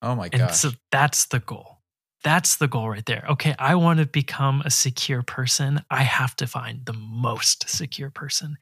Oh 0.02 0.14
my 0.14 0.28
God. 0.28 0.40
And 0.40 0.54
so 0.54 0.70
that's 0.90 1.26
the 1.26 1.40
goal. 1.40 1.78
That's 2.24 2.56
the 2.56 2.66
goal 2.66 2.90
right 2.90 3.06
there. 3.06 3.24
Okay, 3.30 3.54
I 3.58 3.76
want 3.76 4.00
to 4.00 4.06
become 4.06 4.62
a 4.64 4.70
secure 4.70 5.22
person. 5.22 5.82
I 5.90 6.02
have 6.02 6.34
to 6.36 6.46
find 6.46 6.84
the 6.84 6.92
most 6.92 7.68
secure 7.68 8.10
person. 8.10 8.56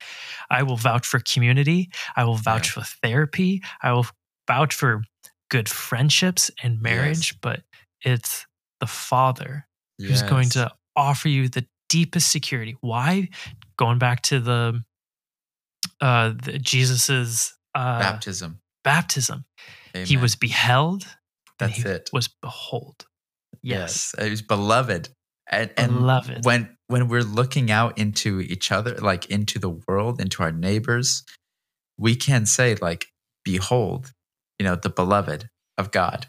I 0.50 0.62
will 0.64 0.76
vouch 0.76 1.06
for 1.06 1.20
community. 1.20 1.90
I 2.14 2.24
will 2.24 2.36
vouch 2.36 2.68
for 2.70 2.82
therapy. 2.82 3.62
I 3.82 3.92
will 3.92 4.06
vouch 4.46 4.74
for 4.74 5.02
good 5.50 5.68
friendships 5.68 6.50
and 6.62 6.82
marriage, 6.82 7.40
but 7.40 7.62
it's 8.02 8.46
the 8.80 8.86
father 8.86 9.66
who's 9.98 10.22
going 10.22 10.50
to 10.50 10.70
offer 10.94 11.28
you 11.28 11.48
the 11.48 11.66
deepest 11.88 12.30
security. 12.30 12.76
Why? 12.80 13.28
Going 13.76 13.98
back 13.98 14.22
to 14.22 14.40
the 14.40 14.84
uh 16.00 16.32
the 16.42 16.58
Jesus's 16.58 17.54
uh 17.74 17.98
baptism. 17.98 18.60
baptism. 18.82 19.44
He 19.94 20.16
was 20.16 20.34
beheld 20.36 21.06
That's 21.58 21.76
he 21.76 21.88
it. 21.88 22.10
was 22.12 22.28
behold. 22.28 23.06
Yes. 23.62 24.14
He 24.20 24.30
was 24.30 24.42
beloved. 24.42 25.08
And, 25.50 25.70
and 25.76 25.92
Beloved. 25.92 26.44
when 26.44 26.76
when 26.88 27.08
we're 27.08 27.22
looking 27.22 27.70
out 27.70 27.98
into 27.98 28.40
each 28.40 28.72
other, 28.72 28.94
like 28.96 29.26
into 29.26 29.58
the 29.58 29.70
world, 29.70 30.20
into 30.20 30.42
our 30.42 30.50
neighbors, 30.52 31.22
we 31.98 32.16
can 32.16 32.44
say, 32.46 32.74
like, 32.76 33.06
behold, 33.44 34.12
you 34.58 34.64
know, 34.64 34.74
the 34.74 34.90
beloved 34.90 35.48
of 35.78 35.90
God, 35.90 36.26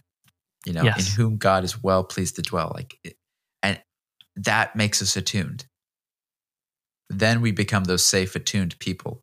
you 0.65 0.73
know, 0.73 0.83
Yes. 0.83 1.09
in 1.09 1.15
whom 1.15 1.37
God 1.37 1.63
is 1.63 1.81
well 1.81 2.03
pleased 2.03 2.35
to 2.35 2.41
dwell. 2.41 2.71
Like 2.75 2.97
it- 3.03 3.17
and 3.63 3.81
that 4.35 4.75
makes 4.75 5.01
us 5.01 5.15
attuned. 5.15 5.65
Then 7.09 7.41
we 7.41 7.51
become 7.51 7.85
those 7.85 8.03
safe 8.03 8.35
attuned 8.35 8.77
people. 8.79 9.21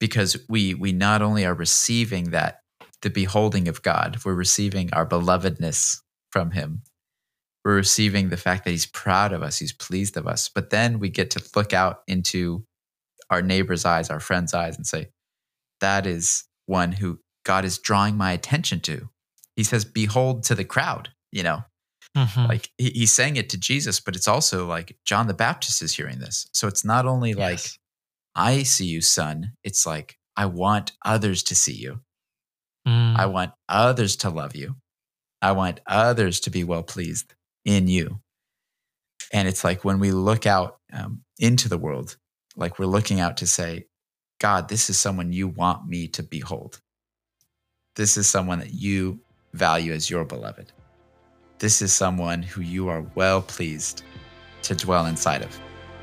Because 0.00 0.36
we 0.48 0.74
we 0.74 0.92
not 0.92 1.22
only 1.22 1.46
are 1.46 1.54
receiving 1.54 2.30
that 2.30 2.60
the 3.02 3.10
beholding 3.10 3.68
of 3.68 3.82
God, 3.82 4.18
we're 4.24 4.34
receiving 4.34 4.92
our 4.92 5.06
belovedness 5.06 6.00
from 6.30 6.52
him 6.52 6.82
we're 7.64 7.76
receiving 7.76 8.28
the 8.28 8.36
fact 8.36 8.64
that 8.64 8.70
he's 8.70 8.86
proud 8.86 9.32
of 9.32 9.42
us, 9.42 9.58
he's 9.58 9.72
pleased 9.72 10.16
of 10.16 10.26
us. 10.26 10.48
But 10.48 10.70
then 10.70 10.98
we 10.98 11.08
get 11.08 11.30
to 11.32 11.50
look 11.54 11.72
out 11.72 12.02
into 12.06 12.64
our 13.30 13.42
neighbor's 13.42 13.84
eyes, 13.84 14.10
our 14.10 14.20
friend's 14.20 14.52
eyes, 14.52 14.76
and 14.76 14.86
say, 14.86 15.08
that 15.80 16.06
is 16.06 16.44
one 16.66 16.92
who 16.92 17.20
God 17.44 17.64
is 17.64 17.78
drawing 17.78 18.16
my 18.16 18.32
attention 18.32 18.80
to. 18.80 19.08
He 19.56 19.64
says, 19.64 19.84
Behold 19.84 20.44
to 20.44 20.54
the 20.54 20.64
crowd, 20.64 21.10
you 21.30 21.42
know, 21.42 21.64
Mhm. 22.16 22.48
like 22.48 22.70
he- 22.76 22.90
he's 22.90 23.12
saying 23.12 23.36
it 23.36 23.48
to 23.50 23.58
Jesus, 23.58 23.98
but 24.00 24.14
it's 24.16 24.28
also 24.28 24.66
like 24.66 24.98
John 25.04 25.26
the 25.28 25.34
Baptist 25.34 25.80
is 25.82 25.94
hearing 25.96 26.18
this. 26.18 26.46
So 26.52 26.68
it's 26.68 26.84
not 26.84 27.06
only 27.06 27.32
like, 27.34 27.60
I 28.34 28.62
see 28.64 28.86
you, 28.86 29.00
son. 29.00 29.52
It's 29.64 29.86
like, 29.86 30.18
I 30.36 30.46
want 30.46 30.92
others 31.04 31.42
to 31.44 31.54
see 31.54 31.74
you. 31.74 32.00
Mm. 32.86 33.16
I 33.16 33.26
want 33.26 33.52
others 33.68 34.16
to 34.16 34.30
love 34.30 34.54
you. 34.56 34.76
I 35.40 35.52
want 35.52 35.80
others 35.86 36.40
to 36.40 36.50
be 36.50 36.64
well 36.64 36.82
pleased 36.82 37.34
in 37.64 37.88
you. 37.88 38.20
And 39.32 39.48
it's 39.48 39.64
like 39.64 39.84
when 39.84 39.98
we 39.98 40.12
look 40.12 40.46
out 40.46 40.80
um, 40.92 41.24
into 41.38 41.68
the 41.68 41.78
world, 41.78 42.16
like 42.56 42.78
we're 42.78 42.86
looking 42.86 43.20
out 43.20 43.38
to 43.38 43.46
say, 43.46 43.86
God, 44.38 44.68
this 44.68 44.90
is 44.90 44.98
someone 44.98 45.32
you 45.32 45.48
want 45.48 45.86
me 45.88 46.08
to 46.08 46.22
behold. 46.22 46.80
This 47.96 48.16
is 48.16 48.26
someone 48.28 48.58
that 48.58 48.72
you 48.74 49.20
value 49.54 49.92
as 49.92 50.10
your 50.10 50.24
beloved. 50.24 50.72
This 51.62 51.80
is 51.80 51.92
someone 51.92 52.42
who 52.42 52.60
you 52.60 52.88
are 52.88 53.04
well 53.14 53.40
pleased 53.40 54.02
to 54.62 54.74
dwell 54.74 55.06
inside 55.06 55.42
of. 55.42 55.60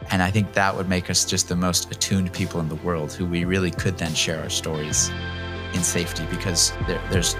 And 0.10 0.24
I 0.24 0.32
think 0.32 0.53
that 0.53 0.74
would 0.74 0.88
make 0.88 1.10
us 1.10 1.26
just 1.26 1.49
the 1.49 1.55
most 1.57 1.91
attuned 1.91 2.32
people 2.32 2.62
in 2.62 2.70
the 2.70 2.76
world 2.76 3.12
who 3.12 3.26
we 3.26 3.43
really 3.43 3.70
could 3.70 3.97
then 3.97 4.14
share 4.14 4.41
our 4.41 4.49
stories 4.49 5.12
in 5.74 5.84
safety 5.84 6.26
because 6.30 6.72
there, 6.88 7.01
there's 7.12 7.36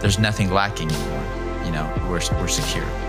there's 0.00 0.18
nothing 0.18 0.50
lacking 0.50 0.90
anymore. 0.90 1.64
You 1.64 1.70
know, 1.70 2.08
we're, 2.10 2.20
we're 2.40 2.48
secure. 2.48 3.07